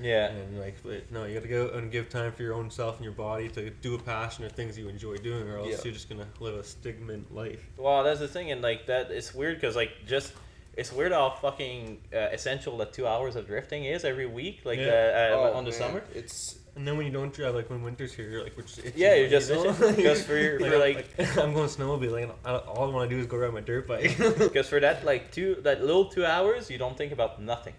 Yeah. 0.01 0.29
and 0.31 0.59
like 0.59 0.83
but 0.83 1.11
no, 1.13 1.25
you 1.25 1.35
got 1.35 1.43
to 1.43 1.49
go 1.49 1.69
and 1.69 1.93
give 1.93 2.09
time 2.09 2.33
for 2.33 2.43
your 2.43 2.55
own 2.55 2.71
self 2.71 2.97
and 2.97 3.05
your 3.05 3.13
body 3.13 3.49
to 3.51 3.69
do 3.69 3.95
a 3.95 3.99
passion 3.99 4.45
or 4.45 4.49
things 4.49 4.79
you 4.79 4.89
enjoy 4.89 5.17
doing, 5.19 5.47
or 5.49 5.59
else 5.59 5.69
Yeah. 5.69 5.77
you're 5.85 5.93
just 5.93 6.09
gonna 6.09 6.29
live 6.41 6.55
a 6.55 6.65
stigment 6.65 7.35
life. 7.35 7.63
Well, 7.77 8.03
that's 8.03 8.21
the 8.21 8.29
thing, 8.29 8.51
and 8.51 8.63
like 8.63 8.87
that, 8.87 9.11
it's 9.11 9.35
weird 9.35 9.57
because 9.61 9.77
like 9.77 9.91
just 10.07 10.33
it's 10.75 10.91
weird 10.91 11.13
how 11.13 11.29
fucking 11.43 12.01
uh, 12.15 12.17
essential 12.33 12.79
that 12.79 12.95
two 12.95 13.07
hours 13.07 13.37
of 13.37 13.47
drifting 13.47 13.85
is 13.85 14.07
every 14.07 14.25
week, 14.25 14.61
like 14.65 14.79
Yeah. 14.79 14.87
uh, 15.33 15.37
uh, 15.37 15.51
Oh, 15.51 15.53
on 15.59 15.65
the 15.67 15.71
man, 15.71 15.79
summer. 15.79 16.03
It's 16.15 16.55
And 16.75 16.89
then 16.89 16.97
when 16.97 17.05
you 17.07 17.13
don't 17.13 17.33
drive, 17.33 17.55
like 17.55 17.69
when 17.69 17.83
winter's 17.83 18.15
here, 18.15 18.31
you're 18.31 18.43
like, 18.43 18.57
we're 18.57 18.63
just 18.63 18.79
itching, 18.79 18.93
Yeah, 18.97 19.15
you're 19.15 19.25
you 19.25 19.31
just 19.31 19.51
know? 19.51 19.65
itching, 19.67 20.03
just 20.03 20.25
for 20.27 20.37
your- 20.39 20.59
for, 20.65 20.65
I'm- 20.67 20.81
like- 21.19 21.37
I'm 21.37 21.53
going 21.53 21.69
snowmobiling, 21.69 22.23
and 22.25 22.33
I, 22.47 22.57
all 22.57 22.91
I 22.91 22.95
want 22.95 23.11
to 23.11 23.15
do 23.15 23.21
is 23.21 23.27
go 23.27 23.37
ride 23.37 23.53
my 23.53 23.61
dirt 23.61 23.87
bike. 23.87 24.17
Because 24.39 24.69
for 24.69 24.81
that 24.81 25.05
like 25.05 25.31
two 25.33 25.57
that 25.63 25.85
little 25.85 26.07
two 26.07 26.25
hours, 26.25 26.71
you 26.71 26.79
don't 26.79 26.97
think 26.97 27.13
about 27.13 27.43
nothing. 27.43 27.75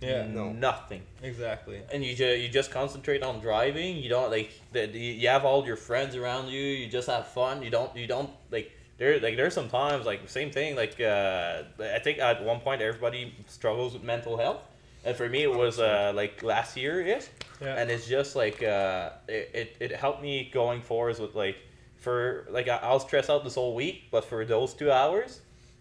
yeah, 0.00 0.26
No. 0.26 0.52
Nothing. 0.52 1.02
exactly. 1.22 1.80
and 1.92 2.04
you 2.04 2.14
just 2.14 2.38
you 2.42 2.48
just 2.48 2.70
concentrate 2.70 3.22
on 3.24 3.40
driving. 3.40 3.96
You 3.96 4.08
don't 4.10 4.30
like 4.30 4.50
the, 4.72 4.86
the 4.86 4.98
you 5.22 5.28
have 5.28 5.44
all 5.44 5.66
your 5.66 5.76
friends 5.88 6.14
around 6.14 6.48
you. 6.48 6.60
You 6.80 6.86
just 6.88 7.08
have 7.08 7.26
fun. 7.28 7.62
You 7.64 7.70
don't 7.70 7.90
you 7.96 8.06
don't 8.06 8.30
like 8.52 8.70
there 8.98 9.18
like 9.26 9.34
there's 9.36 9.54
some 9.54 9.68
times 9.68 10.06
like 10.06 10.20
same 10.28 10.50
thing 10.52 10.76
like 10.76 11.00
uh, 11.00 11.62
I 11.98 11.98
think 12.04 12.18
at 12.20 12.44
one 12.44 12.60
point 12.60 12.80
everybody 12.80 13.34
struggles 13.48 13.92
with 13.94 14.04
mental 14.04 14.36
health, 14.36 14.60
and 15.06 15.16
for 15.16 15.28
me 15.28 15.42
it 15.44 15.54
was 15.54 15.78
uh, 15.78 16.12
like 16.14 16.42
last 16.42 16.76
year 16.76 17.00
ish, 17.00 17.26
Yeah. 17.62 17.76
and 17.80 17.90
it's 17.90 18.06
just 18.06 18.36
like 18.36 18.62
uh, 18.62 19.10
it, 19.28 19.50
it 19.54 19.76
it 19.80 19.92
helped 19.92 20.20
me 20.22 20.50
going 20.52 20.82
forwards 20.82 21.18
with 21.20 21.34
like 21.34 21.56
for 21.96 22.46
like 22.50 22.68
I, 22.68 22.76
I'll 22.82 23.00
stress 23.00 23.30
out 23.30 23.44
this 23.44 23.54
whole 23.54 23.74
week, 23.74 24.04
but 24.10 24.24
for 24.24 24.44
those 24.44 24.74
two 24.74 24.90
hours, 24.90 25.40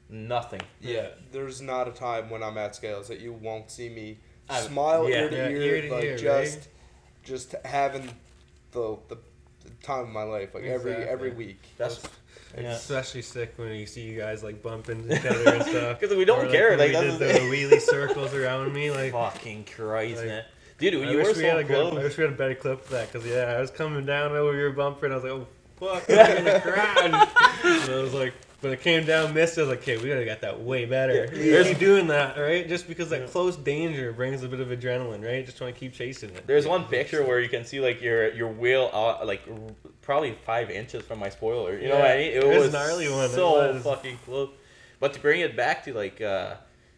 nothing. 0.09 0.61
yeah. 0.79 1.07
There's 1.31 1.61
not 1.61 1.87
a 1.87 1.91
time 1.91 2.29
when 2.29 2.41
I'm 2.43 2.57
at 2.57 2.75
scales 2.75 3.07
that 3.09 3.19
you 3.19 3.33
won't 3.33 3.69
see 3.71 3.89
me 3.89 4.17
I'm- 4.49 4.63
smile 4.69 5.09
yeah. 5.09 5.15
ear 5.23 5.29
to 5.29 5.35
Yeah, 5.35 5.49
ear, 5.49 5.75
ear 5.75 5.81
to 5.89 5.93
like 5.95 6.03
ear, 6.03 6.17
just 6.17 6.55
right? 6.57 6.67
just 7.23 7.55
having 7.65 8.05
the, 8.71 8.97
the 9.09 9.17
the 9.63 9.71
time 9.81 10.01
of 10.03 10.09
my 10.09 10.23
life, 10.23 10.53
like 10.53 10.63
every 10.65 10.91
Exactly. 10.91 11.11
every 11.15 11.31
week. 11.31 11.59
That's 11.77 11.97
It's 11.97 12.07
yeah. 12.63 12.71
especially 12.71 13.21
sick 13.21 13.53
when 13.57 13.71
you 13.73 13.85
see 13.85 14.01
you 14.01 14.17
guys 14.19 14.43
like 14.43 14.61
bumping 14.63 15.11
each 15.11 15.25
other 15.25 15.53
and 15.55 15.63
stuff. 15.65 15.99
because 15.99 16.15
we 16.15 16.25
don't 16.25 16.45
Or, 16.47 16.51
care. 16.51 16.69
when 16.69 16.79
Like, 16.79 16.93
we 16.93 17.09
did 17.11 17.19
the 17.19 17.25
wheelie 17.51 17.81
circles 17.81 18.33
around 18.33 18.73
me. 18.73 18.91
Like, 18.91 19.11
Fucking 19.11 19.65
Christ, 19.75 20.17
Like, 20.17 20.27
man. 20.27 20.43
Dude, 20.77 20.93
I 20.95 21.11
you 21.11 21.17
wish 21.17 21.27
were 21.27 21.33
we 21.33 21.39
so 21.41 21.47
had 21.49 21.57
a 21.57 21.63
good. 21.63 21.93
I 21.93 22.03
wish 22.03 22.17
we 22.17 22.23
had 22.25 22.33
a 22.33 22.35
better 22.35 22.55
clip 22.55 22.83
of 22.83 22.89
that 22.89 23.11
because 23.11 23.25
yeah, 23.27 23.55
I 23.57 23.61
was 23.61 23.71
coming 23.71 24.05
down 24.05 24.33
over 24.33 24.55
your 24.57 24.71
bumper 24.71 25.05
and 25.05 25.13
I 25.13 25.17
was 25.17 25.23
like, 25.23 25.33
oh 25.33 25.47
fuck, 25.77 26.03
I'm 26.09 26.43
gonna 26.43 26.59
and 27.03 27.91
I 27.93 28.01
was 28.01 28.13
like, 28.13 28.33
but 28.61 28.71
it 28.71 28.81
came 28.81 29.05
down, 29.05 29.33
missed. 29.33 29.57
I 29.57 29.61
was 29.61 29.69
like, 29.69 29.79
okay, 29.83 29.97
we 29.97 30.09
gotta 30.09 30.25
get 30.25 30.41
that 30.41 30.59
way 30.61 30.83
better. 30.85 31.29
Yeah. 31.33 31.63
Keep 31.63 31.77
doing 31.79 32.07
that, 32.07 32.37
right? 32.37 32.67
Just 32.67 32.87
because 32.89 33.09
that 33.11 33.21
Yeah. 33.21 33.27
close 33.27 33.55
danger 33.55 34.11
brings 34.11 34.43
a 34.43 34.49
bit 34.49 34.59
of 34.59 34.67
adrenaline, 34.67 35.23
right? 35.25 35.45
Just 35.45 35.57
trying 35.57 35.73
to 35.73 35.79
keep 35.79 35.93
chasing 35.93 36.31
it. 36.31 36.45
There's 36.45 36.67
one 36.67 36.83
picture 36.85 37.23
where 37.25 37.39
you 37.39 37.47
can 37.47 37.63
see 37.63 37.79
like 37.79 38.01
your 38.01 38.33
your 38.33 38.49
wheel 38.49 38.89
uh, 38.91 39.23
like 39.25 39.43
probably 40.05 40.37
five 40.45 40.69
inches 40.69 41.03
from 41.03 41.19
my 41.19 41.29
spoiler. 41.29 41.77
You 41.77 41.89
know 41.89 41.99
what 41.99 42.11
I 42.11 42.17
mean? 42.17 42.31
It 42.31 42.43
it 42.43 42.47
was 42.47 42.65
was 42.65 42.73
gnarly 42.73 43.09
one, 43.09 43.29
so 43.29 43.73
was. 43.73 43.83
fucking 43.83 44.19
close. 44.25 44.49
But 44.99 45.13
to 45.13 45.19
bring 45.19 45.41
it 45.41 45.57
back 45.57 45.83
to 45.85 45.93
like 45.93 46.21
uh, 46.21 46.55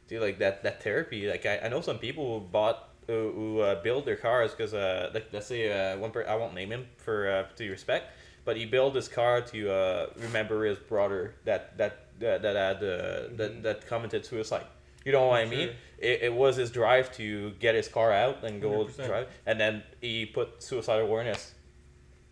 to 0.09 0.19
like 0.19 0.39
that 0.39 0.63
that 0.63 0.83
therapy, 0.83 1.27
like 1.29 1.45
I, 1.45 1.59
I 1.59 1.67
know 1.69 1.81
some 1.81 1.97
people 1.97 2.39
who 2.39 2.45
bought 2.45 2.89
who, 3.07 3.31
who 3.31 3.59
uh, 3.61 3.81
build 3.81 4.05
their 4.05 4.17
cars 4.17 4.51
because 4.51 4.73
uh, 4.73 5.09
like 5.13 5.29
let's 5.31 5.47
say 5.47 5.71
uh, 5.71 5.97
one 5.97 6.11
per 6.11 6.25
I 6.27 6.35
won't 6.35 6.53
name 6.53 6.71
him 6.71 6.85
for 6.97 7.29
uh, 7.29 7.55
to 7.55 7.69
respect, 7.69 8.11
but 8.45 8.57
he 8.57 8.65
built 8.65 8.93
his 8.93 9.07
car 9.07 9.41
to 9.41 9.71
uh, 9.71 10.07
remember 10.17 10.65
his 10.65 10.77
brother 10.77 11.33
that 11.45 11.77
that 11.77 12.05
that, 12.19 12.41
that 12.41 12.55
had 12.55 12.77
uh, 12.77 13.35
that 13.37 13.63
that 13.63 13.87
committed 13.87 14.25
suicide. 14.25 14.65
You 15.05 15.13
know 15.13 15.27
what 15.27 15.39
I 15.39 15.45
mean? 15.45 15.69
Sure. 15.69 15.75
It, 15.99 16.23
it 16.23 16.33
was 16.33 16.57
his 16.57 16.69
drive 16.69 17.15
to 17.15 17.51
get 17.59 17.75
his 17.75 17.87
car 17.87 18.11
out 18.11 18.43
and 18.43 18.61
go 18.61 18.85
100%. 18.85 19.05
drive, 19.05 19.27
and 19.45 19.57
then 19.57 19.83
he 20.01 20.25
put 20.25 20.61
suicide 20.61 20.99
awareness, 20.99 21.53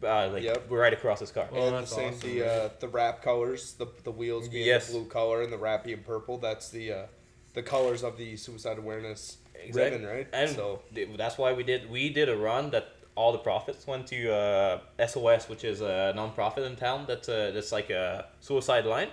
uh, 0.06 0.30
like 0.32 0.44
Yep. 0.44 0.66
right 0.70 0.94
across 0.94 1.20
his 1.20 1.32
car. 1.32 1.48
Well, 1.52 1.76
and 1.76 1.86
the 1.86 1.90
same 1.90 2.14
awesome, 2.14 2.30
the 2.30 2.48
uh, 2.48 2.70
the 2.80 2.88
wrap 2.88 3.22
colors, 3.24 3.74
the 3.74 3.88
the 4.04 4.12
wheels 4.12 4.48
being 4.50 4.66
Yes. 4.66 4.88
the 4.88 4.94
blue 4.94 5.06
color 5.10 5.42
and 5.42 5.52
the 5.52 5.58
wrap 5.58 5.84
being 5.84 6.04
purple. 6.04 6.38
That's 6.38 6.70
the 6.70 6.92
uh, 6.92 7.06
the 7.54 7.64
colors 7.64 8.04
of 8.04 8.18
the 8.18 8.38
suicide 8.38 8.78
awareness 8.78 9.38
Exactly. 9.56 10.00
ribbon, 10.00 10.08
right? 10.08 10.28
And 10.34 10.50
so 10.52 10.82
that's 11.18 11.38
why 11.38 11.54
we 11.54 11.64
did 11.64 11.90
we 11.90 12.10
did 12.10 12.30
a 12.30 12.38
run 12.38 12.72
that 12.72 12.90
all 13.16 13.32
the 13.32 13.38
profits 13.40 13.88
went 13.88 14.08
to 14.08 14.32
uh, 14.34 14.80
SOS, 15.08 15.48
which 15.48 15.64
is 15.64 15.80
a 15.82 16.12
non-profit 16.16 16.64
in 16.66 16.76
town. 16.76 17.06
That's 17.08 17.30
uh, 17.30 17.52
that's 17.54 17.72
like 17.72 17.90
a 17.90 18.26
suicide 18.42 18.86
line. 18.86 19.10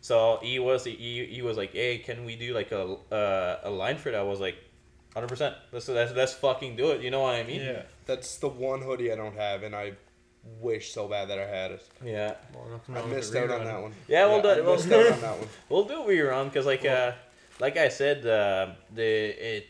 So 0.00 0.38
he 0.42 0.58
was 0.58 0.84
he, 0.84 1.26
he 1.30 1.42
was 1.42 1.56
like, 1.56 1.72
hey, 1.72 1.98
can 1.98 2.24
we 2.24 2.36
do 2.36 2.54
like 2.54 2.72
a 2.72 2.96
uh, 3.12 3.60
a 3.64 3.70
line 3.70 3.96
for 3.98 4.10
that? 4.12 4.20
I 4.20 4.22
was 4.24 4.40
like, 4.40 4.56
hundred 5.14 5.28
percent. 5.28 5.54
Let's 5.72 5.88
let's 5.88 6.12
let's 6.14 6.34
fucking 6.34 6.76
do 6.76 6.90
it. 6.92 7.02
You 7.02 7.10
know 7.10 7.20
what 7.22 7.34
I 7.34 7.42
mean? 7.42 7.60
Yeah. 7.60 7.82
that's 8.06 8.36
the 8.38 8.48
one 8.48 8.82
hoodie 8.82 9.12
I 9.12 9.16
don't 9.16 9.36
have, 9.36 9.62
and 9.64 9.74
I 9.74 9.92
wish 10.60 10.92
so 10.92 11.08
bad 11.08 11.28
that 11.28 11.38
I 11.38 11.46
had 11.46 11.70
it. 11.72 11.88
Yeah. 12.04 12.34
Well, 12.54 12.80
I 12.94 13.06
missed 13.06 13.34
out 13.34 13.50
on 13.50 13.64
that 13.64 13.80
one. 13.82 13.92
Yeah, 14.08 14.26
well 14.26 14.38
I 14.38 14.42
done- 14.42 14.64
well 14.66 14.76
missed 14.76 14.92
out 14.92 15.12
on 15.12 15.20
that 15.20 15.38
one. 15.38 15.48
We'll 15.68 15.84
do 15.84 16.02
a 16.02 16.06
rerun 16.06 16.44
because, 16.46 16.66
like, 16.66 16.84
uh, 16.84 17.12
like 17.60 17.76
I 17.76 17.88
said, 17.88 18.26
uh, 18.26 18.72
the 18.94 19.56
it 19.56 19.66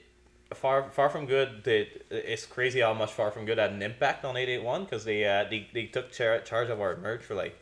far 0.54 0.90
far 0.90 1.08
from 1.11 1.26
good. 1.26 1.64
The, 1.64 1.88
it's 2.11 2.46
crazy 2.46 2.80
how 2.80 2.94
much 2.94 3.12
far 3.12 3.30
from 3.30 3.44
good 3.46 3.58
had 3.58 3.72
an 3.72 3.82
impact 3.82 4.24
on 4.24 4.37
eight 4.37 4.48
eight 4.48 4.62
one 4.62 4.85
because 4.85 5.04
they 5.04 5.24
uh, 5.24 5.44
they 5.48 5.68
they 5.72 5.87
took 5.87 6.12
char- 6.12 6.40
charge 6.40 6.68
of 6.70 6.80
our 6.80 6.96
merch 6.96 7.22
for 7.22 7.35
like 7.35 7.56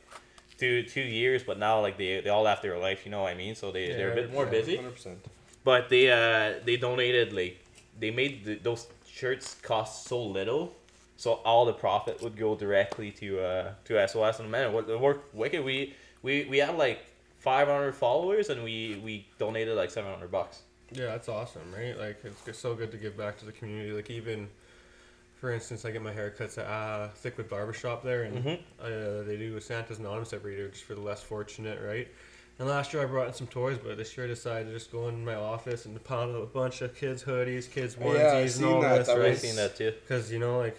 two 0.59 0.83
two 0.85 1.01
years, 1.03 1.43
but 1.43 1.59
now 1.59 1.81
like 1.81 1.97
they, 1.99 2.21
they 2.21 2.31
all 2.31 2.47
have 2.47 2.63
their 2.63 2.79
life. 2.79 3.05
You 3.05 3.11
know 3.13 3.23
what 3.23 3.33
I 3.33 3.37
mean? 3.37 3.55
So 3.55 3.71
they 3.73 3.89
Yeah, 3.91 3.97
they're 3.97 4.13
a 4.13 4.15
bit 4.15 4.33
more 4.33 4.47
busy. 4.47 4.77
100%. 4.77 5.17
But 5.65 5.89
they 5.89 6.11
uh 6.11 6.61
they 6.65 6.77
donated 6.77 7.33
like 7.33 7.59
they 7.99 8.11
made 8.11 8.45
the, 8.45 8.55
those 8.57 8.87
shirts 9.07 9.55
cost 9.63 10.07
so 10.07 10.23
little. 10.23 10.75
So 11.21 11.35
all 11.45 11.67
the 11.67 11.75
profit 11.75 12.23
would 12.23 12.35
go 12.35 12.57
directly 12.57 13.11
to 13.11 13.41
uh 13.41 13.73
to 13.85 14.09
SOS 14.09 14.41
and 14.41 14.51
man, 14.51 14.73
what 14.73 14.89
it 14.89 14.99
worked 14.99 15.35
wicked. 15.35 15.63
We 15.63 15.93
we 16.23 16.47
we 16.47 16.57
had 16.57 16.79
like 16.79 17.01
500 17.41 17.93
followers 17.95 18.49
and 18.49 18.65
we 18.65 18.99
we 19.05 19.27
donated 19.39 19.77
like 19.77 19.91
700 19.91 20.31
bucks. 20.31 20.63
Yeah, 20.91 21.07
that's 21.09 21.29
awesome, 21.29 21.75
right? 21.77 21.95
Like 21.99 22.21
it's 22.25 22.43
just 22.43 22.63
so 22.63 22.75
good 22.75 22.91
to 22.93 22.97
give 22.97 23.19
back 23.19 23.37
to 23.41 23.45
the 23.45 23.53
community. 23.53 23.93
Like 23.93 24.09
even, 24.09 24.49
for 25.37 25.53
instance, 25.53 25.85
I 25.85 25.91
get 25.91 26.01
my 26.01 26.11
haircuts 26.11 26.57
at 26.57 26.65
uh, 26.65 27.09
Thickwood 27.23 27.51
Barbershop 27.51 28.03
there, 28.03 28.23
and 28.23 28.43
Mhm. 28.43 28.59
uh, 28.81 29.23
they 29.27 29.37
do 29.37 29.59
a 29.59 29.61
Santa's 29.61 29.99
Anonymous 29.99 30.33
every 30.33 30.57
year 30.57 30.69
just 30.69 30.85
for 30.85 30.95
the 30.95 31.03
less 31.03 31.23
fortunate, 31.23 31.83
right? 31.87 32.09
And 32.59 32.67
last 32.67 32.95
year 32.95 33.03
I 33.03 33.07
brought 33.07 33.29
in 33.29 33.35
some 33.35 33.47
toys, 33.47 33.77
but 33.85 33.99
this 33.99 34.17
year 34.17 34.25
I 34.25 34.29
decided 34.31 34.69
to 34.69 34.73
just 34.73 34.91
go 34.91 35.09
in 35.09 35.23
my 35.23 35.35
office 35.35 35.85
and 35.85 36.03
pound 36.03 36.35
up 36.35 36.43
a 36.45 36.47
bunch 36.47 36.81
of 36.81 36.95
kids' 36.97 37.23
hoodies, 37.25 37.71
kids' 37.71 37.97
Oh, 38.01 38.15
yeah, 38.15 38.33
onesies, 38.43 38.57
and 38.57 38.65
all 38.65 38.81
that. 38.81 38.97
this, 39.01 39.07
That 39.09 39.19
I've 39.19 39.23
right? 39.23 39.37
seen 39.39 39.57
that 39.57 39.77
too. 39.77 39.93
Because 40.03 40.33
you 40.33 40.39
know, 40.39 40.59
like 40.59 40.79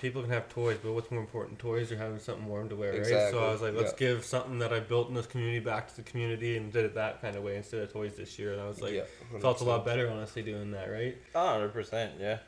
people 0.00 0.22
can 0.22 0.30
have 0.30 0.48
toys, 0.48 0.78
but 0.82 0.92
what's 0.92 1.10
more 1.10 1.20
important, 1.20 1.58
toys 1.58 1.90
or 1.92 1.96
having 1.96 2.18
something 2.18 2.46
warm 2.46 2.68
to 2.68 2.76
wear, 2.76 2.90
right? 2.90 2.98
Exactly, 3.00 3.38
So 3.38 3.44
I 3.46 3.52
was 3.52 3.62
like, 3.62 3.74
let's 3.74 3.92
yeah. 3.92 4.08
give 4.08 4.24
something 4.24 4.58
that 4.60 4.72
I 4.72 4.80
built 4.80 5.08
in 5.08 5.14
this 5.14 5.26
community 5.26 5.58
back 5.60 5.88
to 5.88 5.96
the 5.96 6.02
community, 6.02 6.56
and 6.56 6.72
did 6.72 6.84
it 6.84 6.94
that 6.94 7.20
kind 7.20 7.36
of 7.36 7.42
way 7.42 7.56
instead 7.56 7.80
of 7.82 7.92
toys 7.92 8.16
this 8.16 8.38
year. 8.38 8.52
And 8.52 8.60
I 8.60 8.66
was 8.68 8.80
like, 8.80 8.92
yeah, 8.94 9.02
felt 9.40 9.60
a 9.60 9.64
lot 9.64 9.84
better 9.84 10.10
honestly 10.10 10.42
doing 10.42 10.70
that, 10.72 10.90
right? 10.90 11.16
hundred 11.34 11.72
percent, 11.72 12.12
yeah. 12.20 12.38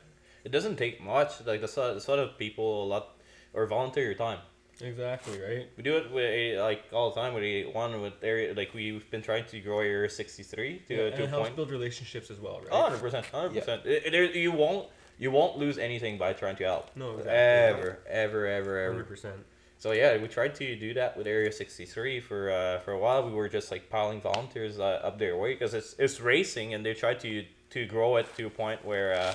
It 0.43 0.51
doesn't 0.51 0.77
take 0.77 1.01
much. 1.03 1.45
Like 1.45 1.61
the 1.61 1.67
sort, 1.67 1.93
the 1.95 2.01
sort 2.01 2.19
of 2.19 2.37
people 2.37 2.83
a 2.83 2.87
lot 2.87 3.09
or 3.53 3.67
volunteer 3.67 4.05
your 4.05 4.15
time. 4.15 4.39
Exactly, 4.79 5.39
right? 5.39 5.67
We 5.77 5.83
do 5.83 5.97
it 5.97 6.11
with 6.11 6.59
like 6.59 6.85
all 6.91 7.11
the 7.11 7.21
time 7.21 7.35
with 7.35 7.43
a 7.43 7.65
one 7.65 8.01
with 8.01 8.13
area 8.23 8.51
like 8.55 8.73
we've 8.73 9.07
been 9.11 9.21
trying 9.21 9.45
to 9.45 9.59
grow 9.59 9.79
Area 9.79 10.09
sixty 10.09 10.41
three 10.41 10.81
to 10.87 10.95
Yeah, 10.95 11.01
a 11.01 11.05
and 11.07 11.15
to 11.17 11.21
it 11.21 11.25
a 11.25 11.29
helps 11.29 11.43
point. 11.49 11.55
build 11.55 11.69
relationships 11.69 12.31
as 12.31 12.39
well, 12.39 12.61
right? 12.61 12.69
Oh, 12.71 12.89
100%. 12.89 13.25
100%. 13.25 14.33
You 14.35 14.51
won't 14.51 14.87
you 15.21 15.29
won't 15.29 15.55
lose 15.57 15.77
anything 15.77 16.17
by 16.17 16.33
trying 16.33 16.55
to 16.57 16.63
help. 16.63 16.89
No, 16.95 17.11
exactly. 17.11 17.31
Ever, 17.31 17.99
ever, 18.09 18.47
ever, 18.47 18.79
ever. 18.79 18.91
Hundred 18.93 19.07
percent. 19.07 19.35
So 19.77 19.91
yeah, 19.93 20.17
we 20.17 20.27
tried 20.27 20.53
to 20.55 20.75
do 20.75 20.93
that 20.95 21.15
with 21.17 21.27
Area 21.27 21.51
63 21.51 22.19
for 22.19 22.51
uh, 22.51 22.79
for 22.79 22.91
a 22.91 22.99
while. 22.99 23.23
We 23.27 23.31
were 23.33 23.47
just 23.47 23.71
like 23.71 23.89
piling 23.89 24.19
volunteers 24.19 24.79
uh, 24.79 24.99
up 25.07 25.19
their 25.19 25.37
way 25.37 25.53
because 25.53 25.73
it's 25.75 25.95
it's 25.99 26.19
racing, 26.19 26.73
and 26.73 26.83
they 26.85 26.95
tried 26.95 27.19
to 27.21 27.45
to 27.71 27.85
grow 27.85 28.17
it 28.17 28.27
to 28.37 28.47
a 28.47 28.49
point 28.49 28.83
where 28.83 29.13
uh, 29.13 29.33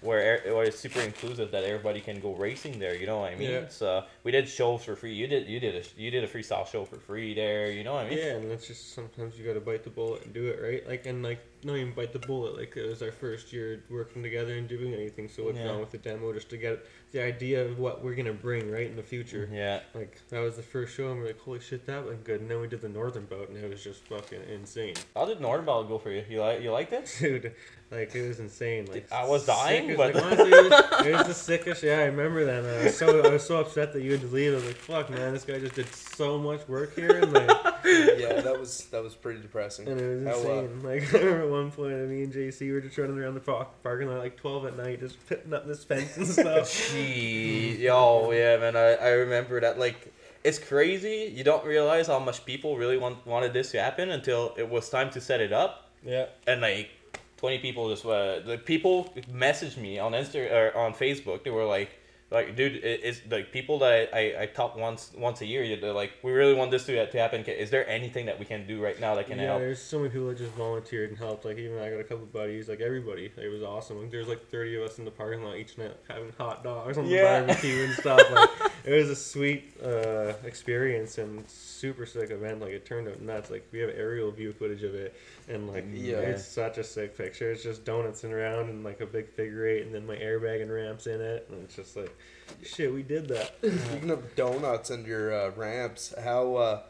where 0.00 0.20
er- 0.44 0.54
where 0.54 0.64
it's 0.64 0.78
super 0.78 1.00
inclusive 1.00 1.52
that 1.52 1.62
everybody 1.64 2.00
can 2.00 2.20
go 2.20 2.34
racing 2.34 2.78
there. 2.80 2.94
You 2.96 3.06
know 3.06 3.18
what 3.20 3.32
I 3.32 3.36
mean? 3.36 3.50
Yeah. 3.50 3.68
So 3.68 4.04
we 4.24 4.30
did 4.32 4.48
shows 4.48 4.84
for 4.84 4.94
free. 4.96 5.14
You 5.14 5.26
did 5.26 5.48
you 5.48 5.58
did 5.60 5.74
a 5.76 6.00
you 6.00 6.10
did 6.10 6.22
a 6.24 6.28
freestyle 6.28 6.66
show 6.66 6.84
for 6.84 6.96
free 6.96 7.34
there. 7.34 7.70
You 7.70 7.84
know 7.84 7.94
what 7.94 8.06
I 8.06 8.10
mean? 8.10 8.18
Yeah, 8.18 8.34
and 8.36 8.50
it's 8.52 8.66
just 8.66 8.94
sometimes 8.94 9.38
you 9.38 9.44
gotta 9.46 9.60
bite 9.60 9.84
the 9.84 9.90
bullet 9.90 10.24
and 10.24 10.32
do 10.34 10.46
it 10.48 10.60
right. 10.62 10.86
Like 10.88 11.06
and 11.06 11.22
like 11.22 11.40
not 11.64 11.76
even 11.76 11.92
bite 11.92 12.12
the 12.12 12.18
bullet. 12.18 12.56
Like 12.56 12.76
it 12.76 12.86
was 12.88 13.02
our 13.02 13.12
first 13.12 13.52
year 13.52 13.82
working 13.90 14.22
together 14.22 14.54
and 14.54 14.68
doing 14.68 14.92
anything. 14.94 15.28
So 15.28 15.44
what's 15.44 15.58
Yeah. 15.58 15.66
wrong 15.66 15.80
with 15.80 15.90
the 15.90 15.98
demo? 15.98 16.32
Just 16.32 16.50
to 16.50 16.56
get 16.56 16.84
the 17.12 17.22
idea 17.22 17.64
of 17.64 17.78
what 17.78 18.02
we're 18.04 18.14
gonna 18.14 18.32
bring 18.32 18.70
right 18.70 18.86
in 18.86 18.96
the 18.96 19.02
future. 19.02 19.48
Yeah. 19.52 19.80
Like 19.94 20.18
that 20.30 20.40
was 20.40 20.56
the 20.56 20.62
first 20.62 20.94
show, 20.94 21.10
and 21.10 21.20
we're 21.20 21.26
like, 21.28 21.40
holy 21.40 21.60
shit, 21.60 21.86
that 21.86 22.04
went 22.06 22.24
good. 22.24 22.40
And 22.40 22.50
then 22.50 22.60
we 22.60 22.68
did 22.68 22.80
the 22.80 22.88
northern 22.88 23.26
boat, 23.26 23.48
and 23.48 23.58
it 23.58 23.68
was 23.68 23.82
just 23.82 24.04
fucking 24.08 24.40
insane, 24.52 24.94
How 25.14 25.24
did 25.26 25.40
Northern 25.40 25.66
Ball 25.66 25.84
go 25.84 25.98
for 25.98 26.10
you? 26.10 26.24
You 26.28 26.40
like 26.40 26.62
you 26.62 26.70
liked 26.70 26.92
it? 26.92 27.12
dude. 27.18 27.54
Like 27.90 28.14
it 28.14 28.26
was 28.26 28.40
insane. 28.40 28.86
Like 28.90 29.12
I 29.12 29.26
was 29.26 29.44
dying, 29.46 29.88
sick- 29.88 29.96
but- 29.98 30.14
like, 30.14 30.24
honestly, 30.24 30.50
it 30.50 30.70
was, 30.70 31.06
it 31.06 31.12
was 31.12 31.26
the 31.26 31.34
sickest. 31.34 31.82
Yeah, 31.82 31.98
I 31.98 32.04
remember 32.04 32.44
that. 32.46 32.64
I 32.64 32.84
was 32.84 32.96
so 32.96 33.22
I 33.22 33.28
was 33.28 33.42
so 33.46 33.60
upset 33.60 33.92
that 33.92 34.02
you 34.02 34.11
had 34.12 34.20
to 34.22 34.34
leave. 34.34 34.52
I 34.52 34.56
was 34.56 34.66
like, 34.66 34.76
fuck, 34.76 35.10
man, 35.10 35.32
this 35.32 35.44
guy 35.44 35.58
just 35.58 35.74
did 35.74 35.92
so 35.94 36.38
much 36.38 36.66
work 36.68 36.94
here, 36.94 37.18
and 37.18 37.32
like. 37.32 37.72
yeah, 37.84 38.40
that 38.40 38.58
was 38.58 38.86
that 38.86 39.02
was 39.02 39.14
pretty 39.14 39.40
depressing. 39.40 39.88
And 39.88 40.00
it 40.00 40.24
was 40.24 40.24
How, 40.24 40.50
uh, 40.50 40.62
insane. 40.62 40.82
like 40.84 41.14
I 41.14 41.18
remember 41.18 41.42
at 41.42 41.50
one 41.50 41.70
point, 41.72 42.08
me 42.08 42.22
and 42.22 42.32
JC 42.32 42.72
were 42.72 42.80
just 42.80 42.96
running 42.96 43.18
around 43.18 43.34
the 43.34 43.40
park, 43.40 43.68
parking 43.82 44.08
lot 44.08 44.18
like 44.18 44.36
twelve 44.36 44.66
at 44.66 44.76
night, 44.76 45.00
just 45.00 45.24
putting 45.26 45.52
up 45.52 45.66
this 45.66 45.82
fence 45.82 46.16
and 46.16 46.26
stuff. 46.28 46.92
Gee, 46.92 47.76
yo, 47.76 48.30
yeah, 48.30 48.56
man. 48.58 48.76
I, 48.76 48.94
I 48.94 49.08
remember 49.10 49.60
that. 49.60 49.78
Like, 49.78 50.12
it's 50.44 50.58
crazy. 50.58 51.32
You 51.34 51.42
don't 51.42 51.64
realize 51.64 52.06
how 52.06 52.20
much 52.20 52.44
people 52.44 52.76
really 52.76 52.98
want 52.98 53.26
wanted 53.26 53.52
this 53.52 53.72
to 53.72 53.82
happen 53.82 54.10
until 54.10 54.54
it 54.56 54.68
was 54.68 54.88
time 54.88 55.10
to 55.10 55.20
set 55.20 55.40
it 55.40 55.52
up, 55.52 55.90
yeah, 56.04 56.26
and 56.46 56.60
like, 56.60 56.90
twenty 57.36 57.58
people 57.58 57.90
just 57.90 58.06
uh, 58.06 58.40
the 58.40 58.58
people 58.64 59.12
messaged 59.32 59.76
me 59.76 59.98
on 59.98 60.12
Insta 60.12 60.52
or 60.52 60.76
on 60.76 60.94
Facebook. 60.94 61.42
They 61.42 61.50
were 61.50 61.64
like, 61.64 61.90
like, 62.32 62.56
dude, 62.56 62.80
it's 62.82 63.20
like 63.30 63.52
people 63.52 63.78
that 63.80 64.08
I, 64.14 64.18
I, 64.18 64.42
I 64.42 64.46
talk 64.46 64.74
once 64.74 65.12
once 65.16 65.42
a 65.42 65.46
year. 65.46 65.76
They're 65.76 65.92
like, 65.92 66.12
we 66.22 66.32
really 66.32 66.54
want 66.54 66.70
this 66.70 66.86
to 66.86 67.06
to 67.06 67.18
happen. 67.18 67.44
Is 67.44 67.70
there 67.70 67.86
anything 67.88 68.26
that 68.26 68.38
we 68.38 68.46
can 68.46 68.66
do 68.66 68.82
right 68.82 68.98
now 68.98 69.14
that 69.16 69.26
can 69.26 69.38
yeah. 69.38 69.46
help? 69.46 69.60
There's 69.60 69.82
so 69.82 69.98
many 69.98 70.10
people 70.10 70.28
that 70.28 70.38
just 70.38 70.52
volunteered 70.52 71.10
and 71.10 71.18
helped. 71.18 71.44
Like 71.44 71.58
even 71.58 71.78
I 71.78 71.90
got 71.90 72.00
a 72.00 72.04
couple 72.04 72.24
buddies, 72.26 72.68
like 72.68 72.80
everybody. 72.80 73.30
It 73.36 73.52
was 73.52 73.62
awesome. 73.62 74.00
Like, 74.00 74.10
there's 74.10 74.28
like 74.28 74.48
thirty 74.48 74.76
of 74.76 74.82
us 74.82 74.98
in 74.98 75.04
the 75.04 75.10
parking 75.10 75.44
lot 75.44 75.56
each 75.56 75.76
night 75.76 75.94
having 76.08 76.32
hot 76.38 76.64
dogs 76.64 76.96
on 76.96 77.06
Yeah. 77.06 77.40
the 77.40 77.46
barbecue 77.48 77.84
and 77.84 77.92
stuff. 77.94 78.30
Like 78.30 78.50
it 78.84 78.94
was 78.94 79.10
a 79.10 79.16
sweet 79.16 79.74
uh, 79.84 80.32
experience 80.44 81.18
and 81.18 81.48
super 81.48 82.06
sick 82.06 82.30
event. 82.30 82.60
Like 82.60 82.70
it 82.70 82.86
turned 82.86 83.08
out 83.08 83.20
nuts. 83.20 83.50
Like 83.50 83.68
we 83.72 83.80
have 83.80 83.90
aerial 83.90 84.30
view 84.30 84.52
footage 84.54 84.82
of 84.82 84.94
it, 84.94 85.14
and 85.48 85.68
like 85.70 85.84
Yeah. 85.92 86.18
it's 86.18 86.44
such 86.46 86.78
a 86.78 86.84
sick 86.84 87.16
picture. 87.16 87.50
It's 87.52 87.62
just 87.62 87.84
donuts 87.84 88.24
and 88.24 88.32
around 88.32 88.68
and 88.70 88.84
like 88.84 89.00
a 89.00 89.06
big 89.06 89.28
figure 89.28 89.66
eight, 89.66 89.82
and 89.84 89.94
then 89.94 90.06
my 90.06 90.16
airbag 90.16 90.62
and 90.62 90.72
ramps 90.72 91.06
in 91.06 91.20
it, 91.20 91.46
and 91.50 91.62
it's 91.64 91.74
just 91.76 91.96
like, 91.96 92.14
shit, 92.62 92.92
we 92.92 93.02
did 93.02 93.28
that. 93.28 93.56
Speaking 93.86 94.10
of 94.10 94.34
donuts 94.36 94.90
and 94.90 95.06
your 95.06 95.32
uh, 95.34 95.50
ramps, 95.50 96.14
how 96.22 96.54
uh, 96.56 96.82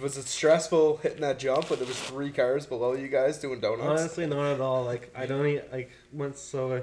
was 0.00 0.16
it 0.16 0.26
stressful 0.26 0.98
hitting 0.98 1.20
that 1.22 1.38
jump 1.38 1.70
when 1.70 1.78
there 1.78 1.88
was 1.88 1.98
three 2.00 2.30
cars 2.30 2.66
below 2.66 2.92
you 2.94 3.08
guys 3.08 3.38
doing 3.38 3.60
donuts? 3.60 4.00
Honestly, 4.00 4.26
not 4.26 4.52
at 4.52 4.60
all. 4.60 4.84
Like 4.84 5.12
I 5.16 5.26
don't 5.26 5.46
eat 5.46 5.72
like 5.72 5.90
once 6.12 6.40
so. 6.40 6.72
Uh, 6.72 6.80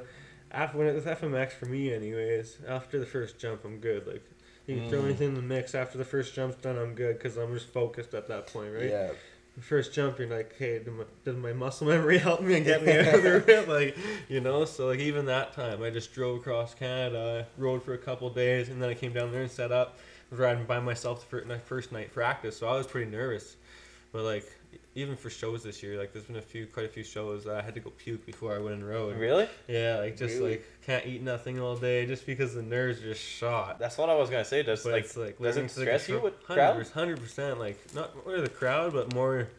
after 0.52 0.78
when 0.78 0.88
it 0.88 0.94
was 0.96 1.04
FMX 1.06 1.52
for 1.52 1.66
me, 1.66 1.94
anyways. 1.94 2.58
After 2.68 2.98
the 3.00 3.06
first 3.06 3.38
jump, 3.40 3.66
I'm 3.66 3.80
good. 3.80 4.08
Like 4.08 4.24
you 4.68 4.78
can 4.78 4.90
throw 4.90 5.02
Mm. 5.02 5.06
anything 5.06 5.28
in 5.30 5.34
the 5.36 5.42
mix. 5.42 5.76
After 5.76 5.98
the 5.98 6.06
first 6.06 6.34
jump's 6.34 6.56
done, 6.56 6.78
I'm 6.78 6.96
good 6.96 7.18
because 7.18 7.38
I'm 7.38 7.54
just 7.54 7.68
focused 7.68 8.14
at 8.14 8.28
that 8.30 8.48
point, 8.48 8.74
right? 8.74 8.90
Yeah, 8.90 9.12
first 9.62 9.94
jump, 9.94 10.20
you're 10.20 10.28
like, 10.28 10.56
hey, 10.58 10.80
did 10.80 10.94
my, 10.94 11.04
did 11.24 11.38
my 11.38 11.54
muscle 11.54 11.88
memory 11.88 12.18
help 12.30 12.42
me 12.42 12.56
and 12.56 12.66
get 12.66 12.84
me 12.84 12.92
out 12.92 13.16
of 13.16 13.24
the 13.24 13.40
rip? 13.48 13.68
Like, 13.68 13.98
you 14.28 14.42
know. 14.42 14.66
So 14.66 14.88
like 14.88 15.00
even 15.00 15.26
that 15.26 15.54
time, 15.54 15.82
I 15.82 15.90
just 15.90 16.14
drove 16.14 16.40
across 16.40 16.74
Canada, 16.74 17.48
rode 17.58 17.84
for 17.84 17.94
a 17.94 17.98
couple 17.98 18.30
days, 18.30 18.70
and 18.70 18.82
then 18.82 18.90
I 18.90 18.94
came 18.94 19.14
down 19.14 19.32
there 19.32 19.42
and 19.42 19.52
set 19.52 19.72
up. 19.72 19.98
I 19.98 20.36
was 20.36 20.40
riding 20.40 20.66
by 20.66 20.80
myself 20.80 21.26
for 21.28 21.44
my 21.46 21.58
first 21.58 21.92
night 21.92 22.12
practice, 22.14 22.58
so 22.58 22.68
I 22.68 22.78
was 22.78 22.88
pretty 22.88 23.10
nervous. 23.10 23.56
But 24.12 24.24
like 24.24 24.52
even 24.96 25.16
for 25.16 25.30
shows 25.30 25.64
this 25.64 25.84
year, 25.84 25.98
like 25.98 26.14
there's 26.14 26.26
been 26.26 26.36
a 26.38 26.42
few, 26.42 26.68
quite 26.68 26.86
a 26.86 26.90
few 26.90 27.04
shows 27.04 27.44
that 27.46 27.56
I 27.56 27.62
had 27.62 27.74
to 27.76 27.80
go 27.80 27.90
puke 27.90 28.26
before 28.26 28.56
I 28.56 28.60
went 28.60 28.76
and 28.76 28.88
rode. 28.88 29.18
Really? 29.18 29.48
Yeah, 29.68 29.98
like 30.00 30.18
just 30.18 30.36
Really? 30.36 30.52
like 30.52 30.66
can't 30.86 31.06
eat 31.06 31.22
nothing 31.22 31.60
all 31.60 31.76
day 31.76 32.06
just 32.06 32.26
because 32.26 32.54
the 32.54 32.62
nerves 32.62 33.00
are 33.02 33.10
just 33.14 33.22
shot. 33.22 33.80
That's 33.80 33.98
what 33.98 34.10
I 34.10 34.16
was 34.16 34.30
gonna 34.30 34.46
say. 34.46 34.64
Does 34.64 34.84
But 34.84 34.94
like, 34.94 35.18
like 35.18 35.38
does 35.40 35.56
learning 35.56 35.66
it 35.66 35.74
to 35.74 35.80
stress 35.82 36.10
you 36.10 36.20
with 36.20 36.42
crowd? 36.44 36.88
Hundred 36.88 37.20
percent, 37.20 37.60
like 37.60 37.78
not 37.94 38.16
more 38.26 38.40
the 38.40 38.50
crowd, 38.50 38.94
but 38.94 39.14
more 39.14 39.50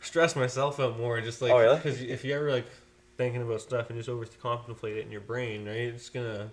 stress 0.00 0.36
myself 0.36 0.80
out 0.80 0.98
more. 0.98 1.20
Just 1.20 1.42
like 1.42 1.52
Oh, 1.52 1.58
really? 1.58 1.76
Because 1.76 2.00
if 2.00 2.24
you 2.24 2.34
ever 2.34 2.50
like 2.50 2.66
thinking 3.16 3.42
about 3.42 3.60
stuff 3.60 3.90
and 3.90 3.98
just 3.98 4.08
over 4.08 4.24
contemplate 4.40 4.96
it 4.96 5.04
in 5.04 5.12
your 5.12 5.20
brain, 5.20 5.66
right? 5.66 5.76
It's 5.76 6.08
gonna 6.08 6.50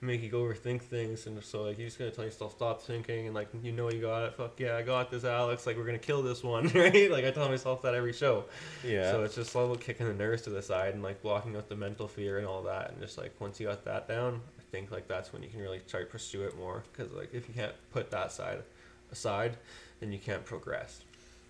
make 0.00 0.22
you 0.22 0.28
go 0.28 0.42
overthink 0.42 0.82
things, 0.82 1.26
and 1.26 1.42
so 1.42 1.62
like 1.64 1.78
you're 1.78 1.86
just 1.86 1.98
gonna 1.98 2.10
tell 2.10 2.24
yourself 2.24 2.52
stop 2.52 2.82
thinking, 2.82 3.26
and 3.26 3.34
like 3.34 3.48
you 3.62 3.72
know 3.72 3.90
you 3.90 4.00
got 4.00 4.24
it. 4.24 4.34
Fuck 4.34 4.58
yeah, 4.60 4.76
I 4.76 4.82
got 4.82 5.10
this, 5.10 5.24
Alex. 5.24 5.66
Like 5.66 5.76
we're 5.76 5.86
gonna 5.86 5.98
kill 5.98 6.22
this 6.22 6.42
one, 6.42 6.68
right? 6.74 7.10
Like 7.10 7.24
I 7.24 7.30
tell 7.30 7.48
myself 7.48 7.82
that 7.82 7.94
every 7.94 8.12
show. 8.12 8.44
Yeah. 8.84 9.10
So 9.10 9.24
it's 9.24 9.34
just 9.34 9.54
a 9.54 9.58
little 9.58 9.76
kicking 9.76 10.06
the 10.06 10.14
nerves 10.14 10.42
to 10.42 10.50
the 10.50 10.62
side 10.62 10.94
and 10.94 11.02
like 11.02 11.22
blocking 11.22 11.56
out 11.56 11.68
the 11.68 11.76
mental 11.76 12.08
fear 12.08 12.38
and 12.38 12.46
all 12.46 12.62
that, 12.64 12.90
and 12.90 13.00
just 13.00 13.18
like 13.18 13.34
once 13.40 13.58
you 13.58 13.66
got 13.66 13.84
that 13.84 14.08
down, 14.08 14.40
I 14.58 14.62
think 14.70 14.90
like 14.90 15.08
that's 15.08 15.32
when 15.32 15.42
you 15.42 15.48
can 15.48 15.60
really 15.60 15.80
try 15.88 16.00
to 16.00 16.06
pursue 16.06 16.42
it 16.42 16.56
more. 16.56 16.82
Because 16.92 17.12
like 17.12 17.32
if 17.32 17.48
you 17.48 17.54
can't 17.54 17.74
put 17.92 18.10
that 18.10 18.32
side 18.32 18.62
aside, 19.10 19.56
then 20.00 20.12
you 20.12 20.18
can't 20.18 20.44
progress. 20.44 21.00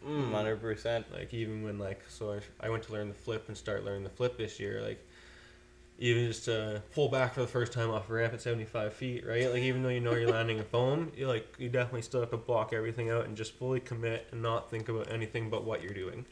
Mm, 0.07 0.31
hundred 0.31 0.61
percent. 0.61 1.07
Like 1.13 1.33
even 1.35 1.63
when 1.65 1.79
like 1.79 2.03
so 2.09 2.33
I, 2.33 2.67
I 2.67 2.69
went 2.69 2.85
to 2.85 2.93
learn 2.93 3.09
the 3.09 3.15
flip 3.15 3.49
and 3.49 3.57
start 3.57 3.85
learning 3.85 4.05
the 4.05 4.11
flip 4.11 4.39
this 4.39 4.61
year. 4.61 4.83
Like 4.83 5.05
even 5.99 6.27
just 6.27 6.45
to 6.45 6.83
pull 6.95 7.09
back 7.09 7.35
for 7.35 7.41
the 7.41 7.47
first 7.47 7.73
time 7.73 7.91
off 7.91 8.11
a 8.11 8.13
ramp 8.13 8.35
at 8.35 8.41
75 8.41 8.93
feet, 8.93 9.27
right? 9.27 9.51
Like 9.51 9.63
even 9.63 9.83
though 9.83 9.89
you 9.89 10.01
know 10.01 10.15
you're 10.15 10.31
landing 10.31 10.61
a 10.61 10.65
foam, 10.65 11.11
you 11.17 11.27
like 11.27 11.55
you 11.59 11.69
definitely 11.69 12.03
still 12.03 12.21
have 12.21 12.31
to 12.31 12.37
block 12.37 12.73
everything 12.73 13.11
out 13.11 13.27
and 13.27 13.37
just 13.37 13.53
fully 13.53 13.81
commit 13.81 14.29
and 14.31 14.43
not 14.43 14.71
think 14.71 14.89
about 14.89 15.11
anything 15.11 15.49
but 15.49 15.65
what 15.65 15.83
you're 15.83 15.95
doing. 15.95 16.27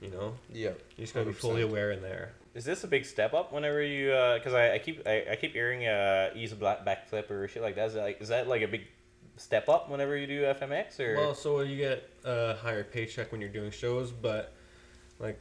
You 0.00 0.10
know, 0.10 0.34
yeah. 0.50 0.70
you 0.96 1.04
just 1.04 1.12
gotta 1.12 1.26
be 1.26 1.32
fully 1.32 1.62
aware 1.62 1.90
in 1.90 2.00
there. 2.00 2.32
Is 2.54 2.64
this 2.64 2.84
a 2.84 2.88
big 2.88 3.04
step 3.04 3.34
up 3.34 3.52
whenever 3.52 3.82
you? 3.82 4.08
Because 4.08 4.54
I, 4.54 4.74
I 4.74 4.78
keep 4.78 5.06
I, 5.06 5.24
I 5.32 5.36
keep 5.36 5.52
hearing 5.52 5.86
uh 5.86 6.30
ease 6.34 6.52
a 6.52 6.56
black 6.56 6.86
backflip 6.86 7.30
or 7.30 7.46
shit 7.48 7.62
like 7.62 7.74
that. 7.74 7.88
Is 7.88 7.94
that 7.94 8.02
like 8.02 8.20
is 8.20 8.28
that 8.28 8.48
like 8.48 8.62
a 8.62 8.68
big 8.68 8.86
step 9.36 9.68
up 9.68 9.90
whenever 9.90 10.16
you 10.16 10.26
do 10.26 10.42
FMX 10.44 11.00
or? 11.00 11.16
Well, 11.16 11.34
so 11.34 11.60
you 11.60 11.76
get 11.76 12.08
a 12.24 12.54
higher 12.56 12.84
paycheck 12.84 13.32
when 13.32 13.40
you're 13.40 13.50
doing 13.50 13.70
shows, 13.70 14.10
but 14.10 14.54
like 15.18 15.38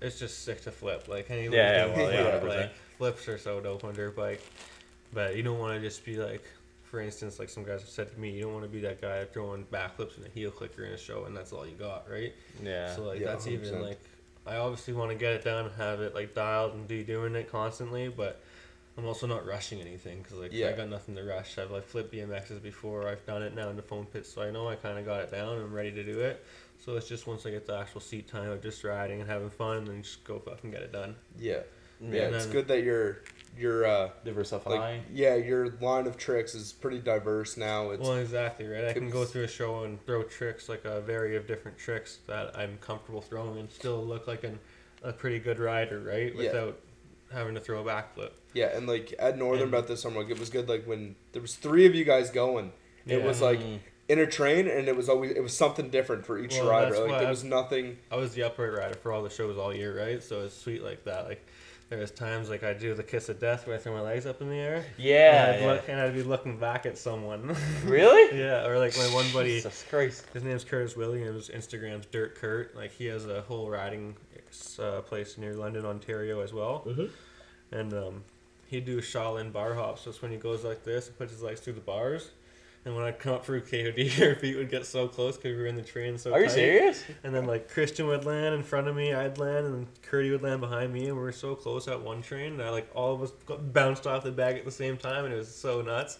it's 0.00 0.18
just 0.18 0.44
sick 0.44 0.62
to 0.62 0.70
flip. 0.70 1.08
Like 1.08 1.30
anyone 1.30 1.56
Yeah, 1.56 1.84
do 1.86 1.90
yeah, 1.90 1.96
well, 1.96 2.08
it, 2.08 2.14
yeah, 2.14 2.38
but, 2.40 2.42
100%. 2.50 2.56
like 2.60 2.72
flips 2.98 3.28
are 3.28 3.38
so 3.38 3.60
dope 3.60 3.84
on 3.84 3.94
dirt 3.94 4.16
bike, 4.16 4.42
but 5.12 5.36
you 5.36 5.42
don't 5.42 5.58
want 5.58 5.74
to 5.74 5.80
just 5.80 6.04
be 6.04 6.16
like, 6.16 6.44
for 6.84 7.00
instance, 7.00 7.38
like 7.38 7.48
some 7.48 7.62
guys 7.64 7.80
have 7.80 7.88
said 7.88 8.10
to 8.12 8.18
me, 8.18 8.30
you 8.30 8.42
don't 8.42 8.52
want 8.52 8.64
to 8.64 8.70
be 8.70 8.80
that 8.80 9.00
guy 9.00 9.24
throwing 9.24 9.64
backflips 9.64 10.16
and 10.16 10.26
a 10.26 10.30
heel 10.30 10.50
clicker 10.50 10.84
in 10.84 10.92
a 10.92 10.98
show, 10.98 11.24
and 11.24 11.36
that's 11.36 11.52
all 11.52 11.66
you 11.66 11.74
got, 11.76 12.10
right? 12.10 12.32
yeah. 12.62 12.94
So 12.94 13.04
like 13.04 13.20
Yeah, 13.20 13.26
that's 13.28 13.46
even 13.46 13.74
100%. 13.74 13.82
like 13.82 14.00
I 14.46 14.56
obviously 14.56 14.94
want 14.94 15.10
to 15.10 15.16
get 15.16 15.32
it 15.34 15.44
done 15.44 15.66
and 15.66 15.74
have 15.76 16.00
it 16.00 16.14
like 16.14 16.34
dialed 16.34 16.74
and 16.74 16.88
be 16.88 17.02
doing 17.04 17.34
it 17.36 17.50
constantly, 17.50 18.08
but 18.08 18.40
I'm 18.98 19.06
also 19.06 19.26
not 19.26 19.46
rushing 19.46 19.80
anything 19.80 20.22
because 20.22 20.38
like 20.38 20.52
Yeah. 20.52 20.70
I 20.70 20.72
got 20.72 20.88
nothing 20.88 21.14
to 21.16 21.22
rush. 21.22 21.58
I've 21.58 21.70
like 21.70 21.84
flipped 21.84 22.12
BMXs 22.12 22.60
before. 22.62 23.06
I've 23.06 23.24
done 23.26 23.42
it 23.42 23.54
now 23.54 23.68
in 23.68 23.76
the 23.76 23.82
foam 23.82 24.06
pit, 24.06 24.26
so 24.26 24.42
I 24.42 24.50
know 24.50 24.66
I 24.68 24.74
kind 24.76 24.98
of 24.98 25.04
got 25.04 25.20
it 25.20 25.30
down 25.30 25.52
and 25.54 25.62
I'm 25.62 25.72
ready 25.72 25.92
to 25.92 26.02
do 26.02 26.20
it. 26.20 26.44
So 26.84 26.96
it's 26.96 27.08
just 27.08 27.26
once 27.26 27.44
I 27.46 27.50
get 27.50 27.66
the 27.66 27.76
actual 27.76 28.00
seat 28.00 28.26
time 28.28 28.50
of 28.50 28.62
just 28.62 28.82
riding 28.84 29.20
and 29.20 29.28
having 29.28 29.50
fun, 29.50 29.78
and 29.78 29.86
then 29.86 30.02
just 30.02 30.24
go 30.24 30.38
fucking 30.38 30.70
get 30.70 30.82
it 30.82 30.92
done. 30.92 31.14
Yeah, 31.38 31.58
yeah. 32.00 32.10
yeah. 32.12 32.22
And 32.26 32.34
It's 32.36 32.44
then- 32.46 32.52
good 32.52 32.68
that 32.68 32.82
your 32.82 33.18
your 33.58 33.84
uh, 33.84 34.10
Diversify. 34.24 34.70
like 34.70 35.00
yeah 35.12 35.34
your 35.34 35.70
line 35.80 36.06
of 36.06 36.16
tricks 36.16 36.54
is 36.54 36.72
pretty 36.72 37.00
diverse 37.00 37.56
now. 37.56 37.90
It's 37.90 38.02
Well, 38.02 38.16
exactly 38.18 38.66
right. 38.66 38.84
I 38.86 38.92
can 38.92 39.10
go 39.10 39.24
through 39.24 39.42
a 39.44 39.48
show 39.48 39.82
and 39.84 40.04
throw 40.06 40.22
tricks 40.22 40.68
like 40.68 40.84
a 40.84 41.00
variety 41.00 41.36
of 41.36 41.46
different 41.48 41.76
tricks 41.76 42.18
that 42.28 42.56
I'm 42.56 42.78
comfortable 42.78 43.20
throwing 43.20 43.58
and 43.58 43.70
still 43.70 44.02
look 44.04 44.26
like 44.28 44.44
an, 44.44 44.58
a 45.02 45.12
pretty 45.12 45.40
good 45.40 45.58
rider, 45.58 45.98
right? 46.00 46.32
Yeah. 46.34 46.38
Without 46.52 46.80
having 47.32 47.54
to 47.54 47.60
throw 47.60 47.80
a 47.80 47.84
backflip. 47.84 48.30
yeah, 48.54 48.74
and 48.76 48.86
like 48.86 49.12
at 49.18 49.36
Northern 49.36 49.64
And- 49.64 49.74
about 49.74 49.86
this 49.88 50.00
summer, 50.00 50.20
like 50.22 50.30
it 50.30 50.38
was 50.38 50.48
good. 50.48 50.68
Like 50.68 50.84
when 50.86 51.16
there 51.32 51.42
was 51.42 51.56
three 51.56 51.86
of 51.86 51.94
you 51.94 52.04
guys 52.04 52.30
going, 52.30 52.72
it 53.06 53.18
Yeah. 53.18 53.26
was 53.26 53.40
like 53.42 53.58
Mm. 53.60 53.80
In 54.10 54.18
a 54.18 54.26
train, 54.26 54.66
and 54.68 54.88
it 54.88 54.96
was 54.96 55.08
always 55.08 55.30
it 55.32 55.42
was 55.42 55.56
something 55.56 55.88
different 55.90 56.26
for 56.26 56.38
each 56.38 56.54
Well, 56.56 56.68
rider. 56.68 56.90
that's 56.90 57.00
Like 57.00 57.18
there 57.20 57.26
I- 57.28 57.30
was 57.30 57.44
nothing. 57.44 57.96
I 58.10 58.16
was 58.16 58.34
the 58.34 58.42
upright 58.42 58.72
rider 58.72 58.94
for 58.94 59.12
all 59.12 59.22
the 59.22 59.30
shows 59.30 59.56
all 59.56 59.74
year, 59.74 59.96
right? 59.98 60.22
So 60.22 60.42
it's 60.42 60.56
sweet 60.56 60.82
like 60.82 61.04
that. 61.04 61.24
Like 61.26 61.46
there 61.88 61.98
was 61.98 62.10
times 62.12 62.48
like 62.48 62.62
I 62.62 62.72
do 62.72 62.94
the 62.94 63.02
kiss 63.02 63.28
of 63.28 63.40
death 63.40 63.66
where 63.66 63.74
I 63.76 63.78
throw 63.78 63.92
my 63.92 64.00
legs 64.00 64.24
up 64.26 64.40
in 64.40 64.48
the 64.48 64.56
air. 64.56 64.84
Yeah. 64.96 65.46
and 65.46 65.54
I'd, 65.56 65.60
yeah. 65.60 65.66
look, 65.72 65.88
and 65.88 66.00
I'd 66.00 66.14
be 66.14 66.22
looking 66.22 66.56
back 66.58 66.86
at 66.86 66.96
someone. 66.98 67.56
Really? 67.84 68.38
yeah, 68.38 68.66
or 68.66 68.78
like 68.78 68.96
my 68.96 69.04
one 69.14 69.26
buddy, 69.32 69.56
Jesus 69.56 69.84
Christ. 69.90 70.24
his 70.32 70.44
name's 70.44 70.62
Curtis 70.64 70.96
Williams. 70.96 71.48
Instagram's 71.48 72.06
Dirt 72.06 72.34
Kurt. 72.36 72.76
Like 72.76 72.92
he 72.92 73.06
has 73.06 73.26
a 73.26 73.42
whole 73.42 73.68
riding 73.70 74.14
uh, 74.78 75.00
place 75.02 75.38
near 75.38 75.54
London, 75.54 75.84
Ontario 75.86 76.40
as 76.40 76.52
well. 76.52 76.84
Mm-hmm. 76.86 77.06
And 77.72 77.92
um, 77.94 78.24
he'd 78.66 78.84
do 78.84 79.00
Shaolin 79.00 79.52
bar 79.52 79.74
hops. 79.74 80.02
So 80.02 80.10
it's 80.10 80.22
when 80.22 80.30
he 80.30 80.36
goes 80.36 80.64
like 80.64 80.84
this 80.84 81.06
and 81.08 81.16
puts 81.18 81.32
his 81.32 81.42
legs 81.42 81.60
through 81.60 81.74
the 81.74 81.80
bars. 81.80 82.30
And 82.86 82.96
when 82.96 83.04
I'd 83.04 83.18
come 83.18 83.34
up 83.34 83.44
through 83.44 83.60
KOD, 83.62 84.20
our 84.26 84.34
feet 84.34 84.56
would 84.56 84.70
get 84.70 84.86
so 84.86 85.06
close 85.06 85.36
because 85.36 85.54
we 85.54 85.60
were 85.60 85.66
in 85.66 85.76
the 85.76 85.82
train 85.82 86.16
so 86.16 86.32
Are 86.32 86.40
you 86.40 86.46
tight. 86.46 86.54
serious? 86.54 87.04
And 87.22 87.34
then 87.34 87.44
like 87.44 87.68
Christian 87.68 88.06
would 88.06 88.24
land 88.24 88.54
in 88.54 88.62
front 88.62 88.88
of 88.88 88.96
me, 88.96 89.12
I'd 89.12 89.36
land, 89.38 89.66
and 89.66 89.74
then 89.74 89.86
Curdy 90.02 90.30
would 90.30 90.42
land 90.42 90.62
behind 90.62 90.92
me, 90.92 91.06
and 91.08 91.14
we 91.16 91.22
were 91.22 91.30
so 91.32 91.54
close 91.54 91.88
at 91.88 92.00
one 92.00 92.22
train 92.22 92.56
that 92.56 92.70
like 92.70 92.88
all 92.94 93.14
of 93.14 93.22
us 93.22 93.32
got 93.44 93.72
bounced 93.74 94.06
off 94.06 94.24
the 94.24 94.32
bag 94.32 94.56
at 94.56 94.64
the 94.64 94.70
same 94.70 94.96
time, 94.96 95.26
and 95.26 95.34
it 95.34 95.36
was 95.36 95.54
so 95.54 95.82
nuts. 95.82 96.18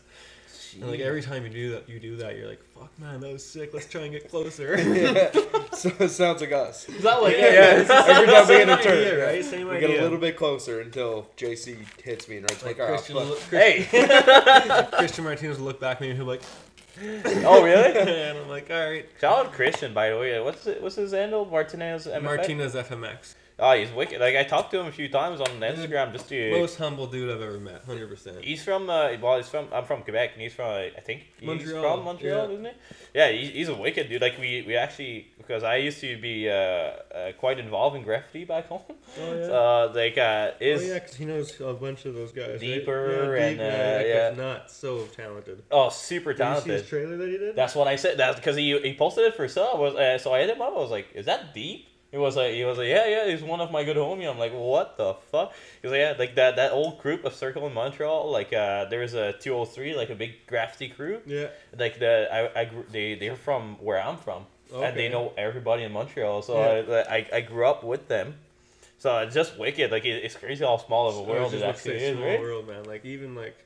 And 0.75 0.89
like 0.91 1.01
every 1.01 1.23
time 1.23 1.43
you 1.45 1.51
do 1.51 1.71
that, 1.73 1.89
you 1.89 1.99
do 2.01 2.17
that, 2.17 2.37
you're 2.37 2.47
like, 2.49 2.61
"Fuck, 2.79 2.97
man, 2.99 3.21
that 3.21 3.33
was 3.33 3.45
sick. 3.45 3.73
Let's 3.75 3.87
try 3.87 4.03
and 4.03 4.13
get 4.13 4.29
closer." 4.31 4.77
yeah. 4.81 5.31
So 5.73 5.91
it 5.99 6.11
sounds 6.11 6.41
like 6.41 6.53
us. 6.53 6.89
Is 6.89 7.03
that 7.03 7.23
like 7.23 7.37
Yeah, 7.37 7.85
Every 7.87 7.87
time 7.87 8.19
we 8.19 8.27
get 8.27 8.43
a 8.43 8.47
Same 8.47 8.67
turn, 8.85 8.99
idea, 8.99 9.27
right? 9.27 9.45
Same 9.45 9.69
we 9.69 9.77
idea. 9.77 9.89
get 9.89 10.01
a 10.01 10.03
little 10.03 10.19
bit 10.19 10.37
closer 10.37 10.81
until 10.81 11.29
JC 11.37 11.77
hits 12.03 12.29
me 12.29 12.37
and 12.39 12.45
writes 12.51 12.65
like 12.65 12.79
like, 12.79 12.89
our 12.89 12.95
Christian, 12.97 13.17
foot. 13.17 13.25
will 13.25 13.31
look, 13.31 13.41
Hey. 13.51 13.87
Christian 14.93 15.25
Martinez 15.25 15.59
will 15.59 15.67
look 15.67 15.81
back 15.81 15.97
at 15.97 16.01
me 16.03 16.11
and 16.11 16.17
he'll 16.17 16.27
be 16.27 16.33
like, 16.33 16.43
oh 17.47 17.63
really? 17.65 17.99
and 17.99 18.39
I'm 18.39 18.49
like, 18.49 18.71
all 18.71 18.77
right. 18.91 19.07
Shout 19.21 19.47
out 19.47 19.53
Christian, 19.53 19.95
by 19.95 20.11
the 20.11 20.19
way. 20.19 20.39
What's 20.41 20.67
it, 20.67 20.83
what's 20.83 20.97
his 20.97 21.13
handle? 21.13 21.45
Martinez. 21.47 22.07
MFX? 22.07 22.23
Martinez 22.23 22.75
FMX. 22.75 23.35
Oh, 23.63 23.77
he's 23.77 23.93
wicked. 23.93 24.21
Like 24.21 24.37
I 24.37 24.45
talked 24.45 24.71
to 24.71 24.81
him 24.81 24.87
a 24.87 24.93
few 24.93 25.09
times 25.09 25.41
on 25.41 25.49
Instagram 25.61 26.13
just 26.13 26.29
to. 26.31 26.51
Most 26.51 26.79
humble 26.79 27.07
dude 27.07 27.31
I've 27.31 27.43
ever 27.43 27.61
met, 27.61 27.85
hundred 27.85 28.09
percent. 28.09 28.43
He's 28.43 28.65
from 28.65 28.89
uh, 28.89 29.11
well, 29.21 29.37
he's 29.37 29.49
from 29.49 29.69
I'm 29.73 29.85
from 29.85 30.03
Quebec, 30.03 30.31
and 30.33 30.43
he's 30.43 30.55
from 30.55 30.67
uh, 30.67 30.97
I 30.97 31.01
think 31.05 31.25
he's 31.39 31.47
Montreal, 31.47 31.97
from 31.97 32.05
Montreal, 32.05 32.47
yeah. 32.47 32.53
isn't 32.55 32.65
he? 32.65 32.73
Yeah, 33.13 33.31
he's, 33.31 33.51
he's 33.51 33.69
a 33.69 33.75
wicked 33.75 34.09
dude. 34.09 34.23
Like 34.23 34.39
we 34.39 34.65
we 34.67 34.77
actually 34.77 35.29
because 35.37 35.63
I 35.63 35.77
used 35.77 36.01
to 36.01 36.19
be 36.19 36.49
uh, 36.49 36.53
uh 36.53 37.33
quite 37.39 37.59
involved 37.59 37.97
in 37.97 38.03
graffiti 38.03 38.47
back 38.47 38.69
home. 38.69 38.83
Oh 38.89 39.35
yeah. 39.35 39.49
Uh, 39.61 39.93
like 39.95 40.17
uh, 40.17 40.53
is 40.61 40.83
oh 40.83 40.95
yeah, 40.95 40.99
'cause 41.01 41.15
he 41.15 41.25
knows 41.27 41.61
a 41.61 41.75
bunch 41.75 42.07
of 42.07 42.15
those 42.15 42.33
guys. 42.33 42.51
right? 42.53 42.61
Deeper 42.61 43.37
yeah, 43.37 43.43
and, 43.45 43.59
Deep, 43.59 43.67
uh, 43.67 43.71
that 43.71 44.07
yeah. 44.07 44.43
not 44.43 44.71
so 44.71 45.05
talented. 45.07 45.63
oh 45.71 45.91
super 45.91 46.33
Did 46.33 46.47
you 46.49 46.61
see 46.63 46.71
his 46.71 46.89
trailer 46.89 47.17
that 47.19 47.29
he 47.29 47.37
did? 47.37 47.57
That's 47.57 47.75
what 47.75 47.89
I 47.89 47.97
said. 47.97 48.17
That's 48.17 48.37
because 48.37 48.57
he 48.57 48.79
he 48.81 48.95
posted 48.95 49.25
it 49.25 49.35
for 49.35 49.47
sale. 49.49 49.77
Was 49.77 49.95
uh, 49.97 50.19
so 50.19 50.33
I 50.33 50.41
hit 50.41 50.51
him 50.51 50.63
up. 50.63 50.73
I 50.73 50.79
was 50.79 50.91
like, 50.91 51.09
"Is 51.15 51.27
that 51.27 51.53
deep?" 51.53 51.90
He 52.11 52.19
was 52.19 52.35
like, 52.37 52.55
"He 52.55 52.65
was 52.65 52.77
like, 52.79 52.89
yeah, 52.89 53.07
yeah." 53.07 53.31
He's 53.31 53.43
one 53.43 53.61
of 53.61 53.71
my 53.71 53.85
good 53.85 53.97
homie. 53.97 54.29
I'm 54.29 54.39
like, 54.39 54.53
"What 54.53 54.97
the 54.97 55.15
fuck?" 55.31 55.53
He 55.81 55.87
was 55.87 55.93
like, 55.93 56.01
"Yeah, 56.01 56.15
like 56.19 56.35
that 56.35 56.57
that 56.57 56.73
old 56.73 57.01
group 57.01 57.25
of 57.25 57.35
Circle 57.35 57.67
in 57.69 57.75
Montreal. 57.75 58.31
Like 58.33 58.53
uh, 58.53 58.87
there's 58.87 59.15
a 59.15 59.33
203, 59.35 59.95
like 59.95 60.11
a 60.11 60.17
big 60.17 60.45
graffiti 60.49 60.89
crew. 60.93 61.21
yeah. 61.27 61.47
Like 61.79 61.99
the 62.01 62.29
I, 62.33 62.61
I 62.63 62.65
grew, 62.65 62.85
they 62.91 63.15
they're 63.15 63.37
from 63.37 63.77
where 63.81 64.03
I'm 64.03 64.17
from, 64.17 64.47
and 64.75 64.97
they 64.97 65.09
know 65.09 65.33
everybody 65.39 65.85
in 65.85 65.93
Montreal. 65.93 66.43
So 66.43 66.59
Yeah. 66.59 67.05
I, 67.09 67.17
I 67.17 67.27
I 67.35 67.41
grew 67.43 67.65
up 67.67 67.85
with 67.85 68.09
them. 68.09 68.35
So 68.99 69.17
it's 69.19 69.35
just 69.35 69.57
wicked. 69.59 69.91
Like 69.93 70.05
it, 70.05 70.25
it's 70.25 70.35
crazy 70.37 70.65
how 70.65 70.77
small 70.79 71.09
of 71.09 71.17
a 71.17 71.23
world 71.23 71.55
it 71.55 71.63
actually 71.63 71.95
is, 71.97 72.17
small 72.17 72.29
right? 72.29 72.41
world, 72.41 72.67
man. 72.67 72.85
Like 72.85 73.05
even 73.05 73.35
like 73.37 73.57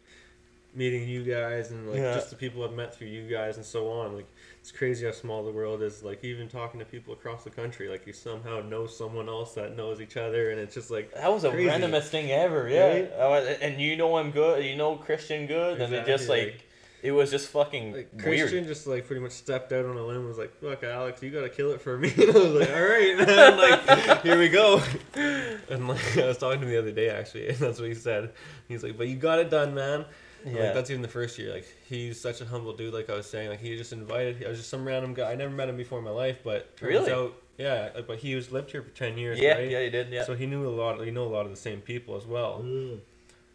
meeting 0.74 1.08
you 1.08 1.22
guys 1.24 1.70
and 1.70 1.88
like 1.88 1.98
Yeah. 2.00 2.14
just 2.14 2.30
the 2.30 2.36
people 2.36 2.62
I've 2.64 2.72
met 2.74 2.94
through 2.94 3.08
you 3.08 3.26
guys 3.28 3.56
and 3.56 3.64
so 3.64 3.90
on. 3.90 4.14
Like 4.16 4.26
it's 4.64 4.72
crazy 4.72 5.04
how 5.04 5.12
small 5.12 5.44
the 5.44 5.50
world 5.50 5.82
is. 5.82 6.02
Like 6.02 6.24
even 6.24 6.48
talking 6.48 6.80
to 6.80 6.86
people 6.86 7.12
across 7.12 7.44
the 7.44 7.50
country, 7.50 7.86
like 7.90 8.06
you 8.06 8.14
somehow 8.14 8.62
know 8.62 8.86
someone 8.86 9.28
else 9.28 9.52
that 9.56 9.76
knows 9.76 10.00
each 10.00 10.16
other, 10.16 10.52
and 10.52 10.58
it's 10.58 10.74
just 10.74 10.90
like 10.90 11.12
That 11.12 11.30
was 11.30 11.42
the 11.42 11.50
randomest 11.50 12.04
thing 12.04 12.30
ever, 12.30 12.66
yeah. 12.66 12.86
Right? 12.86 13.10
Was- 13.18 13.58
and 13.60 13.78
you 13.78 13.94
know 13.94 14.16
him 14.16 14.30
good, 14.30 14.64
you 14.64 14.74
know 14.74 14.96
Christian 14.96 15.46
good, 15.46 15.82
and 15.82 15.92
it 15.92 16.06
just 16.06 16.24
Exactly, 16.24 16.44
like, 16.46 16.68
it 17.02 17.12
was 17.12 17.30
just 17.30 17.48
fucking 17.48 17.92
like 17.92 18.10
weird. 18.14 18.40
Christian 18.40 18.66
just 18.66 18.86
like 18.86 19.06
pretty 19.06 19.20
much 19.20 19.32
stepped 19.32 19.70
out 19.70 19.84
on 19.84 19.98
a 19.98 20.02
limb 20.02 20.20
and 20.20 20.28
was 20.28 20.38
like, 20.38 20.54
"Look, 20.62 20.82
Alex, 20.82 21.22
you 21.22 21.30
gotta 21.30 21.50
kill 21.50 21.72
it 21.72 21.82
for 21.82 21.98
me." 21.98 22.10
And 22.16 22.30
I 22.30 22.38
was 22.40 22.52
like, 22.52 22.70
"All 22.70 22.82
right, 22.82 23.18
man. 23.18 23.56
like 24.08 24.22
here 24.22 24.38
we 24.38 24.48
go." 24.48 24.82
And 25.14 25.88
like 25.88 26.16
I 26.16 26.28
was 26.28 26.38
talking 26.38 26.62
to 26.62 26.66
him 26.66 26.72
the 26.72 26.78
other 26.78 26.92
day 26.92 27.10
actually, 27.10 27.48
and 27.48 27.58
that's 27.58 27.78
what 27.78 27.88
he 27.88 27.94
said. 27.94 28.32
He's 28.66 28.82
like, 28.82 28.96
"But 28.96 29.08
you 29.08 29.16
got 29.16 29.40
it 29.40 29.50
done, 29.50 29.74
man." 29.74 30.06
Yeah. 30.46 30.64
Like 30.64 30.74
that's 30.74 30.90
even 30.90 31.02
the 31.02 31.08
first 31.08 31.38
year. 31.38 31.52
Like 31.52 31.66
he's 31.88 32.20
such 32.20 32.40
a 32.40 32.44
humble 32.44 32.72
dude. 32.74 32.92
Like 32.94 33.08
I 33.10 33.14
was 33.14 33.26
saying, 33.26 33.48
like 33.48 33.60
he 33.60 33.76
just 33.76 33.92
invited. 33.92 34.44
I 34.44 34.48
was 34.48 34.58
just 34.58 34.70
some 34.70 34.84
random 34.86 35.14
guy. 35.14 35.30
I 35.32 35.34
never 35.34 35.52
met 35.52 35.68
him 35.68 35.76
before 35.76 35.98
in 35.98 36.04
my 36.04 36.10
life, 36.10 36.38
but 36.44 36.76
turns 36.76 36.90
Really? 36.92 37.12
out, 37.12 37.34
yeah. 37.56 37.90
like, 37.94 38.06
But 38.06 38.18
he 38.18 38.34
was 38.34 38.52
lived 38.52 38.70
here 38.70 38.82
for 38.82 38.90
ten 38.90 39.16
years. 39.16 39.38
yeah, 39.38 39.54
right? 39.54 39.70
yeah, 39.70 39.82
he 39.82 39.90
did, 39.90 40.10
yeah. 40.10 40.24
So 40.24 40.34
he 40.34 40.46
knew 40.46 40.66
a 40.66 40.70
lot. 40.70 41.02
He 41.04 41.10
know 41.10 41.24
a 41.24 41.32
lot 41.32 41.44
of 41.46 41.50
the 41.50 41.56
same 41.56 41.80
people 41.80 42.16
as 42.16 42.26
well. 42.26 42.62
Mm. 42.64 42.98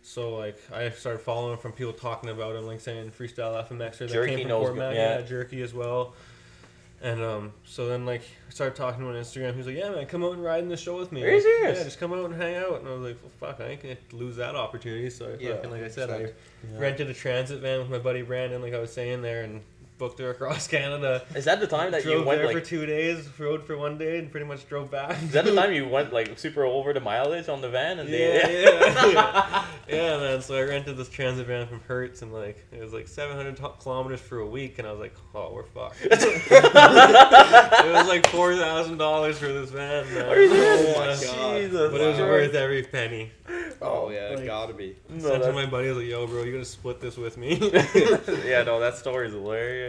So 0.01 0.35
like 0.35 0.57
I 0.73 0.89
started 0.91 1.19
following 1.19 1.57
from 1.57 1.73
people 1.73 1.93
talking 1.93 2.29
about 2.29 2.55
him, 2.55 2.65
like 2.65 2.79
saying 2.79 3.11
freestyle 3.11 3.67
FMX 3.67 4.01
or 4.01 4.07
that 4.07 4.13
Jerky 4.13 4.29
came 4.31 4.39
from 4.41 4.47
knows 4.49 4.63
Port 4.67 4.75
good, 4.75 4.95
yeah. 4.95 5.19
yeah, 5.19 5.21
Jerky 5.21 5.61
as 5.61 5.73
well. 5.73 6.13
And 7.01 7.21
um, 7.23 7.53
so 7.63 7.87
then 7.87 8.05
like 8.05 8.23
I 8.47 8.51
started 8.51 8.75
talking 8.75 8.99
to 8.99 9.05
him 9.09 9.15
on 9.15 9.21
Instagram. 9.21 9.51
He 9.51 9.57
was 9.57 9.67
like, 9.67 9.77
"Yeah, 9.77 9.89
man, 9.89 10.05
come 10.05 10.21
out 10.23 10.33
and 10.33 10.43
ride 10.43 10.63
in 10.63 10.69
the 10.69 10.75
show 10.75 10.97
with 10.97 11.11
me." 11.13 11.23
Are 11.23 11.29
you 11.29 11.39
serious? 11.41 11.77
Yeah, 11.77 11.83
just 11.85 11.99
come 11.99 12.11
out 12.11 12.25
and 12.25 12.35
hang 12.35 12.55
out. 12.55 12.79
And 12.79 12.87
I 12.89 12.91
was 12.91 13.01
like, 13.01 13.17
well, 13.21 13.31
"Fuck, 13.51 13.61
I 13.61 13.69
ain't 13.69 13.81
gonna 13.81 13.95
lose 14.11 14.35
that 14.35 14.55
opportunity." 14.55 15.09
So 15.09 15.27
I 15.33 15.41
Yeah, 15.41 15.55
fucking, 15.55 15.71
like 15.71 15.83
I 15.83 15.87
said, 15.87 16.09
I 16.09 16.19
100%. 16.23 16.33
rented 16.79 17.09
a 17.09 17.13
transit 17.13 17.61
van 17.61 17.79
with 17.79 17.89
my 17.89 17.99
buddy 17.99 18.21
Brandon, 18.21 18.61
like 18.61 18.73
I 18.73 18.79
was 18.79 18.91
saying 18.91 19.21
there, 19.21 19.43
and 19.43 19.61
booked 19.99 20.17
her 20.19 20.31
across 20.31 20.67
Canada. 20.75 21.23
Is 21.35 21.45
that 21.45 21.59
the 21.59 21.67
time 21.67 21.91
that 21.91 22.01
drove 22.01 22.19
you 22.21 22.25
went 22.25 22.39
there 22.39 22.47
like? 22.47 22.57
for 22.57 22.65
two 22.65 22.87
days, 22.87 23.29
rode 23.37 23.63
for 23.63 23.77
one 23.77 23.97
day, 23.99 24.17
and 24.17 24.31
pretty 24.31 24.47
much 24.47 24.67
drove 24.67 24.89
back. 24.89 25.21
is 25.21 25.31
that 25.33 25.45
the 25.45 25.53
time 25.53 25.71
you 25.73 25.87
went 25.97 26.11
like 26.11 26.39
super 26.39 26.63
over 26.65 26.91
the 26.93 26.99
mileage 27.01 27.47
on 27.49 27.61
the 27.61 27.69
van 27.69 27.99
and 27.99 28.09
Yeah, 28.09 28.17
they? 28.17 28.63
yeah, 28.63 29.05
yeah, 29.11 29.65
yeah, 29.87 30.17
man. 30.17 30.41
So 30.41 30.55
I 30.55 30.63
rented 30.63 30.97
this 30.97 31.09
transit 31.09 31.45
van 31.45 31.67
from 31.67 31.81
Hertz, 31.81 32.21
and 32.23 32.33
like 32.33 32.65
it 32.71 32.81
was 32.81 32.93
like 32.93 33.07
700 33.07 33.57
to- 33.57 33.73
kilometers 33.81 34.21
for 34.21 34.39
a 34.39 34.47
week, 34.47 34.79
and 34.79 34.87
I 34.87 34.91
was 34.91 34.99
like, 35.01 35.13
oh, 35.35 35.51
we're 35.53 35.63
fucked. 35.65 35.97
it 36.01 37.93
was 37.93 38.07
like 38.07 38.25
four 38.27 38.55
thousand 38.55 38.97
dollars 38.97 39.37
for 39.37 39.47
this 39.47 39.69
van. 39.69 40.05
Man. 40.13 40.25
Are 40.29 40.39
you 40.41 40.49
serious? 40.49 40.95
Oh 40.95 40.99
my 40.99 41.05
God. 41.07 41.61
Jesus, 41.61 41.91
But 41.91 42.01
it 42.01 42.07
was 42.07 42.17
Lord. 42.19 42.31
worth 42.31 42.53
every 42.55 42.83
penny. 42.83 43.31
Oh 43.81 44.09
yeah, 44.09 44.29
Like- 44.29 44.39
it 44.39 44.45
gotta 44.45 44.73
be. 44.73 44.95
No, 45.09 45.19
Said 45.19 45.41
to 45.43 45.53
my 45.53 45.65
buddy, 45.65 45.87
I 45.87 45.91
was 45.91 45.99
like, 45.99 46.07
yo, 46.07 46.27
bro, 46.27 46.43
you 46.43 46.51
gonna 46.51 46.65
split 46.65 46.99
this 47.01 47.17
with 47.17 47.37
me. 47.37 47.55
yeah, 48.45 48.63
no, 48.63 48.79
that 48.79 48.95
story 48.97 49.27
is 49.27 49.33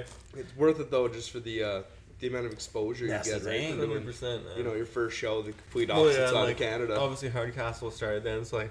hilarious. 0.02 0.14
It's 0.36 0.56
worth 0.56 0.80
it 0.80 0.90
though, 0.90 1.08
just 1.08 1.30
for 1.30 1.40
the 1.40 1.62
uh, 1.62 1.82
the 2.20 2.28
amount 2.28 2.46
of 2.46 2.52
exposure 2.52 3.06
That's 3.06 3.26
you 3.26 3.34
get, 3.34 3.42
the 3.42 3.50
right? 3.50 3.60
thing. 3.60 3.78
for 3.78 3.86
Hundred 3.86 4.04
percent, 4.04 4.42
you 4.56 4.62
know, 4.62 4.74
your 4.74 4.86
first 4.86 5.16
show, 5.16 5.42
the 5.42 5.52
complete 5.52 5.88
Well, 5.88 6.02
opposite 6.02 6.20
yeah, 6.20 6.26
side 6.26 6.34
like, 6.34 6.50
of 6.52 6.58
Canada. 6.58 7.00
Obviously, 7.00 7.28
Hard 7.30 7.54
Kastle 7.54 7.92
started 7.92 8.24
then, 8.24 8.44
so 8.44 8.58
like. 8.58 8.70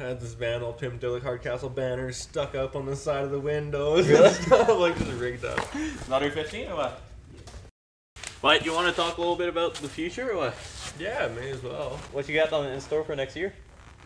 I 0.00 0.04
had 0.04 0.20
this 0.20 0.34
van 0.34 0.62
all 0.62 0.72
pimped 0.72 1.02
out, 1.02 1.10
like 1.10 1.24
Hard 1.24 1.42
Kastle 1.42 1.74
banners 1.74 2.16
stuck 2.16 2.54
up 2.54 2.76
on 2.76 2.86
the 2.86 2.94
side 2.94 3.24
of 3.24 3.32
the 3.32 3.40
windows 3.40 4.06
Really? 4.06 4.26
and 4.28 4.32
stuff, 4.36 4.68
like 4.78 4.96
just 4.96 5.10
rigged 5.10 5.44
up. 5.44 5.58
Another 6.06 6.30
fifteen 6.30 6.68
or 6.68 6.76
what? 6.76 7.02
But 8.40 8.64
you 8.64 8.72
want 8.72 8.86
to 8.88 8.92
talk 8.94 9.16
a 9.16 9.20
little 9.20 9.34
bit 9.34 9.48
about 9.48 9.74
the 9.74 9.88
future 9.88 10.30
or 10.30 10.36
what? 10.36 10.54
Yeah, 11.00 11.28
may 11.34 11.50
as 11.50 11.64
well. 11.64 11.98
What 12.12 12.28
you 12.28 12.36
got 12.36 12.52
on 12.52 12.66
in 12.66 12.80
store 12.80 13.02
for 13.02 13.16
next 13.16 13.34
year? 13.34 13.52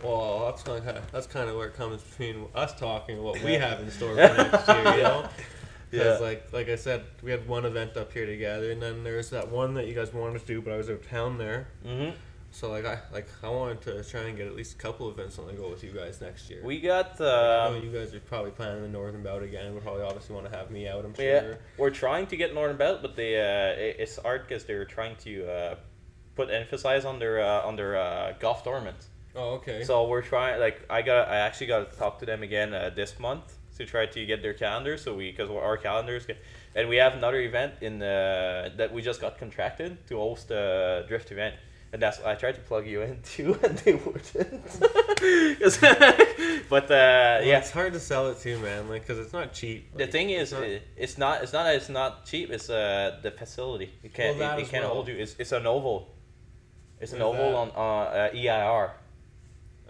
Well, 0.02 0.46
that's 0.46 0.62
kind 0.62 0.88
of 0.88 1.12
that's 1.12 1.26
kind 1.26 1.50
of 1.50 1.56
where 1.56 1.68
it 1.68 1.74
comes 1.74 2.00
between 2.02 2.46
us 2.54 2.74
talking 2.78 3.16
and 3.16 3.24
what 3.24 3.42
we 3.42 3.52
have 3.66 3.80
in 3.80 3.90
store 3.90 4.14
for 4.14 4.16
next 4.16 4.68
year, 4.68 4.96
you 4.96 5.02
know. 5.02 5.28
Because 5.92 6.20
Yeah. 6.20 6.26
like 6.26 6.52
like 6.52 6.68
I 6.70 6.76
said, 6.76 7.04
we 7.22 7.30
had 7.30 7.46
one 7.46 7.64
event 7.66 7.96
up 7.98 8.12
here 8.12 8.26
together, 8.26 8.70
and 8.72 8.82
then 8.82 9.04
there's 9.04 9.28
that 9.30 9.48
one 9.48 9.74
that 9.74 9.86
you 9.86 9.94
guys 9.94 10.12
wanted 10.12 10.40
to 10.40 10.46
do, 10.46 10.60
but 10.62 10.72
I 10.72 10.78
was 10.78 10.88
out 10.88 10.94
of 10.94 11.08
town 11.08 11.36
there. 11.38 11.68
Mm-hmm. 11.86 12.16
So 12.50 12.70
like 12.70 12.84
I 12.86 12.98
like 13.12 13.28
I 13.42 13.48
wanted 13.50 13.82
to 13.82 14.02
try 14.04 14.22
and 14.22 14.36
get 14.36 14.46
at 14.46 14.56
least 14.56 14.74
a 14.74 14.78
couple 14.78 15.10
events 15.10 15.38
on 15.38 15.46
the 15.46 15.52
go 15.52 15.68
with 15.68 15.84
you 15.84 15.90
guys 15.92 16.20
next 16.20 16.48
year. 16.50 16.60
We 16.64 16.80
got. 16.80 17.20
Know 17.20 17.74
Um, 17.76 17.82
you 17.84 17.90
guys 17.90 18.14
are 18.14 18.20
probably 18.20 18.52
planning 18.52 18.82
the 18.82 18.88
Northern 18.88 19.22
Bout 19.22 19.42
again. 19.42 19.72
Would 19.74 19.82
probably 19.82 20.02
obviously 20.02 20.34
want 20.34 20.50
to 20.50 20.56
have 20.56 20.70
me 20.70 20.88
out. 20.88 21.04
I'm 21.04 21.14
sure. 21.14 21.24
Yeah, 21.24 21.54
we're 21.76 21.90
trying 21.90 22.26
to 22.28 22.36
get 22.36 22.54
Northern 22.54 22.76
Belt, 22.78 23.00
but 23.02 23.14
they 23.14 23.36
uh, 23.38 23.74
it's 24.02 24.16
hard 24.16 24.48
because 24.48 24.64
they're 24.64 24.84
trying 24.86 25.16
to 25.16 25.46
uh, 25.50 25.74
put 26.34 26.50
emphasis 26.50 27.04
on 27.04 27.18
their 27.18 27.40
uh, 27.42 27.66
on 27.68 27.76
their 27.76 27.96
uh, 27.96 28.32
golf 28.40 28.64
tournaments. 28.64 29.08
Oh, 29.34 29.54
okay. 29.56 29.84
So 29.84 30.06
we're 30.08 30.22
trying. 30.22 30.58
Like 30.60 30.84
I 30.90 31.02
got, 31.02 31.28
I 31.28 31.36
actually 31.36 31.68
got 31.68 31.90
to 31.90 31.98
talk 31.98 32.18
to 32.20 32.26
them 32.26 32.42
again 32.42 32.74
uh, 32.74 32.90
this 32.94 33.18
month 33.18 33.56
to 33.84 33.90
try 33.90 34.06
to 34.06 34.26
get 34.26 34.42
their 34.42 34.54
calendar. 34.54 34.96
So 34.96 35.14
we 35.14 35.30
because 35.30 35.50
our 35.50 35.76
calendars, 35.76 36.26
get, 36.26 36.38
and 36.74 36.88
we 36.88 36.96
have 36.96 37.14
another 37.14 37.40
event 37.40 37.74
in 37.80 37.98
the 37.98 38.72
that 38.76 38.92
we 38.92 39.02
just 39.02 39.20
got 39.20 39.38
contracted 39.38 40.06
to 40.08 40.16
host 40.16 40.50
a 40.50 41.04
drift 41.08 41.30
event. 41.32 41.54
And 41.92 42.00
that's 42.00 42.20
I 42.20 42.34
tried 42.36 42.54
to 42.54 42.62
plug 42.62 42.86
you 42.86 43.02
in 43.02 43.20
too, 43.34 43.58
and 43.62 43.76
they 43.78 43.94
wouldn't. 43.94 44.80
but 46.70 46.84
uh, 46.84 46.94
Well, 46.94 47.44
yeah, 47.44 47.58
it's 47.58 47.70
hard 47.70 47.92
to 47.92 48.00
sell 48.00 48.28
it 48.30 48.38
too, 48.40 48.58
man. 48.60 48.88
Like, 48.88 49.06
cause 49.06 49.18
it's 49.18 49.34
not 49.34 49.52
cheap. 49.52 49.94
the 49.96 50.06
thing 50.06 50.30
is, 50.30 50.54
uh, 50.54 50.78
it's 50.96 51.18
not. 51.18 51.42
It's 51.42 51.52
not. 51.52 51.74
It's 51.74 51.90
not 51.90 52.24
cheap. 52.24 52.50
It's 52.50 52.70
uh 52.70 53.18
the 53.22 53.30
facility. 53.30 53.92
It 54.02 54.14
can't. 54.14 54.38
Well, 54.38 54.58
it, 54.58 54.62
it 54.62 54.68
can't 54.70 54.84
well. 54.84 54.94
hold 54.94 55.08
you. 55.08 55.16
It's 55.16 55.36
it's 55.38 55.52
an 55.52 55.66
oval. 55.66 56.14
It's 56.98 57.12
an 57.12 57.20
oval 57.20 57.50
that? 57.50 57.56
on 57.56 57.68
uh, 57.76 58.30
uh, 58.30 58.36
EIR. 58.36 58.92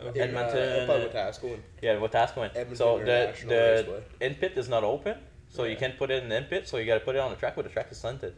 Okay. 0.09 0.29
in, 0.29 0.37
uh, 0.37 0.41
Edmonton, 0.41 0.81
up 0.83 0.89
by 0.89 0.95
uh, 0.95 1.09
Wetaskiwin. 1.09 1.59
Yeah, 1.83 1.99
what 1.99 2.13
that's 2.13 2.33
going. 2.33 2.51
Edmonton 2.51 2.77
So 2.77 2.99
the 2.99 3.35
the 3.47 3.85
Raceway. 3.87 4.03
in 4.21 4.35
pit 4.37 4.53
is 4.57 4.69
not 4.69 4.85
open, 4.85 5.17
so 5.49 5.65
you 5.65 5.77
can't 5.77 5.97
put 5.99 6.11
it 6.11 6.23
in 6.23 6.29
the 6.29 6.37
in 6.37 6.45
pit. 6.45 6.69
So 6.69 6.77
you 6.79 6.87
got 6.87 6.95
to 6.95 7.05
put 7.05 7.15
it 7.17 7.21
on 7.21 7.31
the 7.31 7.37
track, 7.37 7.55
but 7.57 7.65
the 7.65 7.71
track 7.71 7.89
is 7.91 7.99
slanted. 7.99 8.35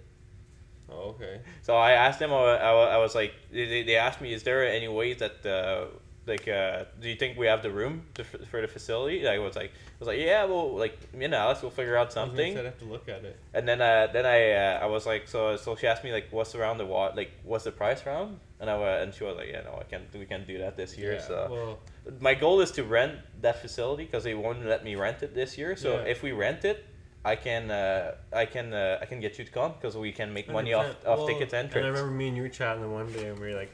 Oh, 0.90 1.10
okay. 1.14 1.40
So 1.62 1.74
I 1.76 1.92
asked 1.92 2.18
them. 2.18 2.32
I, 2.32 2.36
I, 2.36 2.70
I 2.96 2.98
was 2.98 3.14
like, 3.14 3.32
they, 3.50 3.66
they- 3.66 3.82
they 3.84 3.96
asked 3.96 4.20
me, 4.20 4.32
is 4.34 4.42
there 4.42 4.66
any 4.68 4.88
way 4.88 5.14
that 5.14 5.44
uh, 5.46 5.86
like 6.26 6.48
uh, 6.48 6.84
do 7.00 7.08
you 7.08 7.16
think 7.16 7.36
we 7.38 7.46
have 7.46 7.62
the 7.62 7.70
room 7.70 8.02
to, 8.14 8.22
f- 8.22 8.48
for 8.48 8.60
the 8.60 8.68
facility? 8.68 9.26
I 9.28 9.38
was 9.38 9.56
like, 9.56 9.70
I 9.72 9.96
was 9.98 10.08
like, 10.08 10.18
yeah, 10.18 10.44
well, 10.44 10.74
like 10.76 11.12
me 11.14 11.26
and 11.26 11.34
Alex 11.34 11.62
will 11.62 11.70
figure 11.70 11.96
out 11.96 12.04
I 12.04 12.04
was 12.06 12.14
gonna 12.14 12.28
something. 12.28 12.58
I'd 12.58 12.64
have 12.64 12.78
to 12.78 12.84
look 12.86 13.08
at 13.08 13.24
it. 13.24 13.38
And 13.52 13.68
then 13.68 13.80
uh, 13.80 14.08
then 14.12 14.24
I 14.26 14.52
uh, 14.52 14.78
I 14.84 14.86
was 14.86 15.06
like 15.06 15.28
so 15.28 15.56
so 15.56 15.76
she 15.76 15.86
asked 15.86 16.04
me 16.04 16.12
like 16.12 16.28
what's 16.30 16.54
around 16.54 16.78
the 16.78 16.86
what 16.86 17.16
like 17.16 17.32
what's 17.44 17.64
the 17.64 17.72
price 17.72 18.04
round 18.06 18.38
and 18.60 18.70
I 18.70 18.76
wa- 18.78 18.98
and 19.02 19.12
she 19.12 19.24
was 19.24 19.36
like 19.36 19.48
yeah 19.50 19.62
no 19.62 19.78
I 19.80 19.84
can't 19.84 20.04
we 20.14 20.24
can't 20.24 20.46
do 20.46 20.58
that 20.58 20.76
this 20.76 20.96
year 20.96 21.14
Yeah, 21.14 21.20
so 21.26 21.48
Well, 21.50 21.78
my 22.20 22.34
goal 22.34 22.60
is 22.60 22.70
to 22.72 22.84
rent 22.84 23.18
that 23.42 23.60
facility 23.60 24.04
because 24.04 24.24
they 24.24 24.34
won't 24.34 24.64
let 24.66 24.84
me 24.84 24.94
rent 24.94 25.22
it 25.22 25.34
this 25.34 25.58
year 25.58 25.76
so 25.76 25.94
Yeah. 25.96 26.04
if 26.14 26.22
we 26.22 26.32
rent 26.32 26.64
it 26.64 26.84
I 27.26 27.36
can 27.36 27.70
uh, 27.70 28.14
I 28.32 28.44
can 28.46 28.72
uh, 28.74 28.98
I 29.02 29.06
can 29.06 29.20
get 29.20 29.38
you 29.38 29.44
to 29.44 29.50
come 29.50 29.72
because 29.72 29.96
we 29.96 30.12
can 30.12 30.32
make 30.32 30.48
money 30.50 30.72
off 30.74 30.86
100%. 30.86 30.88
off 31.08 31.18
Well, 31.18 31.26
tickets 31.26 31.52
and 31.54 31.70
And 31.74 31.84
I 31.84 31.88
remember 31.88 32.10
me 32.10 32.28
and 32.28 32.36
you 32.36 32.42
were 32.44 32.48
chatting 32.50 32.82
the 32.82 32.88
one 32.88 33.10
day, 33.12 33.28
and 33.28 33.38
we 33.40 33.48
were 33.52 33.58
like, 33.58 33.72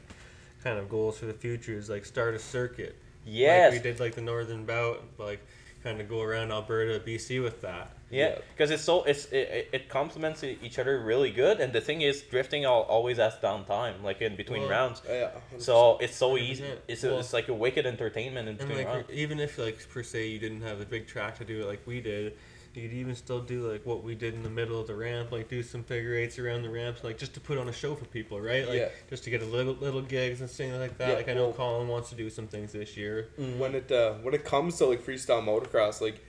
kind 0.62 0.78
of 0.78 0.88
goals 0.88 1.18
for 1.18 1.26
the 1.26 1.32
future 1.34 1.74
is 1.76 1.88
like 1.90 2.04
start 2.04 2.34
a 2.34 2.38
circuit. 2.38 2.96
Yes. 3.24 3.72
Like 3.72 3.82
we 3.82 3.90
did 3.90 4.00
like 4.00 4.14
the 4.14 4.20
Northern 4.22 4.64
Bout, 4.64 5.02
like 5.18 5.40
kind 5.82 6.00
of 6.00 6.08
go 6.08 6.20
around 6.22 6.50
Alberta, 6.52 7.00
BC 7.00 7.42
with 7.42 7.60
that. 7.62 7.92
Yeah, 8.10 8.30
Yeah. 8.30 8.38
because 8.52 8.70
it's 8.70 8.82
so 8.82 9.04
it's 9.04 9.26
it, 9.26 9.36
it- 9.36 9.68
it 9.72 9.88
complements 9.88 10.42
e- 10.44 10.58
each 10.62 10.78
other 10.78 10.98
really 11.00 11.30
good, 11.30 11.60
and 11.60 11.72
the 11.72 11.80
thing 11.80 12.02
is, 12.02 12.22
drifting 12.22 12.64
al- 12.64 12.82
always 12.82 13.16
has 13.18 13.34
downtime, 13.36 14.02
like 14.02 14.20
in 14.20 14.36
between 14.36 14.62
Well, 14.62 14.70
rounds. 14.70 15.00
Yeah. 15.08 15.30
So 15.58 15.96
it's 15.98 16.16
so 16.16 16.36
easy. 16.36 16.64
100%. 16.64 16.78
It's 16.88 17.02
Well- 17.04 17.20
it's 17.20 17.32
like 17.32 17.48
a 17.48 17.54
wicked 17.54 17.86
entertainment 17.86 18.48
in 18.48 18.56
between 18.56 18.78
like 18.78 18.86
rounds. 18.88 19.10
even 19.10 19.38
if 19.40 19.58
like 19.58 19.88
per 19.88 20.02
se 20.02 20.26
you 20.26 20.38
didn't 20.38 20.62
have 20.62 20.80
a 20.80 20.84
big 20.86 21.06
track 21.06 21.38
to 21.38 21.44
do 21.44 21.62
it 21.62 21.66
like 21.66 21.86
we 21.86 22.00
did, 22.00 22.36
you 22.74 22.82
could 22.88 22.96
even 22.96 23.14
still 23.16 23.40
do 23.40 23.68
like 23.70 23.84
what 23.84 24.04
we 24.04 24.14
did 24.14 24.34
in 24.34 24.42
the 24.42 24.50
middle 24.50 24.78
of 24.80 24.86
the 24.86 24.94
ramp, 24.94 25.32
like 25.32 25.48
do 25.48 25.62
some 25.62 25.82
figure 25.82 26.14
eights 26.14 26.38
around 26.38 26.62
the 26.62 26.70
ramps, 26.70 27.02
like 27.02 27.18
just 27.18 27.34
to 27.34 27.40
put 27.40 27.58
on 27.58 27.68
a 27.68 27.72
show 27.72 27.94
for 27.96 28.04
people, 28.06 28.40
right? 28.40 28.66
Like 28.68 28.78
Yeah. 28.78 28.88
just 29.08 29.24
to 29.24 29.30
get 29.30 29.42
a 29.42 29.46
little 29.46 29.74
little 29.74 30.02
gigs 30.02 30.40
and 30.40 30.48
things 30.48 30.74
like 30.78 30.96
that. 30.98 31.08
Yeah, 31.08 31.14
like 31.16 31.28
I 31.28 31.34
know 31.34 31.46
well- 31.46 31.52
Colin 31.54 31.88
wants 31.88 32.10
to 32.10 32.14
do 32.16 32.30
some 32.30 32.46
things 32.46 32.72
this 32.72 32.96
year. 32.96 33.28
when 33.58 33.74
it 33.74 33.90
uh, 33.90 34.14
when 34.22 34.34
it 34.34 34.44
comes 34.44 34.76
to 34.78 34.86
like 34.86 35.04
freestyle 35.04 35.42
motocross, 35.44 36.00
like 36.00 36.24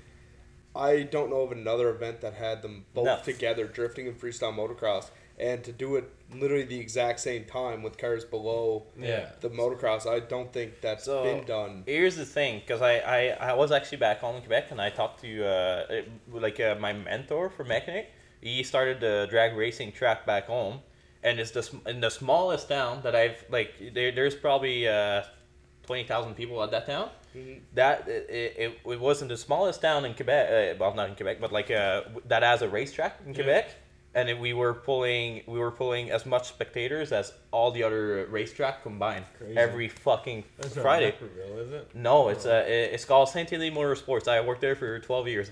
I 0.76 1.04
don't 1.04 1.30
know 1.30 1.42
of 1.42 1.52
another 1.52 1.90
event 1.90 2.22
that 2.22 2.34
had 2.34 2.62
them 2.62 2.86
both 2.94 3.06
No. 3.06 3.20
together, 3.24 3.66
drifting 3.66 4.08
and 4.08 4.20
freestyle 4.20 4.54
motocross, 4.56 5.10
and 5.42 5.64
to 5.64 5.72
do 5.72 5.96
it 5.98 6.06
literally 6.34 6.64
the 6.64 6.80
exact 6.80 7.20
same 7.20 7.44
time 7.46 7.84
with 7.84 7.98
cars 7.98 8.24
below 8.24 8.86
Yeah. 8.98 9.32
the 9.42 9.50
motocross. 9.50 10.06
I 10.08 10.20
don't 10.20 10.54
think 10.54 10.80
that's 10.82 11.06
So- 11.06 11.24
been 11.24 11.44
done. 11.46 11.84
Here's 11.86 12.16
the 12.16 12.26
thing, 12.26 12.60
because 12.60 12.82
I, 12.82 12.94
I, 13.00 13.20
I 13.50 13.54
was 13.54 13.72
actually 13.72 13.98
back 13.98 14.20
home 14.22 14.36
in 14.38 14.42
Quebec 14.42 14.72
and 14.72 14.80
I 14.82 14.90
talked 14.92 15.22
to 15.22 15.46
uh, 15.46 15.86
it- 15.90 16.10
like 16.32 16.60
uh, 16.60 16.76
my 16.80 16.94
mentor 16.94 17.50
for 17.50 17.64
mechanic. 17.66 18.06
He 18.42 18.64
started 18.64 19.00
the 19.02 19.28
drag 19.30 19.56
racing 19.58 19.92
track 19.92 20.26
back 20.26 20.46
home, 20.48 20.80
and 21.24 21.40
it's 21.40 21.52
the 21.52 21.64
in 21.86 22.00
the 22.02 22.10
smallest 22.10 22.70
town 22.70 23.02
that 23.04 23.16
I've 23.16 23.44
like. 23.52 23.72
There, 23.94 24.12
there's 24.12 24.34
probably 24.36 24.88
uh, 24.88 25.22
twenty 25.86 26.06
thousand 26.06 26.34
people 26.36 26.64
at 26.64 26.72
that 26.72 26.86
town. 26.88 27.10
Mhm. 27.38 27.60
That 27.76 28.08
it, 28.08 28.26
it, 28.58 28.80
it 28.94 29.00
wasn't 29.00 29.30
the 29.30 29.38
smallest 29.38 29.80
town 29.82 30.06
in 30.06 30.16
Quebec. 30.16 30.44
Uh, 30.50 30.78
well, 30.80 30.96
not 30.96 31.10
in 31.10 31.16
Quebec, 31.16 31.38
but 31.40 31.52
like 31.52 31.70
uh, 31.70 32.02
that 32.26 32.42
has 32.42 32.64
a 32.64 32.70
racetrack 32.70 33.20
in 33.26 33.34
Yeah. 33.34 33.36
Quebec. 33.44 33.70
And 34.14 34.30
it, 34.30 34.38
we 34.38 34.54
were 34.54 34.74
pulling, 34.74 35.42
we 35.48 35.58
were 35.58 35.72
pulling 35.72 36.12
as 36.12 36.26
much 36.26 36.50
spectators 36.50 37.14
as 37.14 37.32
all 37.52 37.72
the 37.72 37.84
other 37.84 38.28
racetrack 38.30 38.84
combined 38.84 39.24
Crazy. 39.38 39.58
every 39.58 39.88
fucking 39.88 40.44
That's 40.58 40.76
Friday. 40.76 41.16
Is 41.58 41.72
it? 41.72 41.90
No, 41.96 42.28
it's 42.28 42.46
uh, 42.46 42.66
it- 42.68 42.92
it's 42.94 43.06
called 43.06 43.30
Saint 43.30 43.50
Motorsports. 43.50 44.28
I 44.28 44.42
worked 44.42 44.60
there 44.60 44.76
for 44.76 45.00
twelve 45.00 45.30
years. 45.30 45.50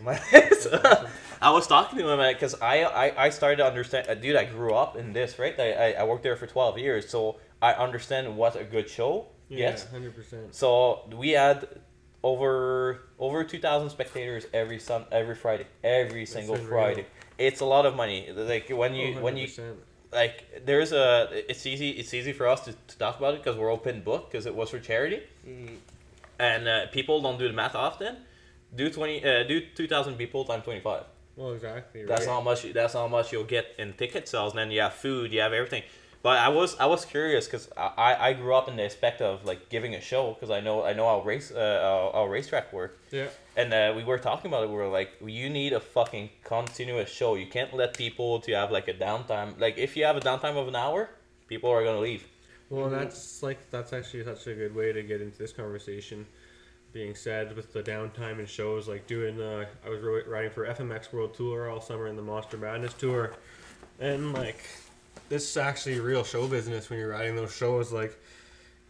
So, 0.59 0.81
I 1.41 1.51
was 1.51 1.67
talking 1.67 1.99
to 1.99 2.09
him 2.09 2.33
because 2.33 2.55
I, 2.61 2.83
I 2.83 3.25
I 3.25 3.29
started 3.29 3.57
to 3.57 3.65
understand. 3.65 4.09
Uh, 4.09 4.15
dude, 4.15 4.35
I 4.35 4.43
grew 4.43 4.73
up 4.73 4.97
in 4.97 5.13
this, 5.13 5.39
right? 5.39 5.57
I, 5.57 5.71
I 5.71 5.91
I 6.01 6.03
worked 6.03 6.23
there 6.23 6.35
for 6.35 6.47
twelve 6.47 6.77
years, 6.77 7.07
so 7.07 7.37
I 7.61 7.71
understand 7.73 8.35
what 8.35 8.57
a 8.57 8.65
good 8.65 8.89
show. 8.89 9.27
Yes. 9.47 9.89
hundred 9.89 10.15
percent. 10.15 10.53
So 10.53 11.09
we 11.15 11.29
had 11.29 11.65
over 12.23 12.99
over 13.17 13.43
two 13.43 13.59
thousand 13.59 13.89
spectators 13.89 14.45
every 14.53 14.79
sun 14.79 15.05
every 15.11 15.35
Friday, 15.35 15.67
every 15.83 16.25
single. 16.25 16.55
Friday. 16.57 17.05
It's 17.39 17.61
a 17.61 17.65
lot 17.65 17.85
of 17.85 17.95
money. 17.95 18.29
Like 18.35 18.69
when 18.69 18.93
you 18.93 19.15
when 19.25 19.37
you 19.37 19.47
like 20.11 20.65
there's 20.65 20.91
a 20.91 21.29
it's 21.49 21.65
easy 21.65 21.91
it's 21.91 22.13
easy 22.13 22.33
for 22.33 22.47
us 22.47 22.61
to, 22.65 22.73
to 22.87 22.97
talk 22.97 23.17
about 23.19 23.33
it 23.35 23.43
because 23.43 23.57
we're 23.57 23.71
open 23.71 24.01
book 24.01 24.29
because 24.31 24.45
it 24.45 24.55
was 24.55 24.69
for 24.71 24.79
charity 24.79 25.21
Mhm. 25.47 25.77
and 26.39 26.67
uh, 26.67 26.87
people 26.87 27.21
don't 27.21 27.37
do 27.37 27.47
the 27.47 27.53
math 27.53 27.75
often 27.75 28.17
do 28.75 28.89
20 28.89 29.23
uh, 29.23 29.43
do 29.43 29.61
2000 29.75 30.15
people 30.15 30.45
times 30.45 30.63
25 30.63 31.03
well, 31.35 31.53
exactly. 31.53 32.03
that's 32.05 32.25
right. 32.25 32.33
how 32.33 32.41
much 32.41 32.63
that's 32.73 32.93
how 32.93 33.07
much 33.07 33.31
you'll 33.31 33.43
get 33.57 33.67
in 33.77 33.93
ticket 33.93 34.27
sales 34.27 34.53
and 34.53 34.59
then 34.59 34.71
you 34.71 34.81
have 34.81 34.93
food 34.93 35.31
you 35.31 35.41
have 35.41 35.53
everything 35.53 35.83
but 36.21 36.37
i 36.37 36.49
was 36.49 36.77
i 36.79 36.85
was 36.85 37.05
curious 37.05 37.45
because 37.45 37.69
I, 37.77 38.15
I 38.19 38.33
grew 38.33 38.53
up 38.53 38.67
in 38.67 38.75
the 38.75 38.83
aspect 38.83 39.21
of 39.21 39.45
like 39.45 39.69
giving 39.69 39.95
a 39.95 40.01
show 40.01 40.33
because 40.33 40.49
i 40.51 40.59
know 40.59 40.83
i 40.83 40.93
know 40.93 41.05
how 41.07 41.21
race 41.21 41.51
uh, 41.51 41.79
how, 41.81 42.11
how 42.19 42.25
racetrack 42.27 42.73
work 42.73 42.99
Yeah. 43.11 43.27
and 43.55 43.73
uh, 43.73 43.93
we 43.95 44.03
were 44.03 44.17
talking 44.17 44.49
about 44.51 44.63
it. 44.63 44.69
We 44.69 44.75
were 44.75 44.87
like, 44.99 45.11
you 45.25 45.49
need 45.49 45.73
a 45.73 45.79
fucking 45.79 46.29
continuous 46.43 47.09
show. 47.09 47.35
You 47.35 47.47
can't 47.47 47.73
let 47.73 47.97
people 47.97 48.39
to 48.41 48.51
have 48.53 48.69
like 48.71 48.87
a 48.87 48.93
downtime. 48.93 49.49
Like 49.59 49.77
if 49.77 49.97
you 49.97 50.03
have 50.05 50.17
a 50.17 50.21
downtime 50.29 50.55
of 50.61 50.67
an 50.67 50.75
hour, 50.75 51.09
people 51.47 51.69
are 51.71 51.83
gonna 51.83 51.99
leave. 51.99 52.23
Well, 52.69 52.89
that's 52.89 53.41
like 53.47 53.59
that's 53.71 53.91
actually 53.93 54.23
such 54.23 54.45
a 54.47 54.53
good 54.61 54.73
way 54.75 54.93
to 54.93 55.01
get 55.03 55.19
into 55.21 55.37
this 55.37 55.51
conversation. 55.51 56.25
Being 56.93 57.15
said, 57.15 57.55
with 57.55 57.71
the 57.73 57.83
downtime 57.83 58.39
and 58.39 58.47
shows, 58.49 58.87
like 58.87 59.05
doing, 59.07 59.39
uh, 59.41 59.65
I 59.85 59.89
was 59.89 60.01
riding 60.27 60.51
for 60.51 60.65
FMX 60.65 61.11
World 61.13 61.33
Tour 61.35 61.69
all 61.69 61.81
summer 61.81 62.07
in 62.07 62.15
the 62.15 62.21
Monster 62.31 62.57
Madness 62.57 62.93
Tour, 62.93 63.33
and 63.99 64.33
like, 64.33 64.61
this 65.29 65.49
is 65.49 65.57
actually 65.57 65.99
real 65.99 66.23
show 66.23 66.47
business 66.47 66.89
when 66.89 66.99
you're 66.99 67.09
riding 67.09 67.35
those 67.35 67.55
shows. 67.55 67.91
Like, 67.91 68.19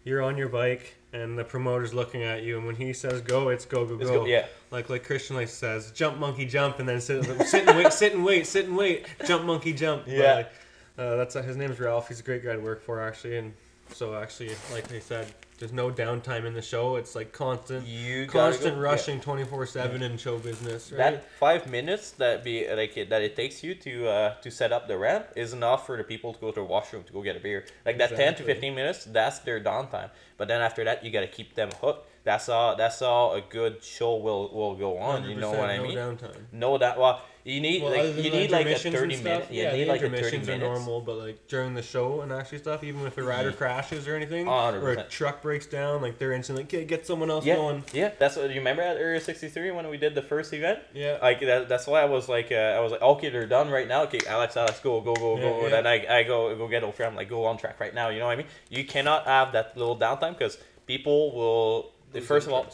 you're 0.03 0.21
on 0.21 0.37
your 0.37 0.49
bike 0.49 0.95
and 1.11 1.37
the 1.37 1.43
promoter's 1.43 1.93
looking 1.93 2.23
at 2.23 2.43
you, 2.43 2.57
and 2.57 2.65
when 2.65 2.75
he 2.75 2.93
says 2.93 3.21
go, 3.21 3.49
it's 3.49 3.65
go 3.65 3.85
go 3.85 3.97
go. 3.97 4.05
go. 4.05 4.25
Yeah. 4.25 4.45
Like 4.71 4.89
like 4.89 5.03
Christian 5.03 5.35
like 5.35 5.47
says, 5.47 5.91
jump 5.91 6.17
monkey 6.17 6.45
jump, 6.45 6.79
and 6.79 6.87
then 6.87 7.01
sit 7.01 7.23
sit 7.47 7.67
and 7.67 7.77
wait, 7.77 7.93
sit 7.93 8.13
and 8.13 8.23
wait, 8.23 8.45
sit 8.45 8.65
and 8.65 8.77
wait, 8.77 9.07
jump 9.25 9.45
monkey 9.45 9.73
jump. 9.73 10.03
Yeah. 10.07 10.33
like, 10.35 10.51
uh, 10.97 11.15
that's 11.15 11.33
his 11.33 11.57
name's 11.57 11.79
Ralph. 11.79 12.07
He's 12.07 12.19
a 12.19 12.23
great 12.23 12.43
guy 12.43 12.53
to 12.53 12.59
work 12.59 12.83
for 12.83 13.01
actually, 13.01 13.37
and 13.37 13.53
so 13.91 14.15
actually, 14.15 14.51
like 14.71 14.87
they 14.87 14.99
said, 14.99 15.31
there's 15.59 15.73
no 15.73 15.91
downtime 15.91 16.45
in 16.45 16.53
the 16.53 16.61
show. 16.61 16.95
It's 16.95 17.15
like 17.15 17.31
constant, 17.33 17.85
You 17.85 18.25
constant 18.27 18.75
go. 18.75 18.81
rushing, 18.81 19.19
twenty 19.19 19.43
four 19.43 19.65
seven 19.65 20.01
in 20.01 20.17
show 20.17 20.39
business. 20.39 20.91
Right? 20.91 20.97
That 20.97 21.29
five 21.39 21.69
minutes 21.69 22.11
that 22.11 22.43
be 22.43 22.67
like 22.73 22.95
it, 22.97 23.09
that 23.09 23.21
it 23.21 23.35
takes 23.35 23.63
you 23.63 23.75
to 23.75 24.07
uh, 24.07 24.33
to 24.41 24.49
set 24.49 24.71
up 24.71 24.87
the 24.87 24.97
ramp 24.97 25.27
is 25.35 25.53
enough 25.53 25.85
for 25.85 25.97
the 25.97 26.03
people 26.03 26.33
to 26.33 26.39
go 26.39 26.51
to 26.51 26.61
the 26.61 26.63
washroom 26.65 27.03
to 27.03 27.13
go 27.13 27.21
get 27.21 27.35
a 27.35 27.39
beer. 27.39 27.65
Like 27.85 27.97
that 27.99 28.15
ten 28.15 28.35
to 28.35 28.43
fifteen 28.43 28.73
minutes, 28.73 29.05
that's 29.05 29.39
their 29.39 29.59
downtime. 29.61 30.09
But 30.37 30.47
then 30.47 30.61
after 30.61 30.83
that, 30.85 31.03
you 31.03 31.11
gotta 31.11 31.27
keep 31.27 31.55
them 31.55 31.69
hooked. 31.81 32.07
That's 32.23 32.47
all. 32.49 32.75
That's 32.75 33.01
all 33.01 33.33
a 33.35 33.41
good 33.41 33.83
show 33.83 34.15
will 34.15 34.49
will 34.53 34.75
go 34.75 34.97
on. 34.97 35.23
You 35.29 35.35
know 35.35 35.51
100% 35.51 35.57
what 35.59 35.69
I 35.69 35.77
no 35.77 35.83
mean? 35.83 35.97
downtime. 35.97 36.35
No, 36.51 36.77
that 36.77 36.99
well, 36.99 37.21
you 37.45 37.61
need 37.61 37.81
Well, 37.81 37.91
like 37.91 38.15
you 38.23 38.29
need 38.29 38.51
like 38.51 38.67
a 38.67 38.75
thirty 38.77 39.15
minute. 39.17 39.47
You 39.49 39.63
yeah, 39.63 39.71
need 39.71 39.85
the 39.85 39.87
like 39.87 40.01
a 40.01 40.09
thirty 40.09 40.17
intermissions 40.17 40.47
minutes. 40.47 40.63
are 40.63 40.67
normal, 40.75 41.01
but 41.01 41.15
like 41.17 41.47
during 41.47 41.73
the 41.73 41.81
show 41.81 42.21
and 42.21 42.31
actually 42.31 42.57
stuff, 42.59 42.83
even 42.83 43.05
if 43.05 43.17
a 43.17 43.23
rider 43.23 43.49
Yeah. 43.49 43.55
crashes 43.55 44.07
or 44.07 44.15
anything, 44.15 44.47
A 44.47 44.61
hundred 44.61 44.83
or 44.83 44.91
a 44.91 45.03
truck 45.03 45.41
breaks 45.49 45.65
down, 45.65 46.01
like 46.05 46.19
they're 46.19 46.31
instantly 46.39 46.63
like, 46.63 46.73
"Okay, 46.73 46.85
get 46.85 47.07
someone 47.07 47.29
else 47.31 47.43
Yeah, 47.43 47.55
going. 47.55 47.83
yeah. 47.91 48.11
That's 48.19 48.35
what 48.35 48.49
you 48.51 48.57
remember 48.63 48.83
at 48.83 48.97
Area 48.97 49.19
sixty 49.19 49.49
three 49.49 49.71
when 49.71 49.87
we 49.89 49.97
did 49.97 50.13
the 50.13 50.21
first 50.21 50.53
event. 50.53 50.79
Yeah. 50.93 51.17
Like 51.21 51.39
that, 51.41 51.67
that's 51.67 51.87
why 51.87 52.01
I 52.01 52.05
was 52.05 52.29
like, 52.29 52.51
uh, 52.51 52.77
I 52.77 52.79
was 52.81 52.91
like, 52.91 53.01
okay, 53.01 53.29
they're 53.29 53.47
done 53.47 53.69
right 53.77 53.87
now. 53.87 54.03
Okay, 54.03 54.19
Alex, 54.27 54.55
Alex, 54.55 54.79
go, 54.79 55.01
go, 55.01 55.15
go, 55.15 55.35
Yeah, 55.37 55.41
go. 55.43 55.61
yeah. 55.63 55.69
Then 55.69 55.87
I, 55.87 56.19
I 56.19 56.23
go, 56.23 56.55
go 56.55 56.67
get 56.67 56.83
over. 56.83 57.03
I'm 57.03 57.15
like, 57.15 57.29
go 57.29 57.45
on 57.45 57.57
track 57.57 57.79
right 57.79 57.93
now. 57.95 58.09
You 58.09 58.19
know 58.19 58.27
what 58.27 58.33
I 58.33 58.41
mean? 58.41 58.47
You 58.69 58.83
cannot 58.85 59.25
have 59.25 59.51
that 59.53 59.75
little 59.75 59.97
downtime 59.97 60.33
because 60.37 60.57
people 60.85 61.33
will. 61.35 61.91
Lose 62.13 62.25
first 62.27 62.45
of 62.47 62.53
all, 62.53 62.65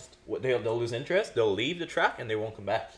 they'll, 0.42 0.60
they'll 0.64 0.78
lose 0.78 0.94
interest. 0.94 1.36
They'll 1.36 1.54
leave 1.64 1.78
the 1.80 1.86
track 1.86 2.20
and 2.20 2.30
they 2.30 2.36
won't 2.36 2.56
come 2.56 2.66
back. 2.66 2.92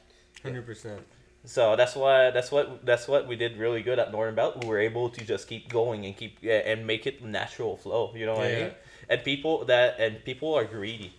Hundred 0.44 0.66
percent. 0.66 1.02
So 1.46 1.76
that's 1.76 1.96
why 1.96 2.32
that's 2.32 2.52
what 2.52 2.86
that's 2.86 3.08
what 3.08 3.28
we 3.28 3.36
did 3.38 3.58
really 3.58 3.82
good 3.82 4.00
at 4.00 4.12
Northern 4.12 4.36
Belt. 4.36 4.52
We 4.62 4.68
were 4.70 4.80
able 4.80 5.10
to 5.18 5.22
just 5.24 5.48
keep 5.48 5.70
going 5.70 6.06
and 6.06 6.16
keep 6.18 6.38
yeah, 6.42 6.56
and 6.72 6.86
make 6.86 7.08
it 7.08 7.24
natural 7.24 7.78
flow. 7.78 8.12
You 8.16 8.26
know 8.26 8.34
what 8.34 8.48
I 8.48 8.52
Yeah. 8.52 8.64
mean? 8.66 8.72
And 9.10 9.24
people 9.24 9.66
that 9.66 10.00
and 10.00 10.24
people 10.24 10.54
are 10.54 10.66
greedy, 10.66 11.14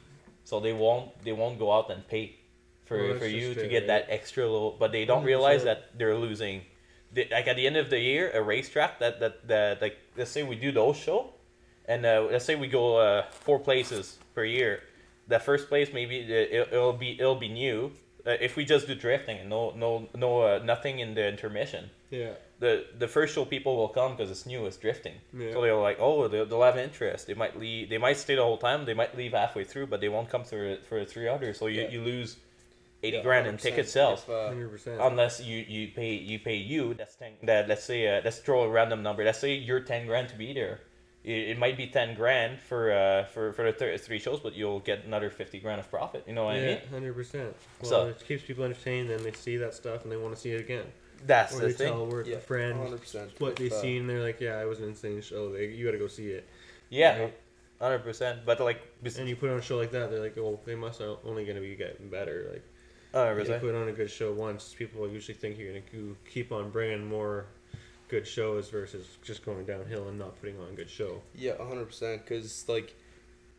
so 0.45 0.61
they 0.61 0.73
won't 0.73 1.11
they 1.25 1.33
won't 1.33 1.59
go 1.59 1.73
out 1.73 1.91
and 1.91 2.07
pay 2.07 2.37
for, 2.85 2.97
Well, 2.97 3.19
for 3.19 3.27
you 3.27 3.55
to 3.55 3.69
get 3.69 3.87
that 3.87 4.07
extra 4.09 4.45
little. 4.45 4.77
But 4.79 4.93
they 4.93 5.05
don't 5.05 5.25
realize 5.25 5.63
100%. 5.63 5.65
that 5.65 5.99
they're 5.99 6.17
losing. 6.17 6.63
They, 7.13 7.29
like 7.31 7.47
at 7.49 7.57
the 7.57 7.67
end 7.67 7.77
of 7.77 7.89
the 7.89 7.99
year, 7.99 8.31
a 8.35 8.43
racetrack 8.43 8.99
that 9.01 9.21
that 9.21 9.49
that 9.49 9.81
like 9.81 9.97
let's 10.17 10.31
say 10.31 10.43
we 10.43 10.57
do 10.57 10.71
those 10.73 10.97
show, 10.97 11.33
and 11.87 12.05
uh, 12.05 12.29
let's 12.31 12.45
say 12.45 12.55
we 12.57 12.69
go 12.69 12.97
uh, 12.99 13.25
four 13.31 13.59
places 13.59 14.19
per 14.35 14.45
year. 14.45 14.83
The 15.29 15.39
first 15.39 15.69
place 15.69 15.93
maybe 15.93 16.21
uh, 16.21 16.61
it, 16.61 16.69
it'll 16.73 16.93
be 16.93 17.13
it'll 17.19 17.41
be 17.41 17.49
new. 17.49 17.93
Uh, 18.27 18.33
if 18.41 18.57
we 18.57 18.65
just 18.67 18.87
do 18.87 18.95
drifting 18.95 19.39
and 19.39 19.49
no 19.49 19.73
no 19.75 20.09
no 20.15 20.43
uh, 20.43 20.61
nothing 20.63 20.99
in 20.99 21.15
the 21.15 21.27
intermission, 21.27 21.89
Yeah. 22.11 22.33
The 22.61 22.87
the 22.99 23.07
first 23.09 23.35
show 23.35 23.45
people 23.45 23.77
will 23.77 23.89
come 23.89 24.17
because 24.17 24.31
it's 24.31 24.47
new, 24.47 24.67
it's 24.67 24.77
drifting. 24.77 25.15
Yeah. 25.33 25.53
So 25.53 25.61
they're 25.63 25.75
like, 25.77 25.99
oh, 26.01 26.27
they'll, 26.29 26.47
they'll 26.47 26.63
have 26.63 26.77
interest. 26.77 27.27
They 27.29 27.35
might 27.35 27.59
leave. 27.59 27.89
They 27.89 27.99
might 27.99 28.17
stay 28.17 28.35
the 28.35 28.43
whole 28.43 28.59
time. 28.59 28.85
They 28.85 28.95
might 28.95 29.17
leave 29.17 29.33
halfway 29.33 29.65
through, 29.65 29.87
but 29.87 30.01
they 30.01 30.09
won't 30.09 30.29
come 30.29 30.45
through 30.45 30.79
for 30.89 30.99
the 31.01 31.07
three 31.07 31.29
others. 31.29 31.59
So 31.59 31.67
you, 31.69 31.83
Yeah. 31.83 31.91
you 31.91 32.01
lose 32.03 32.37
eighty 33.05 33.19
Yeah, 33.19 33.23
grand 33.23 33.47
in 33.47 33.57
ticket 33.59 33.89
sales. 33.89 34.25
If, 34.25 34.31
uh, 34.89 34.91
Unless 35.01 35.41
you, 35.41 35.59
you 35.69 35.89
pay 35.95 36.15
you 36.15 36.39
pay 36.41 36.57
you 36.57 36.95
that's 36.95 37.15
ten 37.15 37.33
that 37.45 37.69
let's 37.69 37.85
say 37.85 38.09
uh, 38.09 38.21
let's 38.25 38.39
throw 38.39 38.63
a 38.65 38.69
random 38.69 39.03
number 39.05 39.23
let's 39.25 39.39
say 39.39 39.55
you're 39.55 39.81
ten 39.81 40.07
grand 40.07 40.29
to 40.31 40.37
be 40.37 40.53
there 40.53 40.81
it, 41.23 41.51
it 41.51 41.59
might 41.59 41.77
be 41.77 41.87
ten 41.87 42.15
grand 42.17 42.59
for 42.61 42.91
uh 42.93 43.25
for 43.27 43.53
for 43.53 43.65
the 43.71 43.73
thir- 43.73 43.97
three 43.99 44.19
shows 44.19 44.41
but 44.41 44.55
you'll 44.57 44.81
get 44.81 45.05
another 45.05 45.31
fifty 45.31 45.61
grand 45.61 45.79
of 45.79 45.89
profit 45.91 46.25
you 46.27 46.35
know 46.35 46.45
what 46.47 46.57
I 46.57 46.59
Yeah, 46.61 46.67
mean 46.67 46.79
hundred 46.91 47.15
percent. 47.15 47.55
Well, 47.83 47.91
So- 47.91 48.07
it 48.09 48.25
keeps 48.27 48.43
people 48.43 48.65
entertained, 48.65 49.11
and 49.11 49.25
they 49.25 49.33
see 49.33 49.57
that 49.59 49.75
stuff, 49.75 50.03
and 50.03 50.11
they 50.11 50.17
want 50.17 50.35
to 50.35 50.41
see 50.41 50.51
it 50.51 50.61
again. 50.61 50.87
That's 51.27 51.55
or 51.55 51.61
the 51.61 51.67
they 51.69 51.73
thing 51.73 51.87
tell 51.93 52.03
a 52.03 52.05
work 52.05 52.27
yeah, 52.27 52.37
a 52.37 52.41
friend 52.41 52.79
100%. 52.79 53.41
what 53.41 53.57
they 53.57 53.71
uh, 53.71 53.75
seen, 53.75 54.07
they're 54.07 54.23
like, 54.23 54.41
"Yeah, 54.41 54.61
it 54.63 54.67
was 54.67 54.79
an 54.79 54.87
insane 54.89 55.21
show. 55.21 55.53
They, 55.53 55.67
you 55.67 55.85
got 55.85 55.93
to 55.93 55.99
go 55.99 56.07
see 56.09 56.29
it." 56.31 56.47
yeah 56.91 57.19
Right? 57.21 57.35
hundred 57.81 57.99
percent 58.01 58.41
but 58.47 58.59
like 58.61 58.81
bes- 59.03 59.19
And 59.19 59.29
you 59.29 59.37
put 59.37 59.51
on 59.51 59.59
a 59.59 59.63
show 59.63 59.77
like 59.77 59.91
that, 59.93 60.11
they're 60.11 60.21
like, 60.23 60.37
"Oh, 60.39 60.59
they 60.65 60.75
must 60.75 61.01
are 61.01 61.17
only 61.25 61.45
gonna 61.45 61.61
be 61.61 61.75
getting 61.77 62.09
better." 62.09 62.49
Like, 62.53 62.63
Oh, 63.15 63.31
You 63.31 63.37
really? 63.37 63.59
put 63.59 63.75
on 63.75 63.89
a 63.89 63.93
good 63.93 64.11
show 64.11 64.33
once, 64.33 64.75
people 64.77 65.09
usually 65.09 65.35
think 65.37 65.59
you're 65.59 65.69
gonna 65.73 65.85
go- 65.93 66.17
keep 66.31 66.53
on 66.53 66.71
bringing 66.71 67.07
more 67.07 67.47
good 68.09 68.27
shows 68.27 68.69
versus 68.71 69.07
just 69.23 69.45
going 69.45 69.65
downhill 69.65 70.09
and 70.09 70.19
not 70.19 70.39
putting 70.41 70.59
on 70.59 70.69
a 70.71 70.77
good 70.77 70.91
show. 70.91 71.21
Yeah, 71.35 71.57
hundred 71.59 71.87
percent. 71.87 72.25
Because 72.25 72.67
like, 72.69 72.95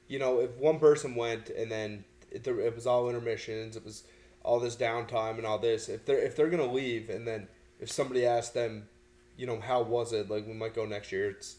you 0.08 0.18
know, 0.20 0.40
if 0.42 0.52
one 0.58 0.80
person 0.80 1.16
went 1.16 1.50
and 1.50 1.72
then 1.72 2.04
it, 2.32 2.46
it 2.48 2.76
was 2.76 2.86
all 2.88 3.10
intermissions, 3.10 3.76
it 3.76 3.84
was 3.86 4.04
all 4.44 4.60
this 4.60 4.76
downtime 4.76 5.38
and 5.38 5.46
all 5.46 5.58
this. 5.60 5.90
If 5.90 6.06
they're 6.06 6.20
if 6.20 6.36
they're 6.36 6.50
gonna 6.50 6.72
leave 6.72 7.10
and 7.10 7.28
then 7.28 7.48
if 7.80 7.92
somebody 7.92 8.26
asks 8.26 8.52
them, 8.54 8.88
you 9.38 9.46
know, 9.48 9.60
how 9.60 9.82
was 9.82 10.14
it? 10.14 10.30
Like 10.30 10.48
we 10.48 10.54
might 10.54 10.74
go 10.76 10.86
next 10.86 11.12
year. 11.12 11.30
It's 11.32 11.58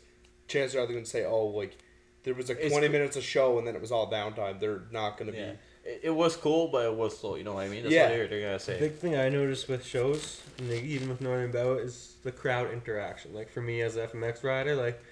chances 0.49 0.77
are 0.77 0.87
they're 0.87 0.95
gonna 0.95 1.07
say, 1.07 1.25
oh, 1.25 1.47
like 1.47 1.77
there 2.23 2.35
was 2.35 2.49
like 2.49 2.59
It's 2.61 2.71
twenty 2.73 2.89
co- 2.89 2.93
minutes 2.93 3.17
of 3.17 3.23
show 3.25 3.59
and 3.59 3.67
then 3.67 3.75
it 3.75 3.81
was 3.81 3.93
all 3.93 4.11
downtime. 4.11 4.61
They're 4.61 4.83
not 4.91 5.17
gonna 5.19 5.33
Yeah. 5.33 5.53
be. 5.53 5.59
It, 5.91 6.01
it 6.05 6.11
was 6.11 6.37
cool, 6.37 6.69
but 6.69 6.85
it 6.85 6.95
was 6.95 7.19
slow. 7.19 7.37
You 7.37 7.45
know 7.45 7.55
what 7.55 7.65
I 7.65 7.69
mean? 7.69 7.83
That's 7.85 7.95
Yeah. 7.95 8.03
what 8.05 8.09
they're, 8.11 8.29
they're 8.29 8.41
gonna 8.43 8.59
say. 8.59 8.75
The 8.75 8.79
say. 8.81 8.89
big 8.89 8.99
thing 8.99 9.17
I 9.17 9.29
noticed 9.31 9.67
with 9.69 9.85
shows, 9.85 10.43
and 10.59 10.71
even 10.71 11.09
with 11.09 11.21
Northern 11.23 11.51
Bout, 11.51 11.81
is 11.81 12.17
the 12.23 12.33
crowd 12.33 12.71
interaction. 12.73 13.33
Like 13.33 13.49
for 13.51 13.63
me 13.63 13.81
as 13.81 13.97
a 13.97 14.07
FMX 14.07 14.43
rider, 14.45 14.75
like 14.77 15.03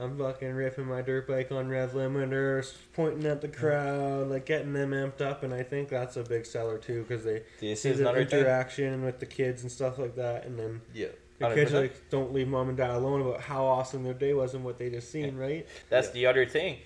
I'm 0.00 0.16
fucking 0.18 0.52
ripping 0.54 0.86
my 0.86 1.02
dirt 1.02 1.28
bike 1.28 1.52
on 1.52 1.68
rev 1.68 1.92
limiters, 1.92 2.74
pointing 2.94 3.26
at 3.26 3.40
the 3.42 3.48
crowd, 3.48 4.28
like 4.30 4.46
getting 4.46 4.72
them 4.72 4.92
amped 4.92 5.20
up, 5.20 5.42
and 5.42 5.52
I 5.52 5.62
think 5.62 5.88
that's 5.90 6.16
a 6.16 6.22
big 6.22 6.46
seller 6.46 6.78
too 6.78 7.02
because 7.06 7.24
they 7.24 7.42
This 7.60 7.82
see 7.82 7.90
is 7.90 7.98
the 7.98 8.04
another 8.04 8.24
thing. 8.24 8.40
interaction 8.40 9.04
with 9.04 9.18
the 9.20 9.26
kids 9.26 9.62
and 9.62 9.70
stuff 9.70 9.98
like 9.98 10.16
that, 10.16 10.46
and 10.46 10.58
then 10.58 10.80
Yeah. 10.94 11.08
the 11.38 11.54
kids 11.54 11.72
100%. 11.72 11.74
like 11.82 12.10
don't 12.10 12.32
leave 12.32 12.48
mom 12.48 12.68
and 12.68 12.78
dad 12.78 12.90
alone 12.90 13.20
about 13.20 13.40
how 13.42 13.64
awesome 13.64 14.02
their 14.04 14.14
day 14.14 14.32
was 14.32 14.54
and 14.54 14.64
what 14.64 14.78
they 14.78 14.88
just 14.90 15.10
seen, 15.10 15.36
right? 15.36 15.66
That's 15.90 16.10
the 16.10 16.24
other 16.26 16.46
thing. 16.46 16.78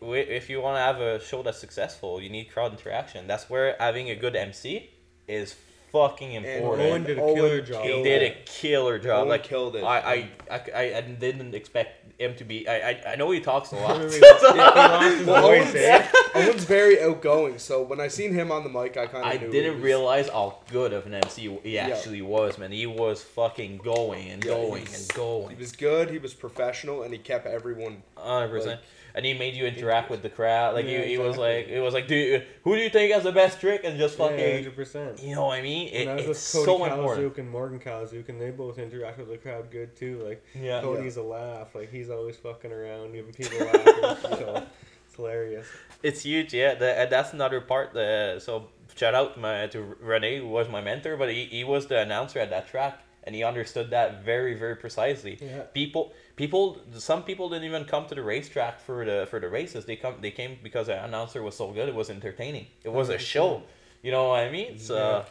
Wi- 0.00 0.20
If 0.28 0.48
you 0.50 0.60
want 0.60 0.76
to 0.76 0.80
have 0.82 1.00
a 1.00 1.20
show 1.24 1.42
that's 1.42 1.58
successful, 1.58 2.20
you 2.20 2.28
need 2.28 2.50
crowd 2.50 2.70
interaction. 2.72 3.26
That's 3.26 3.48
where 3.50 3.76
having 3.80 4.10
a 4.10 4.14
good 4.14 4.36
MC 4.36 4.90
is 5.26 5.54
fucking 5.92 6.36
And 6.36 6.46
important. 6.46 6.88
Owen 6.88 7.04
did 7.04 7.18
a 7.18 7.22
Owen 7.22 7.34
killer 7.34 7.60
job. 7.60 7.84
he 7.84 8.02
did 8.02 8.22
a 8.22 8.34
killer 8.44 8.98
job. 8.98 9.20
Owen 9.20 9.28
like 9.28 9.42
killed 9.44 9.76
it. 9.76 9.84
I, 9.84 9.98
I, 9.98 10.28
I, 10.50 10.60
I, 10.74 10.96
I 10.96 11.00
didn't 11.00 11.54
expect 11.54 12.20
him 12.20 12.34
to 12.36 12.44
be. 12.44 12.68
I, 12.68 12.90
I, 12.90 13.02
I 13.12 13.16
know 13.16 13.30
he 13.30 13.40
talks 13.40 13.72
a 13.72 13.76
lot. 13.76 14.00
Yeah, 14.12 15.18
he 15.18 15.24
Well, 15.24 15.46
Owen's, 15.46 15.74
eh? 15.74 16.06
Owen's 16.34 16.64
very 16.64 17.00
outgoing, 17.02 17.58
so 17.58 17.82
when 17.82 18.00
I 18.00 18.08
seen 18.08 18.32
him 18.34 18.52
on 18.52 18.62
the 18.62 18.68
mic, 18.68 18.96
I 18.96 19.06
kind 19.06 19.24
of 19.24 19.30
I 19.32 19.36
knew 19.44 19.50
didn't 19.50 19.74
was- 19.76 19.82
realize 19.82 20.28
how 20.28 20.58
good 20.70 20.92
of 20.92 21.06
an 21.06 21.14
MC 21.14 21.58
he 21.62 21.74
Yeah. 21.74 21.88
actually 21.88 22.22
was, 22.22 22.58
man. 22.58 22.70
He 22.72 22.86
was 22.86 23.22
fucking 23.22 23.78
going 23.78 24.30
and 24.30 24.44
Yeah, 24.44 24.52
going 24.52 24.86
he's- 24.86 25.00
and 25.08 25.14
going. 25.14 25.50
He 25.50 25.56
was 25.60 25.72
good. 25.72 26.10
He 26.10 26.18
was 26.18 26.34
professional, 26.34 27.02
and 27.02 27.12
he 27.12 27.18
kept 27.18 27.46
everyone. 27.46 28.02
Hundred 28.16 28.48
percent. 28.50 28.70
Like- 28.80 28.80
And 29.14 29.24
he 29.26 29.34
made 29.34 29.54
you 29.54 29.66
interact 29.66 30.10
with 30.10 30.22
the 30.22 30.30
crowd. 30.30 30.74
Like 30.74 30.86
Yeah, 30.86 31.02
he, 31.02 31.12
he 31.12 31.18
was 31.18 31.36
like, 31.36 31.68
it 31.68 31.80
was 31.80 31.94
like, 31.94 32.06
do 32.08 32.42
who 32.64 32.76
do 32.76 32.80
you 32.82 32.90
think 32.90 33.12
has 33.12 33.24
the 33.24 33.32
best 33.32 33.60
trick? 33.60 33.82
And 33.84 33.98
just 33.98 34.18
Yeah, 34.18 34.28
fucking, 34.28 34.54
hundred 34.56 34.76
percent. 34.76 35.22
you 35.22 35.34
know 35.34 35.46
what 35.46 35.58
I 35.58 35.62
mean? 35.62 35.88
It, 35.88 36.02
And 36.02 36.10
I 36.10 36.14
was 36.14 36.22
it's 36.22 36.54
with 36.54 36.64
so 36.64 36.78
Cody 36.78 36.92
important. 36.92 37.38
And 37.38 37.50
Morgan 37.50 37.80
Kalazuk, 37.80 38.28
and 38.28 38.40
they 38.40 38.50
both 38.50 38.78
interact 38.78 39.18
with 39.18 39.28
the 39.28 39.38
crowd 39.38 39.70
good 39.70 39.96
too. 39.96 40.22
Like 40.24 40.44
Yeah. 40.54 40.80
Cody's 40.82 41.16
a 41.16 41.22
laugh, 41.22 41.74
like 41.74 41.90
he's 41.90 42.10
always 42.10 42.36
fucking 42.36 42.72
around, 42.72 43.12
giving 43.12 43.32
people 43.32 43.58
laughing. 43.58 43.84
so 44.38 44.66
it's 45.06 45.16
hilarious. 45.16 45.66
It's 46.02 46.22
huge, 46.22 46.54
yeah. 46.54 46.74
The, 46.74 46.98
and 47.00 47.10
that's 47.12 47.32
another 47.32 47.60
part. 47.60 47.92
The, 47.94 48.38
so 48.40 48.68
shout 48.96 49.14
out 49.14 49.34
to 49.34 49.40
my 49.40 49.66
to 49.68 49.82
Rene, 50.00 50.38
who 50.38 50.48
was 50.48 50.68
my 50.68 50.80
mentor, 50.80 51.16
but 51.16 51.30
he, 51.30 51.44
he 51.46 51.64
was 51.64 51.86
the 51.86 51.98
announcer 52.00 52.38
at 52.38 52.50
that 52.50 52.68
track, 52.68 53.00
and 53.24 53.34
he 53.34 53.42
understood 53.44 53.90
that 53.90 54.24
very 54.24 54.54
very 54.54 54.76
precisely. 54.76 55.38
Yeah. 55.40 55.62
People, 55.74 56.12
people, 56.40 56.78
some 56.94 57.22
people 57.22 57.50
didn't 57.50 57.64
even 57.70 57.84
come 57.84 58.06
to 58.06 58.14
the 58.14 58.22
racetrack 58.22 58.80
for 58.80 59.04
the 59.04 59.26
for 59.30 59.38
the 59.44 59.48
races. 59.58 59.84
They 59.84 59.96
come, 60.04 60.14
they 60.24 60.30
came 60.40 60.52
because 60.62 60.86
the 60.86 60.96
announcer 61.04 61.40
was 61.42 61.54
so 61.62 61.66
good. 61.76 61.86
It 61.92 61.94
was 62.02 62.08
entertaining. 62.18 62.66
It 62.82 62.92
was 63.00 63.10
a 63.10 63.18
show. 63.18 63.62
You 64.02 64.10
know 64.14 64.28
what 64.30 64.40
I 64.46 64.50
mean? 64.50 64.78
So, 64.78 64.96
Yeah. 64.96 65.24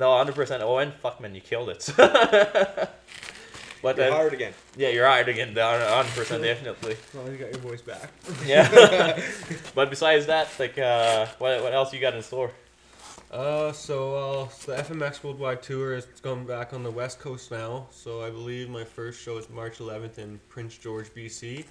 no, 0.00 0.16
hundred 0.18 0.34
percent. 0.34 0.60
Owen, 0.64 0.90
fuck 1.04 1.20
man, 1.20 1.32
you 1.36 1.40
killed 1.40 1.68
it. 1.74 1.82
but 1.96 2.96
You're 3.84 3.94
then, 3.94 4.12
hired 4.12 4.34
again. 4.34 4.54
yeah, 4.76 4.88
you're 4.94 5.06
hired 5.06 5.28
again. 5.28 5.54
Hundred 5.56 6.14
percent, 6.18 6.42
definitely. 6.42 6.96
As 7.24 7.30
you 7.32 7.38
got 7.44 7.50
your 7.54 7.62
voice 7.70 7.82
back. 7.82 8.10
Yeah. 8.44 8.66
but 9.76 9.88
besides 9.88 10.26
that, 10.26 10.48
like, 10.58 10.76
uh, 10.78 11.26
what 11.38 11.62
what 11.62 11.72
else 11.78 11.92
you 11.92 12.00
got 12.00 12.14
in 12.14 12.22
store? 12.22 12.50
Uh, 13.30 13.72
so 13.72 14.14
uh, 14.44 14.48
so 14.48 14.74
the 14.74 14.82
FMX 14.82 15.22
Worldwide 15.22 15.62
Tour 15.62 15.94
is 15.94 16.06
going 16.22 16.46
back 16.46 16.72
on 16.72 16.82
the 16.82 16.90
West 16.90 17.18
Coast 17.18 17.50
now. 17.50 17.86
So 17.90 18.22
I 18.22 18.30
believe 18.30 18.70
my 18.70 18.84
first 18.84 19.20
show 19.20 19.36
is 19.38 19.50
March 19.50 19.78
11th 19.78 20.18
in 20.18 20.38
Prince 20.48 20.78
George, 20.78 21.12
BC, 21.12 21.64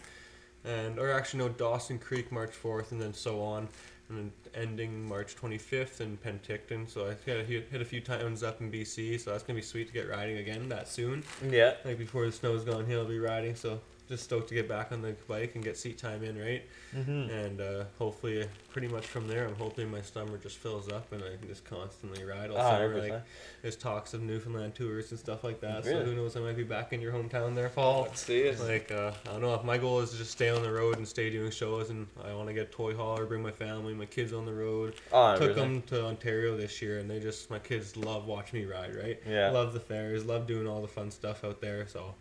and 0.65 0.99
or 0.99 1.11
actually 1.11 1.39
no 1.39 1.49
Dawson 1.49 1.97
Creek 1.97 2.31
March 2.31 2.51
4th, 2.51 2.91
and 2.91 3.01
then 3.01 3.13
so 3.13 3.41
on, 3.41 3.69
and 4.09 4.17
then 4.17 4.31
ending 4.53 5.07
March 5.07 5.35
25th 5.37 6.01
in 6.01 6.17
Penticton. 6.17 6.89
So 6.89 7.05
I 7.07 7.13
hit 7.25 7.39
a, 7.39 7.43
few- 7.45 7.63
hit 7.71 7.81
a 7.81 7.85
few 7.85 8.01
times 8.01 8.43
up 8.43 8.59
in 8.59 8.69
BC, 8.69 9.19
so 9.21 9.31
that's 9.31 9.43
gonna 9.43 9.57
be 9.57 9.63
sweet 9.63 9.87
to 9.87 9.93
get 9.93 10.09
riding 10.09 10.37
again 10.37 10.67
that 10.69 10.89
soon. 10.89 11.23
Yeah. 11.49 11.75
Like 11.85 11.97
before 11.97 12.25
the 12.25 12.33
snow's 12.33 12.65
gone, 12.65 12.85
he'll 12.85 13.05
be 13.05 13.17
riding. 13.19 13.55
So 13.55 13.79
just 14.07 14.23
stoked 14.25 14.49
to 14.49 14.53
get 14.55 14.67
back 14.69 14.91
on 14.91 15.01
the 15.01 15.15
bike 15.27 15.55
and 15.55 15.63
get 15.63 15.77
seat 15.77 15.97
time 15.97 16.23
in, 16.23 16.37
right? 16.37 16.63
Mm-hmm. 16.95 17.29
And 17.29 17.61
uh, 17.61 17.83
hopefully, 17.97 18.47
pretty 18.69 18.87
much 18.87 19.05
from 19.05 19.27
there, 19.27 19.47
I'm 19.47 19.55
hoping 19.55 19.89
my 19.89 20.01
stomach 20.01 20.43
just 20.43 20.57
fills 20.57 20.89
up 20.91 21.11
and 21.11 21.23
I 21.23 21.35
can 21.37 21.47
just 21.47 21.65
constantly 21.65 22.23
ride 22.23 22.51
all 22.51 22.57
Ah, 22.57 22.71
summer. 22.71 22.93
100%. 22.95 23.09
Like 23.09 23.21
there's 23.61 23.75
talks 23.75 24.13
of 24.13 24.21
Newfoundland 24.21 24.75
tours 24.75 25.11
and 25.11 25.19
stuff 25.19 25.43
like 25.43 25.59
that. 25.61 25.83
So 25.85 26.03
who 26.03 26.13
knows? 26.15 26.35
I 26.35 26.39
might 26.41 26.55
be 26.57 26.63
back 26.63 26.93
in 26.93 27.01
your 27.01 27.11
hometown 27.13 27.55
there, 27.55 27.69
fall. 27.69 28.03
Let's 28.03 28.21
see 28.21 28.41
it. 28.41 28.59
Like 28.59 28.91
uh, 28.91 29.11
I 29.27 29.31
don't 29.31 29.41
know 29.41 29.53
if 29.55 29.63
my 29.63 29.77
goal 29.77 29.99
is 30.01 30.11
to 30.11 30.17
just 30.17 30.31
stay 30.31 30.49
on 30.49 30.61
the 30.61 30.71
road 30.71 30.97
and 30.97 31.07
stay 31.07 31.29
doing 31.29 31.51
shows, 31.51 31.89
and 31.89 32.07
I 32.23 32.33
want 32.33 32.47
to 32.47 32.53
get 32.53 32.67
a 32.67 32.71
toy 32.71 32.93
hauler, 32.95 33.25
bring 33.25 33.41
my 33.41 33.51
family, 33.51 33.93
my 33.93 34.05
kids 34.05 34.33
on 34.33 34.45
the 34.45 34.53
road. 34.53 34.95
Oh, 35.11 35.37
Took 35.37 35.55
them 35.55 35.81
to 35.83 36.05
Ontario 36.05 36.55
this 36.57 36.81
year, 36.81 36.99
and 36.99 37.09
they 37.09 37.19
just 37.19 37.49
my 37.49 37.59
kids 37.59 37.97
love 37.97 38.25
watching 38.27 38.59
me 38.59 38.65
ride. 38.65 38.95
Right? 38.95 39.19
Yeah. 39.27 39.49
Love 39.51 39.73
the 39.73 39.79
fairs, 39.79 40.25
love 40.25 40.47
doing 40.47 40.67
all 40.67 40.81
the 40.81 40.87
fun 40.87 41.09
stuff 41.11 41.43
out 41.43 41.61
there. 41.61 41.87
So 41.87 42.13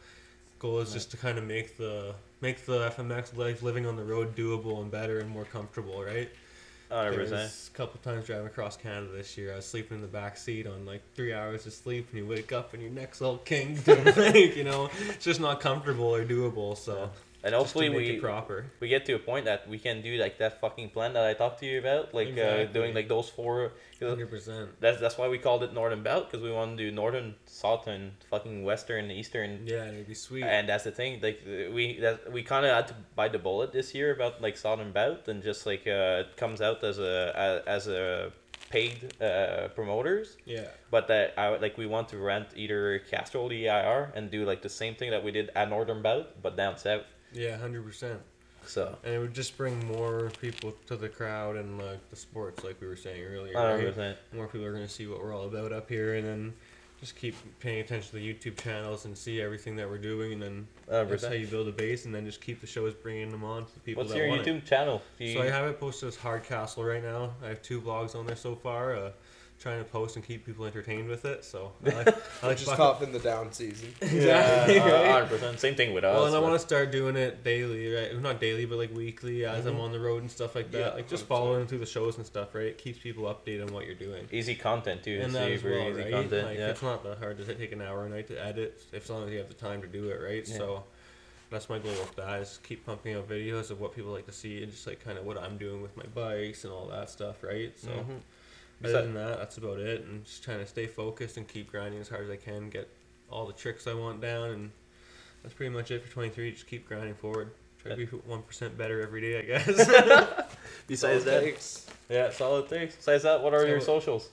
goal 0.64 0.78
is 0.80 0.94
just 0.94 1.10
to 1.10 1.18
kind 1.18 1.36
of 1.36 1.44
make 1.44 1.76
the 1.76 2.14
make 2.40 2.64
the 2.64 2.88
FMX 2.88 3.36
life 3.36 3.62
living 3.62 3.86
on 3.86 3.96
the 3.96 4.02
road 4.02 4.34
doable 4.34 4.80
and 4.80 4.90
better 4.90 5.18
and 5.18 5.28
more 5.28 5.44
comfortable, 5.44 6.02
right? 6.02 6.30
Uh, 6.90 7.04
Hundred 7.04 7.26
uh, 7.26 7.36
There 7.36 7.46
a 7.46 7.76
couple 7.76 8.00
times 8.00 8.26
driving 8.26 8.46
across 8.46 8.76
Canada 8.76 9.12
this 9.12 9.36
year. 9.36 9.52
I 9.52 9.56
was 9.56 9.66
sleeping 9.66 9.96
in 9.96 10.00
the 10.00 10.08
back 10.08 10.38
seat 10.38 10.66
on 10.66 10.86
like 10.86 11.02
three 11.14 11.34
hours 11.34 11.66
of 11.66 11.74
sleep, 11.74 12.08
and 12.10 12.18
you 12.18 12.26
wake 12.26 12.50
up 12.50 12.72
and 12.72 12.82
your 12.82 12.92
neck's 12.92 13.20
all 13.20 13.36
kinked, 13.38 13.86
and 13.88 14.16
like 14.16 14.56
you 14.56 14.64
know, 14.64 14.88
it's 15.08 15.24
just 15.24 15.38
not 15.38 15.60
comfortable 15.60 16.14
or 16.14 16.24
doable. 16.24 16.76
So 16.78 17.10
And 17.44 17.54
hopefully 17.54 17.90
we 17.90 18.16
proper. 18.16 18.64
we 18.80 18.88
get 18.88 19.04
to 19.06 19.12
a 19.12 19.18
point 19.18 19.44
that 19.44 19.68
we 19.68 19.78
can 19.78 20.00
do 20.00 20.16
like 20.16 20.38
that 20.38 20.62
fucking 20.62 20.88
plan 20.90 21.12
that 21.12 21.26
I 21.26 21.34
talked 21.34 21.60
to 21.60 21.66
you 21.66 21.78
about, 21.78 22.14
like 22.14 22.38
uh, 22.38 22.64
doing 22.64 22.94
like 22.94 23.08
those 23.08 23.28
four. 23.28 23.72
Hundred 24.00 24.28
percent. 24.28 24.68
That's 24.80 25.00
that's 25.00 25.16
why 25.16 25.28
we 25.28 25.38
called 25.38 25.62
it 25.62 25.72
Northern 25.72 26.02
Belt 26.02 26.30
because 26.30 26.42
we 26.42 26.52
want 26.52 26.76
to 26.76 26.84
do 26.84 26.90
northern, 26.90 27.34
southern, 27.46 28.12
fucking 28.30 28.64
western, 28.64 29.10
eastern. 29.10 29.66
Yeah, 29.66 29.86
it'd 29.86 30.08
be 30.08 30.14
sweet. 30.14 30.44
And 30.44 30.68
that's 30.68 30.84
the 30.84 30.90
thing, 30.90 31.20
like 31.22 31.40
uh, 31.46 31.70
we 31.70 31.98
that 32.00 32.30
we 32.30 32.42
kind 32.42 32.66
of 32.66 32.72
had 32.74 32.88
to 32.88 32.94
bite 33.14 33.32
the 33.32 33.38
bullet 33.38 33.72
this 33.72 33.94
year 33.94 34.12
about 34.12 34.42
like 34.42 34.56
Southern 34.56 34.92
Bout, 34.92 35.28
and 35.28 35.42
just 35.42 35.64
like 35.64 35.86
uh, 35.86 36.24
it 36.24 36.36
comes 36.36 36.60
out 36.60 36.82
as 36.84 36.98
a 36.98 37.62
as 37.66 37.86
a 37.88 38.32
paid 38.70 39.14
uh, 39.22 39.68
promoters. 39.74 40.36
yeah, 40.44 40.68
But 40.90 41.08
that 41.08 41.34
I 41.38 41.56
like 41.56 41.78
we 41.78 41.86
want 41.86 42.08
to 42.08 42.18
rent 42.18 42.48
either 42.56 42.98
Castrol 43.10 43.50
EIR 43.52 44.12
and 44.14 44.30
do 44.30 44.44
like 44.44 44.62
the 44.62 44.68
same 44.68 44.94
thing 44.94 45.10
that 45.10 45.22
we 45.22 45.30
did 45.30 45.50
at 45.54 45.68
Northern 45.70 46.02
Bout, 46.02 46.42
but 46.42 46.56
down 46.56 46.76
south. 46.76 47.02
Yeah, 47.34 47.56
hundred 47.58 47.84
percent. 47.84 48.20
So. 48.66 48.96
And 49.04 49.14
it 49.14 49.18
would 49.18 49.34
just 49.34 49.56
bring 49.58 49.86
more 49.86 50.30
people 50.40 50.72
to 50.86 50.96
the 50.96 51.08
crowd 51.08 51.56
and 51.56 51.76
like 51.78 52.08
the 52.08 52.16
sports, 52.16 52.64
like 52.64 52.80
we 52.80 52.86
were 52.86 52.96
saying 52.96 53.22
earlier. 53.22 53.52
Hundred 53.56 53.76
Right? 53.84 53.86
percent. 53.94 54.18
More 54.32 54.46
people 54.46 54.66
are 54.66 54.72
gonna 54.72 54.88
see 54.88 55.06
what 55.06 55.20
we're 55.20 55.34
all 55.36 55.44
about 55.46 55.72
up 55.72 55.88
here, 55.88 56.14
and 56.14 56.26
then 56.26 56.54
just 57.00 57.16
keep 57.16 57.34
paying 57.60 57.80
attention 57.80 58.08
to 58.10 58.16
the 58.16 58.32
YouTube 58.34 58.56
channels 58.62 59.04
and 59.04 59.18
see 59.18 59.42
everything 59.42 59.76
that 59.76 59.86
we're 59.90 59.98
doing, 59.98 60.32
and 60.32 60.40
then 60.42 60.66
Hundred 60.88 61.10
that's 61.10 61.24
how 61.26 61.32
you 61.34 61.46
build 61.46 61.68
a 61.68 61.72
base, 61.72 62.06
and 62.06 62.14
then 62.14 62.24
just 62.24 62.40
keep 62.40 62.62
the 62.62 62.66
shows 62.66 62.94
bringing 62.94 63.30
them 63.30 63.44
on 63.44 63.66
to 63.66 63.74
the 63.74 63.80
people 63.80 64.02
What's 64.04 64.14
your 64.16 64.26
YouTube 64.28 64.58
it. 64.58 64.66
channel? 64.66 65.02
You- 65.18 65.34
So 65.34 65.42
I 65.42 65.46
have 65.50 65.66
it 65.68 65.78
posted 65.78 66.08
as 66.08 66.16
Hard 66.16 66.44
Kastle 66.44 66.84
right 66.88 67.02
now. 67.02 67.34
I 67.42 67.48
have 67.48 67.60
two 67.60 67.82
vlogs 67.82 68.14
on 68.14 68.26
there 68.26 68.36
so 68.36 68.54
far. 68.54 68.96
Uh, 68.96 69.10
trying 69.60 69.78
to 69.82 69.84
post 69.88 70.16
and 70.16 70.24
keep 70.24 70.44
people 70.44 70.66
entertained 70.66 71.08
with 71.08 71.24
it. 71.24 71.44
So 71.44 71.72
I 71.86 71.88
like, 71.90 72.08
I 72.08 72.10
like 72.10 72.18
Which 72.58 72.62
is 72.62 72.68
tough 72.68 73.02
in 73.02 73.12
the 73.12 73.18
down 73.18 73.50
season. 73.52 73.88
Exactly, 74.02 74.74
Yeah, 74.76 74.90
right? 74.90 75.10
hundred 75.10 75.28
percent. 75.28 75.58
Same 75.60 75.74
thing 75.74 75.94
with 75.94 76.04
us. 76.04 76.14
Well, 76.14 76.26
and 76.26 76.34
I 76.36 76.38
want 76.38 76.54
to 76.54 76.58
start 76.58 76.90
doing 76.92 77.16
it 77.16 77.42
daily, 77.44 77.92
right? 77.94 78.20
Not 78.20 78.40
daily, 78.40 78.66
but 78.66 78.76
like 78.78 78.94
weekly 78.94 79.44
as 79.46 79.64
I'm 79.66 79.76
Mhm. 79.76 79.80
on 79.80 79.92
the 79.92 80.00
road 80.00 80.22
and 80.22 80.30
stuff 80.30 80.54
like 80.54 80.70
that. 80.72 80.78
Yeah, 80.78 80.88
like 80.90 81.08
just 81.08 81.24
100%. 81.24 81.28
following 81.28 81.66
through 81.66 81.78
the 81.78 81.86
shows 81.86 82.16
and 82.18 82.26
stuff, 82.26 82.54
right? 82.54 82.66
It 82.66 82.78
keeps 82.78 82.98
people 82.98 83.24
updated 83.24 83.68
on 83.68 83.72
what 83.74 83.86
you're 83.86 83.94
doing. 83.94 84.28
easy 84.32 84.54
content 84.54 85.02
too. 85.02 85.20
And 85.22 85.34
that 85.34 85.48
super 85.56 85.70
well, 85.70 85.88
easy 85.90 86.02
right? 86.02 86.12
content. 86.12 86.46
like 86.48 86.58
yeah. 86.58 86.68
it's 86.68 86.82
not 86.82 87.02
that 87.04 87.18
hard 87.18 87.38
to 87.38 87.54
take 87.54 87.72
an 87.72 87.80
hour 87.80 88.04
a 88.04 88.08
night 88.10 88.26
to 88.28 88.44
edit, 88.44 88.82
if 88.92 89.04
as 89.04 89.10
long 89.10 89.24
as 89.26 89.30
you 89.32 89.38
have 89.38 89.48
the 89.48 89.54
time 89.54 89.80
to 89.82 89.88
do 89.88 90.08
it, 90.10 90.20
right? 90.20 90.46
Yeah. 90.46 90.56
So 90.58 90.84
that's 91.50 91.68
my 91.70 91.78
goal 91.78 91.92
with 91.92 92.16
that 92.16 92.40
is 92.40 92.58
keep 92.64 92.84
pumping 92.84 93.14
out 93.14 93.28
videos 93.28 93.70
of 93.70 93.80
what 93.80 93.94
people 93.94 94.10
like 94.10 94.26
to 94.26 94.32
see 94.32 94.62
and 94.62 94.72
just 94.72 94.86
like 94.86 95.02
kind 95.04 95.16
of 95.16 95.24
what 95.24 95.38
I'm 95.38 95.56
doing 95.56 95.80
with 95.80 95.96
my 95.96 96.04
bikes 96.14 96.64
and 96.64 96.72
all 96.72 96.88
that 96.88 97.08
stuff, 97.08 97.42
right? 97.42 97.72
So. 97.78 97.88
Mhm. 97.88 98.20
Other 98.82 99.02
than 99.02 99.14
that, 99.14 99.38
that's 99.38 99.56
about 99.56 99.78
it, 99.78 100.04
and 100.04 100.24
just 100.24 100.42
trying 100.42 100.58
to 100.58 100.66
stay 100.66 100.86
focused 100.86 101.36
and 101.36 101.46
keep 101.46 101.70
grinding 101.70 102.00
as 102.00 102.08
hard 102.08 102.24
as 102.24 102.30
I 102.30 102.36
can, 102.36 102.68
get 102.70 102.88
all 103.30 103.46
the 103.46 103.52
tricks 103.52 103.86
I 103.86 103.94
want 103.94 104.20
down, 104.20 104.50
and 104.50 104.70
that's 105.42 105.54
pretty 105.54 105.74
much 105.74 105.90
it 105.90 106.02
for 106.04 106.10
23. 106.10 106.52
Just 106.52 106.66
keep 106.66 106.86
grinding 106.86 107.14
forward. 107.14 107.50
Try 107.80 107.92
to 107.94 107.96
be 107.96 108.04
one 108.06 108.42
percent 108.42 108.76
better 108.78 109.02
every 109.02 109.20
day, 109.20 109.38
I 109.38 109.42
guess. 109.42 109.66
Besides 110.86 111.24
that, 111.24 111.40
takes. 111.42 111.86
yeah, 112.08 112.30
solid 112.30 112.68
things. 112.68 112.96
Besides 112.96 113.22
that, 113.24 113.42
what 113.42 113.54
are 113.54 113.66
your 113.66 113.80
socials? 113.80 114.30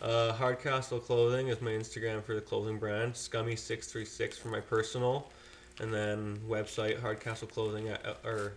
Uh, 0.00 0.32
Hard 0.32 0.60
Kastle 0.60 1.00
Clothing 1.02 1.48
is 1.48 1.60
my 1.60 1.70
Instagram 1.70 2.22
for 2.22 2.34
the 2.34 2.40
clothing 2.40 2.78
brand. 2.78 3.14
Scummy636 3.14 4.34
for 4.34 4.48
my 4.48 4.60
personal. 4.60 5.30
And 5.80 5.92
then 5.92 6.38
website 6.48 7.00
Hard 7.00 7.20
Kastle 7.20 7.48
Clothing 7.50 7.88
at, 7.88 8.04
or 8.24 8.54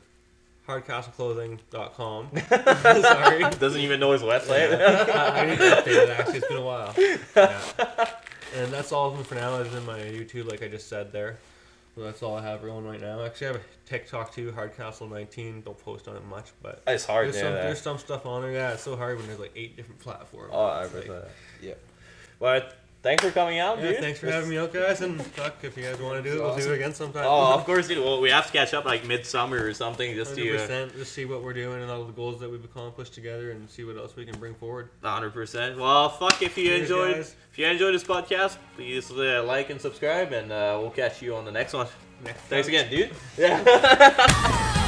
hardcastleclothing.com. 0.67 2.29
Sorry. 3.01 3.39
Doesn't 3.59 3.81
even 3.81 3.99
know 3.99 4.11
his 4.11 4.21
website. 4.21 4.71
Yeah. 4.71 5.31
I 5.33 5.45
need 5.45 5.57
to 5.57 5.63
update 5.63 5.87
it 5.87 6.09
actually. 6.09 6.37
It's 6.37 6.47
been 6.47 6.57
a 6.57 6.61
while. 6.61 6.93
Yeah. 7.35 8.09
And 8.55 8.71
that's 8.71 8.93
all 8.93 9.09
of 9.09 9.15
them 9.15 9.25
for 9.25 9.35
now. 9.35 9.51
Other 9.51 9.69
than 9.69 9.85
my 9.85 9.99
YouTube, 9.99 10.49
like 10.49 10.63
I 10.63 10.69
just 10.69 10.87
said 10.87 11.11
there. 11.11 11.37
So 11.93 12.01
that's 12.01 12.23
all 12.23 12.37
I 12.37 12.41
have 12.41 12.63
rolling 12.63 12.85
right 12.85 13.01
now. 13.01 13.23
Actually, 13.23 13.47
I 13.47 13.51
have 13.53 13.61
a 13.61 13.65
TikTok 13.85 14.33
too, 14.33 14.51
Hardcastle19. 14.53 15.65
Don't 15.65 15.77
post 15.77 16.07
on 16.07 16.15
it 16.15 16.25
much, 16.25 16.51
but 16.61 16.81
it's 16.87 17.05
hard. 17.05 17.27
there's 17.27 17.39
some 17.39 17.53
that. 17.53 17.63
there's 17.63 17.81
some 17.81 17.97
stuff 17.97 18.25
on 18.25 18.41
there. 18.43 18.51
Yeah, 18.51 18.73
it's 18.73 18.83
so 18.83 18.95
hard 18.95 19.17
when 19.17 19.27
there's 19.27 19.39
like 19.39 19.51
eight 19.55 19.75
different 19.75 19.99
platforms. 19.99 20.51
Oh, 20.53 20.65
I 20.65 20.83
like-. 20.83 21.09
Yeah. 21.61 21.73
But 22.39 22.77
thanks 23.05 23.23
for 23.23 23.29
coming 23.31 23.59
out, 23.59 23.77
yeah, 23.79 23.91
dude. 23.91 23.99
thanks 23.99 24.19
for 24.19 24.29
having 24.31 24.49
me 24.49 24.57
out, 24.57 24.73
guys. 24.73 24.99
And 25.01 25.23
fuck, 25.23 25.63
if 25.63 25.77
you 25.77 25.83
guys 25.83 25.99
want 25.99 26.21
to 26.23 26.29
do 26.29 26.37
it, 26.37 26.41
we'll 26.43 26.55
do 26.57 26.71
it 26.71 26.75
again 26.75 26.93
sometime. 26.93 27.23
Oh, 27.25 27.53
of 27.53 27.63
course, 27.69 27.87
dude. 27.87 27.99
Well, 28.03 28.19
we 28.19 28.31
have 28.31 28.47
to 28.47 28.51
catch 28.51 28.73
up 28.73 28.83
like 28.85 29.05
midsummer 29.05 29.63
or 29.63 29.73
something 29.73 30.15
just 30.15 30.35
to. 30.35 30.57
uh, 30.57 30.87
Just 30.89 31.13
see 31.13 31.25
what 31.25 31.43
we're 31.43 31.53
doing 31.53 31.81
and 31.83 31.89
all 31.91 32.03
the 32.03 32.11
goals 32.11 32.39
that 32.41 32.49
we've 32.51 32.65
accomplished 32.65 33.13
together, 33.13 33.51
and 33.51 33.69
see 33.69 33.83
what 33.83 33.95
else 33.95 34.15
we 34.15 34.25
can 34.25 34.37
bring 34.39 34.55
forward. 34.55 34.89
Hundred 35.03 35.31
percent. 35.33 35.77
Well, 35.79 36.09
fuck 36.09 36.41
if 36.41 36.57
you 36.57 36.65
Cheers, 36.65 36.81
enjoyed. 36.81 37.15
guys. 37.15 37.35
If 37.51 37.59
you 37.59 37.67
enjoyed 37.67 37.93
this 37.93 38.03
podcast, 38.03 38.57
please 38.75 39.09
uh, 39.11 39.43
like 39.45 39.69
and 39.69 39.79
subscribe, 39.79 40.33
and 40.33 40.51
uh, 40.51 40.77
we'll 40.81 40.89
catch 40.91 41.21
you 41.21 41.35
on 41.35 41.45
the 41.45 41.51
next 41.51 41.73
one. 41.73 41.87
Next 42.23 42.41
Thanks 42.41 42.67
time. 42.67 42.75
again, 42.75 42.89
dude. 42.91 43.11
Yeah. 43.37 44.71